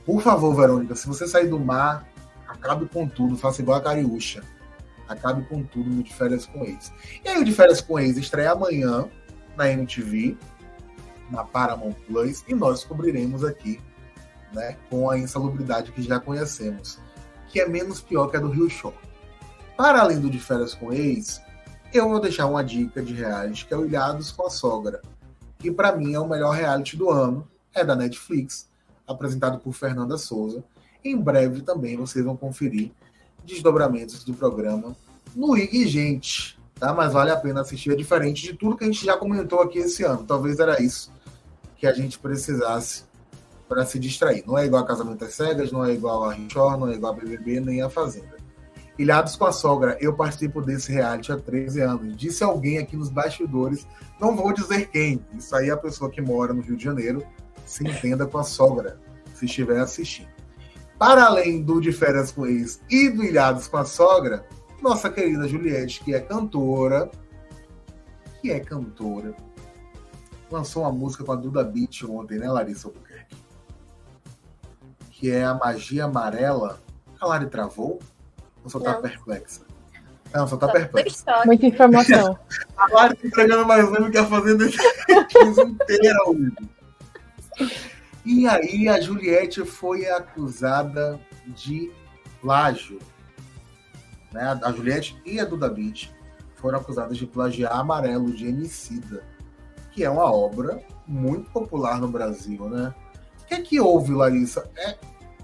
Por 0.06 0.22
favor, 0.22 0.54
Verônica, 0.54 0.94
se 0.94 1.06
você 1.06 1.26
sair 1.26 1.48
do 1.48 1.58
mar, 1.58 2.06
acabe 2.46 2.86
com 2.86 3.08
tudo, 3.08 3.36
faça 3.36 3.62
igual 3.62 3.78
a 3.78 3.80
Cariúcha. 3.80 4.42
Acabe 5.08 5.44
com 5.46 5.62
tudo 5.64 5.90
no 5.90 6.02
De 6.02 6.14
Férias 6.14 6.46
com 6.46 6.64
Ex. 6.64 6.92
E 7.24 7.28
aí 7.28 7.40
o 7.40 7.44
De 7.44 7.52
Férias 7.52 7.80
com 7.80 7.98
Ex 7.98 8.16
estreia 8.16 8.52
amanhã 8.52 9.08
na 9.56 9.70
MTV, 9.70 10.36
na 11.30 11.44
Paramount 11.44 11.94
Plus, 12.06 12.44
e 12.46 12.54
nós 12.54 12.84
cobriremos 12.84 13.44
aqui, 13.44 13.80
né, 14.52 14.76
com 14.88 15.10
a 15.10 15.18
insalubridade 15.18 15.92
que 15.92 16.02
já 16.02 16.20
conhecemos, 16.20 17.00
que 17.48 17.60
é 17.60 17.68
menos 17.68 18.00
pior 18.00 18.28
que 18.28 18.36
a 18.36 18.40
do 18.40 18.50
Rio 18.50 18.70
Show. 18.70 18.94
Para 19.76 20.00
além 20.00 20.20
do 20.20 20.30
De 20.30 20.38
Férias 20.38 20.74
com 20.74 20.92
Ex, 20.92 21.40
eu 21.98 22.08
vou 22.08 22.20
deixar 22.20 22.46
uma 22.46 22.62
dica 22.62 23.02
de 23.02 23.12
reality, 23.12 23.66
que 23.66 23.74
é 23.74 23.76
o 23.76 23.84
Ilhados 23.84 24.30
com 24.30 24.46
a 24.46 24.50
Sogra, 24.50 25.00
que 25.58 25.70
para 25.70 25.94
mim 25.96 26.14
é 26.14 26.20
o 26.20 26.28
melhor 26.28 26.50
reality 26.50 26.96
do 26.96 27.10
ano, 27.10 27.46
é 27.74 27.84
da 27.84 27.94
Netflix, 27.94 28.68
apresentado 29.06 29.58
por 29.58 29.72
Fernanda 29.72 30.16
Souza. 30.18 30.64
Em 31.04 31.16
breve 31.16 31.62
também 31.62 31.96
vocês 31.96 32.24
vão 32.24 32.36
conferir 32.36 32.90
desdobramentos 33.44 34.24
do 34.24 34.34
programa 34.34 34.96
no 35.34 35.56
IG 35.56 35.88
Gente, 35.88 36.58
tá? 36.78 36.92
Mas 36.92 37.12
vale 37.12 37.30
a 37.30 37.36
pena 37.36 37.60
assistir, 37.60 37.92
é 37.92 37.96
diferente 37.96 38.42
de 38.42 38.54
tudo 38.54 38.76
que 38.76 38.84
a 38.84 38.86
gente 38.86 39.04
já 39.04 39.16
comentou 39.16 39.60
aqui 39.60 39.78
esse 39.78 40.04
ano. 40.04 40.24
Talvez 40.24 40.58
era 40.58 40.80
isso 40.82 41.12
que 41.76 41.86
a 41.86 41.92
gente 41.92 42.18
precisasse 42.18 43.04
para 43.68 43.84
se 43.86 43.98
distrair. 43.98 44.44
Não 44.46 44.56
é 44.58 44.66
igual 44.66 44.82
a 44.82 44.86
Casamento 44.86 45.24
às 45.24 45.34
Cegas, 45.34 45.72
não 45.72 45.84
é 45.84 45.92
igual 45.92 46.24
a 46.24 46.32
Richor, 46.32 46.78
não 46.78 46.88
é 46.88 46.94
igual 46.94 47.12
a 47.12 47.16
BBB, 47.16 47.60
nem 47.60 47.82
a 47.82 47.88
Fazenda. 47.88 48.41
Ilhados 48.98 49.36
com 49.36 49.46
a 49.46 49.52
Sogra, 49.52 49.96
eu 50.00 50.14
participo 50.14 50.60
desse 50.60 50.92
reality 50.92 51.32
há 51.32 51.38
13 51.38 51.80
anos. 51.80 52.16
Disse 52.16 52.44
alguém 52.44 52.78
aqui 52.78 52.96
nos 52.96 53.08
bastidores, 53.08 53.86
não 54.20 54.36
vou 54.36 54.52
dizer 54.52 54.88
quem. 54.90 55.24
Isso 55.36 55.54
aí 55.56 55.70
é 55.70 55.72
a 55.72 55.76
pessoa 55.76 56.10
que 56.10 56.20
mora 56.20 56.52
no 56.52 56.60
Rio 56.60 56.76
de 56.76 56.84
Janeiro, 56.84 57.24
se 57.64 57.86
entenda 57.86 58.26
com 58.26 58.38
a 58.38 58.44
sogra, 58.44 59.00
se 59.34 59.46
estiver 59.46 59.80
assistindo. 59.80 60.28
Para 60.98 61.24
além 61.24 61.62
do 61.62 61.80
De 61.80 61.90
Férias 61.90 62.30
com 62.30 62.46
Ex 62.46 62.80
e 62.88 63.08
do 63.08 63.24
Ilhados 63.24 63.66
com 63.66 63.76
a 63.76 63.84
Sogra, 63.84 64.46
nossa 64.80 65.10
querida 65.10 65.48
Juliette, 65.48 66.04
que 66.04 66.14
é 66.14 66.20
cantora, 66.20 67.10
que 68.40 68.52
é 68.52 68.60
cantora, 68.60 69.34
lançou 70.50 70.82
uma 70.82 70.92
música 70.92 71.24
com 71.24 71.32
a 71.32 71.36
Duda 71.36 71.64
Beat 71.64 72.04
ontem, 72.04 72.38
né, 72.38 72.48
Larissa 72.48 72.88
Albuquerque? 72.88 73.36
Que 75.10 75.30
é 75.30 75.44
a 75.44 75.54
Magia 75.54 76.04
Amarela. 76.04 76.80
A 77.20 77.26
Lari 77.26 77.46
travou? 77.46 77.98
Ou 78.64 78.70
só 78.70 78.80
tá 78.80 78.94
perplexa? 78.94 79.62
Não, 80.32 80.46
só 80.46 80.56
tá 80.56 80.68
perplexa. 80.68 81.24
Muita 81.44 81.66
informação. 81.66 82.38
a 82.76 82.92
Lari 82.92 83.16
tá 83.16 83.26
entregando 83.26 83.66
mais 83.66 83.88
um 83.88 84.10
que 84.10 84.18
a 84.18 84.26
Fazenda 84.26 84.64
inteira, 84.64 86.18
Hugo. 86.26 86.52
E 88.24 88.46
aí 88.46 88.88
a 88.88 89.00
Juliette 89.00 89.64
foi 89.64 90.08
acusada 90.08 91.20
de 91.46 91.90
plágio. 92.40 92.98
Né? 94.32 94.58
A 94.62 94.72
Juliette 94.72 95.20
e 95.26 95.40
a 95.40 95.44
Duda 95.44 95.68
Beat 95.68 96.10
foram 96.54 96.78
acusadas 96.78 97.18
de 97.18 97.26
plagiar 97.26 97.72
Amarelo 97.72 98.32
de 98.32 98.46
Emicida, 98.46 99.24
que 99.90 100.04
é 100.04 100.08
uma 100.08 100.32
obra 100.32 100.80
muito 101.06 101.50
popular 101.50 102.00
no 102.00 102.08
Brasil, 102.08 102.68
né? 102.68 102.94
O 103.42 103.46
que 103.46 103.54
é 103.54 103.60
que 103.60 103.80
houve, 103.80 104.12
Larissa? 104.12 104.70
É, 104.76 104.96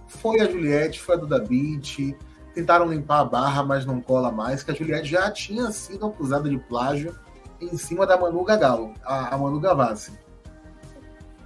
foi 0.07 0.41
a 0.41 0.49
Juliette, 0.49 1.01
foi 1.01 1.17
a 1.17 1.19
Duda 1.19 1.41
Beat, 1.41 2.17
tentaram 2.59 2.89
limpar 2.89 3.21
a 3.21 3.25
barra, 3.25 3.63
mas 3.63 3.87
não 3.87 4.01
cola 4.01 4.33
mais, 4.33 4.65
que 4.65 4.73
a 4.73 4.75
Juliette 4.75 5.09
já 5.09 5.31
tinha 5.31 5.71
sido 5.71 6.07
acusada 6.07 6.51
de 6.51 6.59
plágio 6.59 7.17
em 7.61 7.77
cima 7.79 8.05
da 8.05 8.19
Manu 8.19 8.43
Gagalo, 8.43 8.95
a, 9.05 9.33
a 9.35 9.39
Manu 9.39 9.61
Gavassi. 9.61 10.13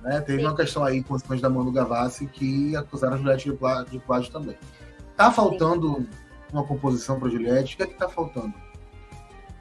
Né? 0.03 0.23
Teve 0.23 0.39
Sim. 0.41 0.47
uma 0.47 0.57
questão 0.57 0.83
aí 0.83 1.03
com 1.03 1.15
os 1.15 1.41
da 1.41 1.51
Manu 1.51 1.71
Gavassi 1.71 2.27
que 2.27 2.75
acusaram 2.75 3.15
a 3.15 3.19
Juliette 3.19 3.51
de 3.51 3.57
plágio, 3.57 3.87
de 3.91 3.99
plágio 3.99 4.33
também. 4.33 4.57
Tá 5.15 5.31
faltando 5.31 5.97
Sim. 5.97 6.09
uma 6.51 6.65
composição 6.65 7.21
para 7.21 7.29
Juliette? 7.29 7.75
O 7.75 7.77
que 7.77 7.83
é 7.83 7.87
que 7.87 7.95
tá 7.95 8.09
faltando? 8.09 8.55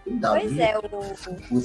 pois 0.03 0.57
é, 0.57 0.77
o... 0.77 0.81
O, 1.51 1.59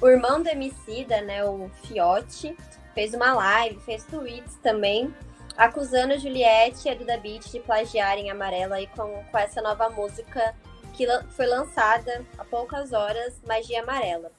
o 0.00 0.08
irmão 0.08 0.42
do 0.42 0.48
Emicida, 0.48 1.20
né, 1.20 1.44
o 1.44 1.68
Fiote, 1.82 2.56
fez 2.94 3.12
uma 3.12 3.34
live, 3.34 3.78
fez 3.80 4.04
tweets 4.04 4.56
também, 4.62 5.12
acusando 5.56 6.18
Juliette 6.18 6.86
e 6.86 6.90
a 6.90 6.94
Duda 6.94 7.16
Beat 7.18 7.50
de 7.50 7.60
plagiarem 7.60 8.30
Amarela 8.30 8.76
aí 8.76 8.86
com, 8.88 9.24
com 9.30 9.38
essa 9.38 9.62
nova 9.62 9.88
música 9.88 10.54
que 10.92 11.06
foi 11.30 11.46
lançada 11.46 12.24
há 12.38 12.44
poucas 12.44 12.92
horas, 12.92 13.34
Magia 13.46 13.82
Amarela. 13.82 14.30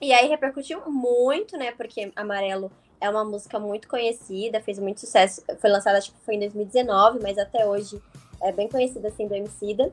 E 0.00 0.12
aí 0.12 0.28
repercutiu 0.28 0.82
muito, 0.90 1.56
né? 1.56 1.72
Porque 1.72 2.12
Amarelo 2.14 2.70
é 3.00 3.08
uma 3.08 3.24
música 3.24 3.58
muito 3.58 3.88
conhecida, 3.88 4.60
fez 4.60 4.78
muito 4.78 5.00
sucesso. 5.00 5.42
Foi 5.58 5.70
lançada, 5.70 5.98
acho 5.98 6.12
que 6.12 6.20
foi 6.20 6.34
em 6.34 6.40
2019, 6.40 7.20
mas 7.22 7.38
até 7.38 7.66
hoje 7.66 8.00
é 8.42 8.52
bem 8.52 8.68
conhecida 8.68 9.08
assim 9.08 9.26
do 9.26 9.34
Emicida. 9.34 9.92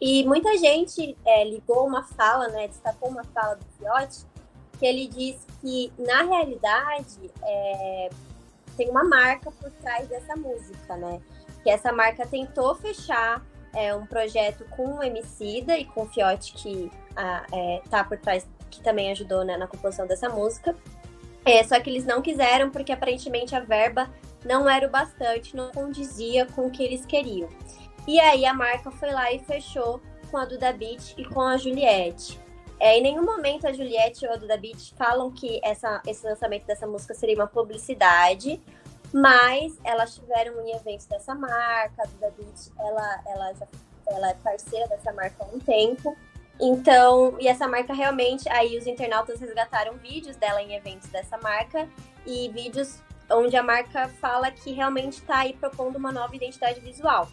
E 0.00 0.24
muita 0.24 0.56
gente 0.58 1.16
é, 1.24 1.44
ligou 1.44 1.86
uma 1.86 2.02
fala, 2.02 2.48
né? 2.48 2.68
Destacou 2.68 3.08
uma 3.08 3.24
fala 3.24 3.54
do 3.54 3.64
Fiote 3.78 4.26
que 4.78 4.84
ele 4.84 5.06
diz 5.06 5.36
que, 5.60 5.92
na 5.98 6.22
realidade, 6.22 7.30
é, 7.42 8.10
tem 8.74 8.88
uma 8.90 9.04
marca 9.04 9.50
por 9.50 9.70
trás 9.70 10.06
dessa 10.08 10.36
música, 10.36 10.96
né? 10.96 11.20
Que 11.62 11.70
essa 11.70 11.92
marca 11.92 12.26
tentou 12.26 12.74
fechar 12.74 13.44
é, 13.74 13.94
um 13.94 14.06
projeto 14.06 14.64
com 14.70 14.98
o 14.98 15.02
Emicida 15.02 15.76
e 15.76 15.84
com 15.84 16.02
o 16.02 16.06
Fiote, 16.06 16.52
que 16.52 16.90
a, 17.16 17.46
é, 17.52 17.82
tá 17.90 18.04
por 18.04 18.18
trás, 18.18 18.46
que 18.70 18.82
também 18.82 19.10
ajudou 19.10 19.44
né, 19.44 19.56
na 19.56 19.66
composição 19.66 20.06
dessa 20.06 20.28
música. 20.28 20.74
É, 21.44 21.62
só 21.62 21.78
que 21.80 21.90
eles 21.90 22.04
não 22.04 22.22
quiseram, 22.22 22.70
porque 22.70 22.92
aparentemente 22.92 23.54
a 23.54 23.60
verba 23.60 24.08
não 24.44 24.68
era 24.68 24.86
o 24.86 24.90
bastante, 24.90 25.56
não 25.56 25.70
condizia 25.70 26.46
com 26.46 26.66
o 26.66 26.70
que 26.70 26.82
eles 26.82 27.04
queriam. 27.04 27.48
E 28.06 28.20
aí 28.20 28.44
a 28.44 28.54
marca 28.54 28.90
foi 28.90 29.10
lá 29.10 29.32
e 29.32 29.38
fechou 29.40 30.00
com 30.30 30.36
a 30.36 30.44
Duda 30.44 30.72
Beat 30.72 31.14
e 31.16 31.24
com 31.24 31.40
a 31.40 31.56
Juliette. 31.56 32.43
É, 32.80 32.98
em 32.98 33.02
nenhum 33.02 33.24
momento 33.24 33.66
a 33.66 33.72
Juliette 33.72 34.26
ou 34.26 34.32
a 34.32 34.36
Duda 34.36 34.56
Beat 34.56 34.94
falam 34.96 35.30
que 35.30 35.60
essa, 35.62 36.02
esse 36.06 36.26
lançamento 36.26 36.66
dessa 36.66 36.86
música 36.86 37.14
seria 37.14 37.36
uma 37.36 37.46
publicidade, 37.46 38.60
mas 39.12 39.78
elas 39.84 40.14
tiveram 40.14 40.60
em 40.66 40.72
eventos 40.72 41.06
dessa 41.06 41.34
marca, 41.34 42.02
a 42.02 42.06
Duda 42.06 42.32
Beat, 42.36 42.72
ela, 42.78 43.22
ela, 43.26 43.52
já, 43.54 43.66
ela 44.08 44.30
é 44.30 44.34
parceira 44.34 44.88
dessa 44.88 45.12
marca 45.12 45.44
há 45.44 45.54
um 45.54 45.60
tempo. 45.60 46.16
Então, 46.60 47.36
e 47.40 47.48
essa 47.48 47.66
marca 47.66 47.92
realmente, 47.92 48.48
aí 48.48 48.78
os 48.78 48.86
internautas 48.86 49.40
resgataram 49.40 49.94
vídeos 49.94 50.36
dela 50.36 50.62
em 50.62 50.74
eventos 50.74 51.08
dessa 51.08 51.36
marca 51.38 51.88
e 52.26 52.48
vídeos 52.50 53.02
onde 53.30 53.56
a 53.56 53.62
marca 53.62 54.08
fala 54.08 54.50
que 54.50 54.72
realmente 54.72 55.14
está 55.14 55.38
aí 55.38 55.54
propondo 55.54 55.96
uma 55.96 56.12
nova 56.12 56.34
identidade 56.34 56.80
visual. 56.80 57.28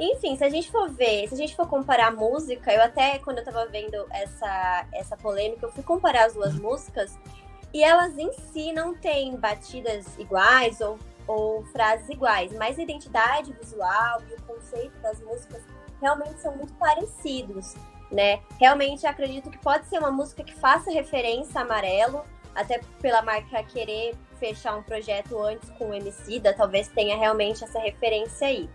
Enfim, 0.00 0.34
se 0.34 0.42
a 0.42 0.48
gente 0.48 0.70
for 0.70 0.88
ver, 0.88 1.28
se 1.28 1.34
a 1.34 1.36
gente 1.36 1.54
for 1.54 1.68
comparar 1.68 2.10
música, 2.10 2.72
eu 2.72 2.82
até, 2.82 3.18
quando 3.18 3.38
eu 3.38 3.44
tava 3.44 3.66
vendo 3.66 4.06
essa, 4.10 4.86
essa 4.94 5.14
polêmica, 5.14 5.66
eu 5.66 5.70
fui 5.70 5.82
comparar 5.82 6.24
as 6.24 6.32
duas 6.32 6.54
músicas 6.54 7.18
e 7.74 7.84
elas 7.84 8.16
em 8.16 8.32
si 8.32 8.72
não 8.72 8.94
têm 8.94 9.36
batidas 9.36 10.18
iguais 10.18 10.80
ou, 10.80 10.98
ou 11.26 11.64
frases 11.66 12.08
iguais, 12.08 12.50
mas 12.54 12.78
a 12.78 12.82
identidade 12.82 13.52
visual 13.52 14.22
e 14.30 14.34
o 14.34 14.42
conceito 14.42 14.98
das 15.00 15.20
músicas 15.20 15.62
realmente 16.00 16.40
são 16.40 16.56
muito 16.56 16.72
parecidos, 16.74 17.74
né? 18.10 18.40
Realmente 18.58 19.06
acredito 19.06 19.50
que 19.50 19.58
pode 19.58 19.86
ser 19.86 19.98
uma 19.98 20.10
música 20.10 20.42
que 20.42 20.54
faça 20.54 20.90
referência 20.90 21.60
a 21.60 21.62
amarelo, 21.62 22.24
até 22.54 22.80
pela 23.02 23.20
marca 23.20 23.62
querer 23.64 24.14
fechar 24.38 24.76
um 24.76 24.82
projeto 24.82 25.38
antes 25.38 25.68
com 25.70 25.90
o 25.90 25.94
Emicida, 25.94 26.54
talvez 26.54 26.88
tenha 26.88 27.18
realmente 27.18 27.62
essa 27.62 27.78
referência 27.78 28.46
aí. 28.48 28.68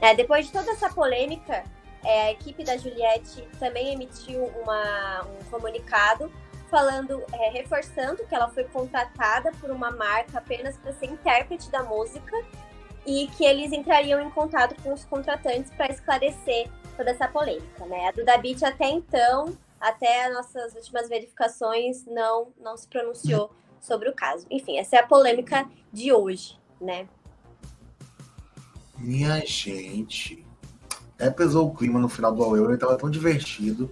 É, 0.00 0.14
depois 0.14 0.46
de 0.46 0.52
toda 0.52 0.70
essa 0.70 0.88
polêmica, 0.90 1.64
é, 2.04 2.26
a 2.26 2.30
equipe 2.32 2.62
da 2.62 2.76
Juliette 2.76 3.42
também 3.58 3.92
emitiu 3.92 4.44
uma, 4.62 5.24
um 5.24 5.44
comunicado 5.50 6.30
falando, 6.70 7.22
é, 7.32 7.50
reforçando 7.50 8.24
que 8.26 8.34
ela 8.34 8.48
foi 8.48 8.64
contratada 8.64 9.50
por 9.60 9.70
uma 9.70 9.90
marca 9.90 10.38
apenas 10.38 10.76
para 10.76 10.92
ser 10.92 11.06
intérprete 11.06 11.70
da 11.70 11.82
música 11.82 12.36
e 13.06 13.26
que 13.28 13.44
eles 13.44 13.72
entrariam 13.72 14.20
em 14.20 14.30
contato 14.30 14.80
com 14.82 14.92
os 14.92 15.04
contratantes 15.04 15.72
para 15.72 15.90
esclarecer 15.90 16.70
toda 16.96 17.10
essa 17.10 17.26
polêmica, 17.26 17.86
né? 17.86 18.08
A 18.08 18.12
Duda 18.12 18.36
Beat 18.36 18.62
até 18.62 18.90
então, 18.90 19.56
até 19.80 20.26
as 20.26 20.34
nossas 20.34 20.74
últimas 20.74 21.08
verificações, 21.08 22.04
não, 22.04 22.52
não 22.60 22.76
se 22.76 22.86
pronunciou 22.86 23.50
sobre 23.80 24.08
o 24.08 24.14
caso. 24.14 24.46
Enfim, 24.50 24.78
essa 24.78 24.96
é 24.96 24.98
a 24.98 25.06
polêmica 25.06 25.66
de 25.92 26.12
hoje, 26.12 26.58
né? 26.80 27.08
Minha 28.98 29.40
gente. 29.46 30.44
É 31.18 31.30
pesou 31.30 31.68
o 31.68 31.74
clima 31.74 31.98
no 31.98 32.08
final 32.08 32.32
do 32.32 32.42
All 32.42 32.56
ele 32.56 32.76
tava 32.76 32.96
tão 32.96 33.10
divertido. 33.10 33.90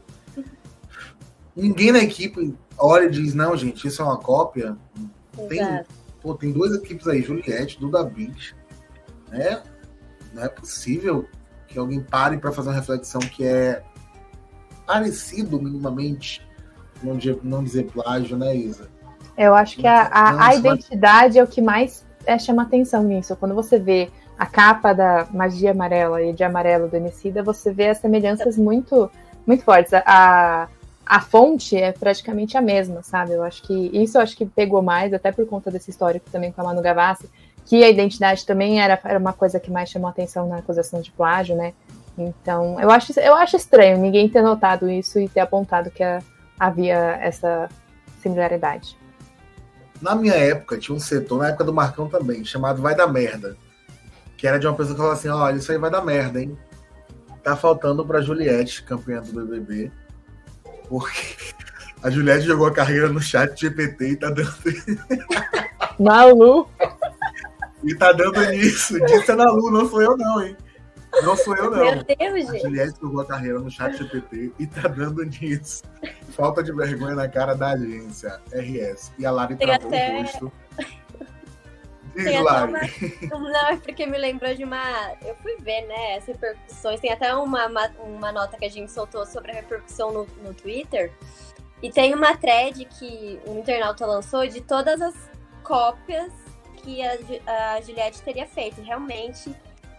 Ninguém 1.57 1.90
na 1.90 1.98
equipe 1.98 2.54
olha 2.78 3.07
e 3.07 3.11
diz, 3.11 3.34
não, 3.34 3.57
gente, 3.57 3.86
isso 3.88 4.02
é 4.02 4.04
uma 4.04 4.18
cópia. 4.18 4.76
Tem, 5.48 5.61
pô, 6.20 6.34
tem 6.34 6.52
duas 6.52 6.72
equipes 6.74 7.09
aí, 7.09 7.22
Juliette, 7.22 7.80
Duda 7.80 8.04
Beach. 8.04 8.54
Né? 9.28 9.62
Não 10.32 10.44
é 10.44 10.48
possível 10.48 11.26
que 11.66 11.78
alguém 11.78 12.00
pare 12.00 12.38
para 12.38 12.52
fazer 12.52 12.68
uma 12.68 12.74
reflexão 12.74 13.20
que 13.20 13.44
é 13.44 13.82
parecido 14.86 15.61
minimamente, 15.61 16.46
não 17.02 17.16
dizer, 17.16 17.40
não 17.42 17.64
dizer 17.64 17.90
plágio, 17.90 18.36
né, 18.36 18.54
Isa? 18.54 18.88
Eu 19.36 19.54
acho 19.54 19.76
que 19.76 19.86
a, 19.86 20.02
a, 20.07 20.48
a 20.48 20.54
identidade 20.54 21.38
é 21.38 21.42
o 21.42 21.46
que 21.46 21.61
mais 21.61 22.07
é, 22.24 22.38
chama 22.38 22.62
atenção 22.62 23.02
nisso. 23.02 23.36
Quando 23.36 23.54
você 23.54 23.78
vê 23.78 24.11
a 24.39 24.47
capa 24.47 24.93
da 24.93 25.26
Magia 25.32 25.70
Amarela 25.70 26.22
e 26.22 26.32
de 26.32 26.45
Amarelo 26.45 26.89
do 26.89 26.97
Emicida, 26.97 27.43
você 27.43 27.72
vê 27.72 27.89
as 27.89 27.99
semelhanças 27.99 28.57
muito, 28.57 29.11
muito 29.47 29.64
fortes. 29.64 29.93
A, 29.95 30.68
a 31.05 31.20
fonte 31.20 31.76
é 31.76 31.93
praticamente 31.93 32.57
a 32.57 32.61
mesma, 32.61 33.03
sabe? 33.03 33.32
Eu 33.32 33.43
acho 33.43 33.62
que 33.62 33.91
isso 33.93 34.18
eu 34.18 34.22
acho 34.22 34.37
que 34.37 34.45
pegou 34.45 34.82
mais, 34.82 35.14
até 35.14 35.32
por 35.32 35.47
conta 35.47 35.70
desse 35.70 35.91
histórico 35.91 36.28
também 36.30 36.53
com 36.53 36.61
a 36.61 36.64
Manu 36.64 36.82
Gavassi, 36.82 37.30
que 37.64 37.82
a 37.82 37.89
identidade 37.89 38.45
também 38.45 38.80
era, 38.80 38.99
era 39.03 39.18
uma 39.18 39.32
coisa 39.32 39.59
que 39.59 39.70
mais 39.70 39.89
chamou 39.89 40.09
atenção 40.09 40.47
na 40.49 40.59
acusação 40.59 41.01
de 41.01 41.11
plágio, 41.11 41.57
né? 41.57 41.72
Então, 42.18 42.80
eu 42.80 42.91
acho, 42.91 43.18
eu 43.18 43.34
acho 43.34 43.57
estranho 43.57 43.99
ninguém 43.99 44.28
ter 44.28 44.43
notado 44.43 44.89
isso 44.89 45.18
e 45.18 45.28
ter 45.28 45.41
apontado 45.41 45.91
que 45.91 46.03
a, 46.03 46.20
havia 46.61 47.18
essa 47.22 47.68
similaridade. 48.22 48.99
Na 50.01 50.14
minha 50.14 50.34
época, 50.34 50.76
tinha 50.78 50.95
um 50.95 51.01
setor, 51.01 51.39
na 51.39 51.49
época 51.49 51.64
do 51.64 51.72
Marcão 51.72 52.07
também, 52.09 52.45
chamado 52.45 52.82
Vai 52.82 52.95
da 52.95 53.07
Merda 53.07 53.57
que 54.37 54.47
era 54.47 54.59
de 54.59 54.66
uma 54.66 54.74
pessoa 54.74 54.95
que 54.95 55.01
falava 55.01 55.18
assim: 55.18 55.28
olha, 55.28 55.57
isso 55.57 55.72
aí 55.72 55.78
vai 55.78 55.91
dar 55.91 56.05
merda, 56.05 56.41
hein? 56.41 56.57
Tá 57.43 57.57
faltando 57.57 58.05
pra 58.05 58.20
Juliette, 58.20 58.82
campeã 58.82 59.20
do 59.20 59.32
BBB, 59.32 59.91
porque 60.89 61.37
a 62.03 62.11
Juliette 62.11 62.47
jogou 62.47 62.66
a 62.66 62.72
carreira 62.72 63.09
no 63.09 63.20
chat 63.20 63.59
GPT 63.59 64.11
e 64.11 64.16
tá 64.16 64.30
dando. 64.30 64.55
Malu! 65.99 66.68
e 67.82 67.95
tá 67.95 68.12
dando 68.12 68.41
nisso. 68.51 68.99
Disse 69.07 69.30
a 69.30 69.37
Nalu, 69.37 69.70
não 69.70 69.89
sou 69.89 70.03
eu, 70.03 70.16
não, 70.16 70.43
hein? 70.43 70.57
Não 71.22 71.37
sou 71.37 71.57
eu, 71.57 71.70
não. 71.70 71.78
Meu 71.78 72.05
Deus, 72.05 72.47
gente. 72.47 72.57
A 72.57 72.68
Juliette 72.68 73.01
jogou 73.01 73.20
a 73.20 73.24
carreira 73.24 73.59
no 73.61 73.70
chat 73.70 73.97
GPT 73.97 74.53
e 74.59 74.66
tá 74.66 74.89
dando 74.89 75.24
nisso. 75.24 75.82
Falta 76.30 76.62
de 76.62 76.72
vergonha 76.72 77.14
na 77.14 77.28
cara 77.28 77.55
da 77.55 77.70
agência 77.70 78.41
RS. 78.53 79.12
E 79.18 79.24
a 79.24 79.30
Lari 79.30 79.57
Tem 79.57 79.66
travou 79.66 79.89
até... 79.89 80.18
o 80.18 80.22
rosto 80.22 80.53
tem 82.24 82.36
até 82.38 82.64
uma... 82.64 82.80
Não, 83.38 83.66
é 83.68 83.76
porque 83.76 84.06
me 84.06 84.18
lembrou 84.18 84.54
de 84.54 84.64
uma. 84.64 85.12
Eu 85.24 85.34
fui 85.36 85.56
ver, 85.58 85.82
né, 85.86 86.16
as 86.16 86.26
repercussões. 86.26 87.00
Tem 87.00 87.12
até 87.12 87.34
uma, 87.34 87.66
uma, 87.66 87.88
uma 88.00 88.32
nota 88.32 88.56
que 88.56 88.64
a 88.64 88.70
gente 88.70 88.90
soltou 88.90 89.24
sobre 89.26 89.52
a 89.52 89.54
repercussão 89.54 90.12
no, 90.12 90.26
no 90.42 90.54
Twitter. 90.54 91.12
E 91.82 91.90
tem 91.90 92.14
uma 92.14 92.36
thread 92.36 92.84
que 92.84 93.38
um 93.46 93.58
internauta 93.58 94.06
lançou 94.06 94.46
de 94.46 94.60
todas 94.60 95.00
as 95.00 95.14
cópias 95.62 96.32
que 96.76 97.02
a, 97.02 97.74
a 97.74 97.80
Juliette 97.80 98.22
teria 98.22 98.46
feito. 98.46 98.80
Realmente, 98.80 99.54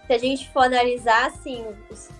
se 0.07 0.13
a 0.13 0.17
gente 0.17 0.49
for 0.51 0.63
analisar, 0.63 1.27
assim, 1.27 1.65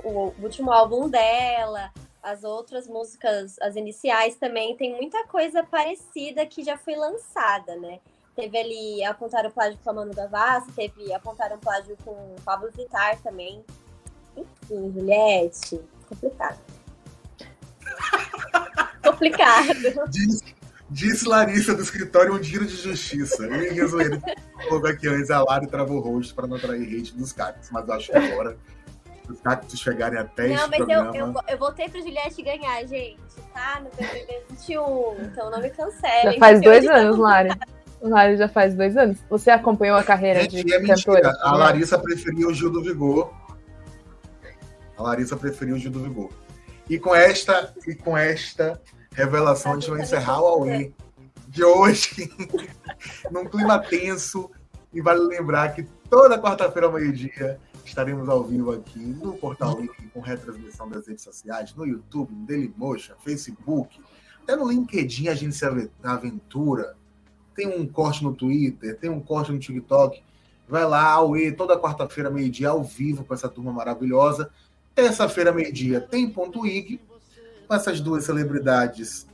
o, 0.03 0.09
o 0.09 0.33
último 0.41 0.71
álbum 0.71 1.09
dela, 1.09 1.91
as 2.21 2.43
outras 2.43 2.87
músicas, 2.87 3.57
as 3.61 3.75
iniciais 3.75 4.35
também, 4.35 4.75
tem 4.75 4.95
muita 4.95 5.25
coisa 5.27 5.63
parecida 5.63 6.45
que 6.45 6.63
já 6.63 6.77
foi 6.77 6.95
lançada, 6.95 7.75
né? 7.77 7.99
Teve 8.37 8.55
ali, 8.55 9.03
apontaram 9.03 9.49
plágio 9.49 9.79
com 9.83 9.89
a 9.89 9.93
Manu 9.93 10.13
Gavassi, 10.13 10.71
teve, 10.73 11.11
apontaram 11.11 11.57
plágio 11.57 11.97
com 12.05 12.11
o 12.11 12.35
Pablo 12.45 12.69
Vittar 12.71 13.19
também. 13.23 13.65
Enfim, 14.37 14.93
Juliette, 14.93 15.81
complicado. 16.07 16.59
complicado. 19.03 20.07
Diz, 20.11 20.43
disse 20.87 21.27
Larissa 21.27 21.73
do 21.73 21.81
escritório 21.81 22.31
um 22.31 22.43
giro 22.43 22.63
de 22.63 22.75
justiça. 22.75 23.41
Eu 23.43 23.63
ia 23.63 23.73
resolver 23.73 24.21
colocou 24.69 24.87
aqui 24.87 25.07
antes 25.07 25.31
a 25.31 25.43
Lari 25.43 25.65
travou 25.65 25.97
o 25.97 25.99
rosto 25.99 26.35
para 26.35 26.45
não 26.45 26.57
atrair 26.57 26.83
hate 26.83 27.15
dos 27.15 27.33
cactos, 27.33 27.71
mas 27.71 27.89
acho 27.89 28.11
que 28.11 28.17
agora 28.19 28.55
os 29.27 29.41
cactos 29.41 29.79
chegarem 29.79 30.19
até 30.19 30.49
Não, 30.49 30.67
mas 30.67 30.77
programa... 30.77 31.17
eu, 31.17 31.25
eu, 31.25 31.35
eu 31.47 31.57
voltei 31.57 31.89
pra 31.89 32.01
Juliette 32.01 32.43
ganhar, 32.43 32.85
gente, 32.85 33.17
tá? 33.51 33.79
No 33.79 33.89
BBB 33.89 34.43
21, 34.51 35.23
então 35.23 35.49
não 35.49 35.59
me 35.59 35.71
cancelem. 35.71 36.33
Já 36.33 36.39
faz 36.39 36.61
dois 36.61 36.85
anos, 36.87 37.17
Lari. 37.17 37.49
O 37.99 38.09
Lari 38.09 38.37
já 38.37 38.47
faz 38.47 38.75
dois 38.75 38.95
anos. 38.95 39.17
Você 39.29 39.49
acompanhou 39.49 39.97
a 39.97 40.03
carreira 40.03 40.41
Gente, 40.41 40.63
de 40.63 40.73
é 40.73 40.85
cantora? 40.85 41.35
A 41.41 41.55
Larissa 41.55 41.97
preferiu 41.97 42.49
o 42.49 42.53
Gil 42.53 42.69
do 42.69 42.83
Vigor. 42.83 43.33
A 44.97 45.03
Larissa 45.03 45.35
preferiu 45.35 45.75
o 45.75 45.79
Gil 45.79 45.91
do 45.91 46.01
Vigor. 46.01 46.29
E 46.89 46.99
com 46.99 47.13
esta, 47.13 47.73
e 47.85 47.95
com 47.95 48.17
esta 48.17 48.81
revelação, 49.11 49.73
a 49.73 49.75
gente 49.75 49.89
vai 49.89 50.01
encerrar 50.01 50.41
o 50.41 50.45
Aue 50.45 50.93
de 51.47 51.63
hoje, 51.63 52.31
num 53.31 53.45
clima 53.45 53.79
tenso. 53.79 54.49
E 54.93 55.01
vale 55.01 55.19
lembrar 55.19 55.73
que 55.73 55.83
toda 56.09 56.39
quarta-feira 56.39 56.87
ao 56.87 56.93
meio-dia 56.93 57.59
estaremos 57.83 58.29
ao 58.29 58.43
vivo 58.43 58.71
aqui 58.71 58.99
no 58.99 59.33
Portal 59.33 59.79
Link 59.79 60.07
com 60.09 60.19
retransmissão 60.19 60.89
das 60.89 61.07
redes 61.07 61.23
sociais, 61.23 61.73
no 61.75 61.85
YouTube, 61.85 62.33
no 62.33 62.45
Dailymotion, 62.45 63.15
Facebook, 63.19 63.99
até 64.43 64.55
no 64.55 64.69
LinkedIn 64.69 65.27
Agência 65.27 65.69
Aventura, 66.03 66.95
tem 67.57 67.67
um 67.67 67.87
corte 67.87 68.23
no 68.23 68.35
Twitter, 68.35 68.95
tem 68.99 69.09
um 69.09 69.19
corte 69.19 69.51
no 69.51 69.57
TikTok. 69.57 70.23
Vai 70.69 70.85
lá, 70.85 71.09
Aue, 71.13 71.51
toda 71.51 71.79
quarta-feira, 71.79 72.29
meio-dia, 72.29 72.69
ao 72.69 72.83
vivo, 72.83 73.23
com 73.23 73.33
essa 73.33 73.49
turma 73.49 73.73
maravilhosa. 73.73 74.51
Terça-feira, 74.93 75.51
meio-dia, 75.51 75.99
tem 75.99 76.29
ponto 76.29 76.67
IG, 76.67 77.01
com 77.67 77.73
essas 77.73 77.99
duas 77.99 78.25
celebridades 78.25 79.25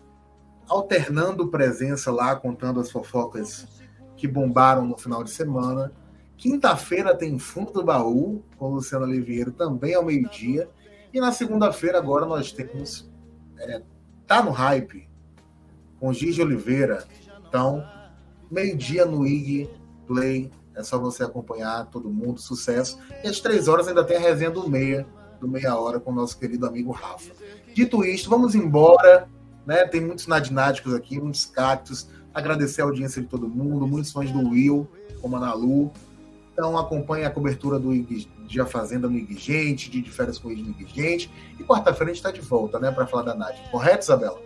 alternando 0.69 1.49
presença 1.49 2.11
lá, 2.11 2.33
contando 2.35 2.79
as 2.79 2.89
fofocas 2.89 3.67
que 4.15 4.25
bombaram 4.25 4.85
no 4.85 4.97
final 4.97 5.21
de 5.21 5.29
semana. 5.29 5.91
Quinta-feira 6.37 7.13
tem 7.13 7.37
Fundo 7.37 7.73
do 7.73 7.83
Baú, 7.83 8.41
com 8.57 8.69
Luciano 8.69 9.05
Oliveira, 9.05 9.51
também 9.51 9.95
ao 9.95 10.05
meio-dia. 10.05 10.69
E 11.13 11.19
na 11.19 11.33
segunda-feira, 11.33 11.97
agora, 11.97 12.25
nós 12.25 12.53
temos 12.53 13.11
é, 13.59 13.81
Tá 14.25 14.41
no 14.41 14.51
Hype, 14.51 15.09
com 15.99 16.13
Gigi 16.13 16.41
Oliveira. 16.41 17.05
Então, 17.47 17.83
meio-dia 18.51 19.05
no 19.05 19.25
IG 19.25 19.69
Play. 20.07 20.51
É 20.75 20.83
só 20.83 20.97
você 20.97 21.23
acompanhar 21.23 21.85
todo 21.85 22.09
mundo, 22.09 22.39
sucesso. 22.39 22.97
E 23.23 23.27
às 23.27 23.39
três 23.39 23.67
horas 23.67 23.87
ainda 23.87 24.03
tem 24.03 24.17
a 24.17 24.19
resenha 24.19 24.49
do 24.49 24.67
meia, 24.67 25.05
do 25.39 25.47
meia 25.47 25.75
hora, 25.77 25.99
com 25.99 26.11
o 26.11 26.15
nosso 26.15 26.37
querido 26.37 26.65
amigo 26.65 26.91
Rafa. 26.91 27.31
Dito 27.73 28.03
isto, 28.03 28.29
vamos 28.29 28.55
embora. 28.55 29.27
Né? 29.65 29.85
Tem 29.85 30.01
muitos 30.01 30.27
nadnáticos 30.27 30.93
aqui, 30.93 31.19
muitos 31.19 31.45
cactos. 31.45 32.07
Agradecer 32.33 32.81
a 32.81 32.85
audiência 32.85 33.21
de 33.21 33.27
todo 33.27 33.47
mundo, 33.47 33.87
muitos 33.87 34.11
fãs 34.11 34.31
do 34.31 34.49
Will, 34.49 34.87
como 35.21 35.35
a 35.37 35.39
Nalu. 35.39 35.91
Então 36.51 36.77
acompanhe 36.77 37.25
a 37.25 37.31
cobertura 37.31 37.79
do 37.79 37.91
de 38.47 38.61
A 38.61 38.65
Fazenda 38.65 39.07
no 39.07 39.17
IG 39.17 39.35
Gente, 39.37 39.89
de, 39.89 40.09
Férias 40.09 40.37
com 40.37 40.51
ele 40.51 40.61
no 40.61 40.69
IG 40.69 40.87
Gente. 40.93 41.31
E 41.59 41.63
quarta-feira 41.63 42.11
a 42.11 42.13
gente 42.13 42.17
está 42.17 42.31
de 42.31 42.41
volta, 42.41 42.79
né, 42.79 42.91
para 42.91 43.07
falar 43.07 43.23
da 43.23 43.35
Nádia. 43.35 43.63
Correto, 43.71 44.03
Isabela? 44.03 44.39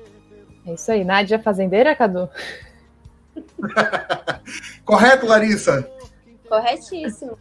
É 0.66 0.74
isso 0.74 0.92
aí. 0.92 1.04
Nádia 1.04 1.40
Fazendeira, 1.40 1.96
Cadu? 1.96 2.30
Correto, 4.86 5.26
Larissa? 5.26 5.90
Corretíssimo. 6.48 7.38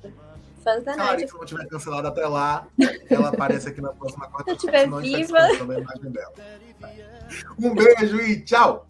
Fãs 0.65 0.83
da 0.85 0.95
Claro, 0.95 1.11
Nádia. 1.13 1.29
se 1.29 1.35
não 1.35 1.45
tiver 1.45 1.67
cancelado 1.69 2.09
até 2.09 2.27
lá, 2.27 2.67
ela 3.09 3.29
aparece 3.29 3.69
aqui 3.69 3.81
na 3.81 3.93
próxima 3.93 4.29
quarta-feira. 4.29 4.59
Se 4.61 4.67
eu 4.67 4.71
tiver 4.71 4.85
senão 4.85 4.99
a 4.99 5.03
gente 5.03 5.17
viva. 5.17 5.49
Um 7.59 7.75
beijo 7.75 8.21
e 8.21 8.41
tchau! 8.43 8.87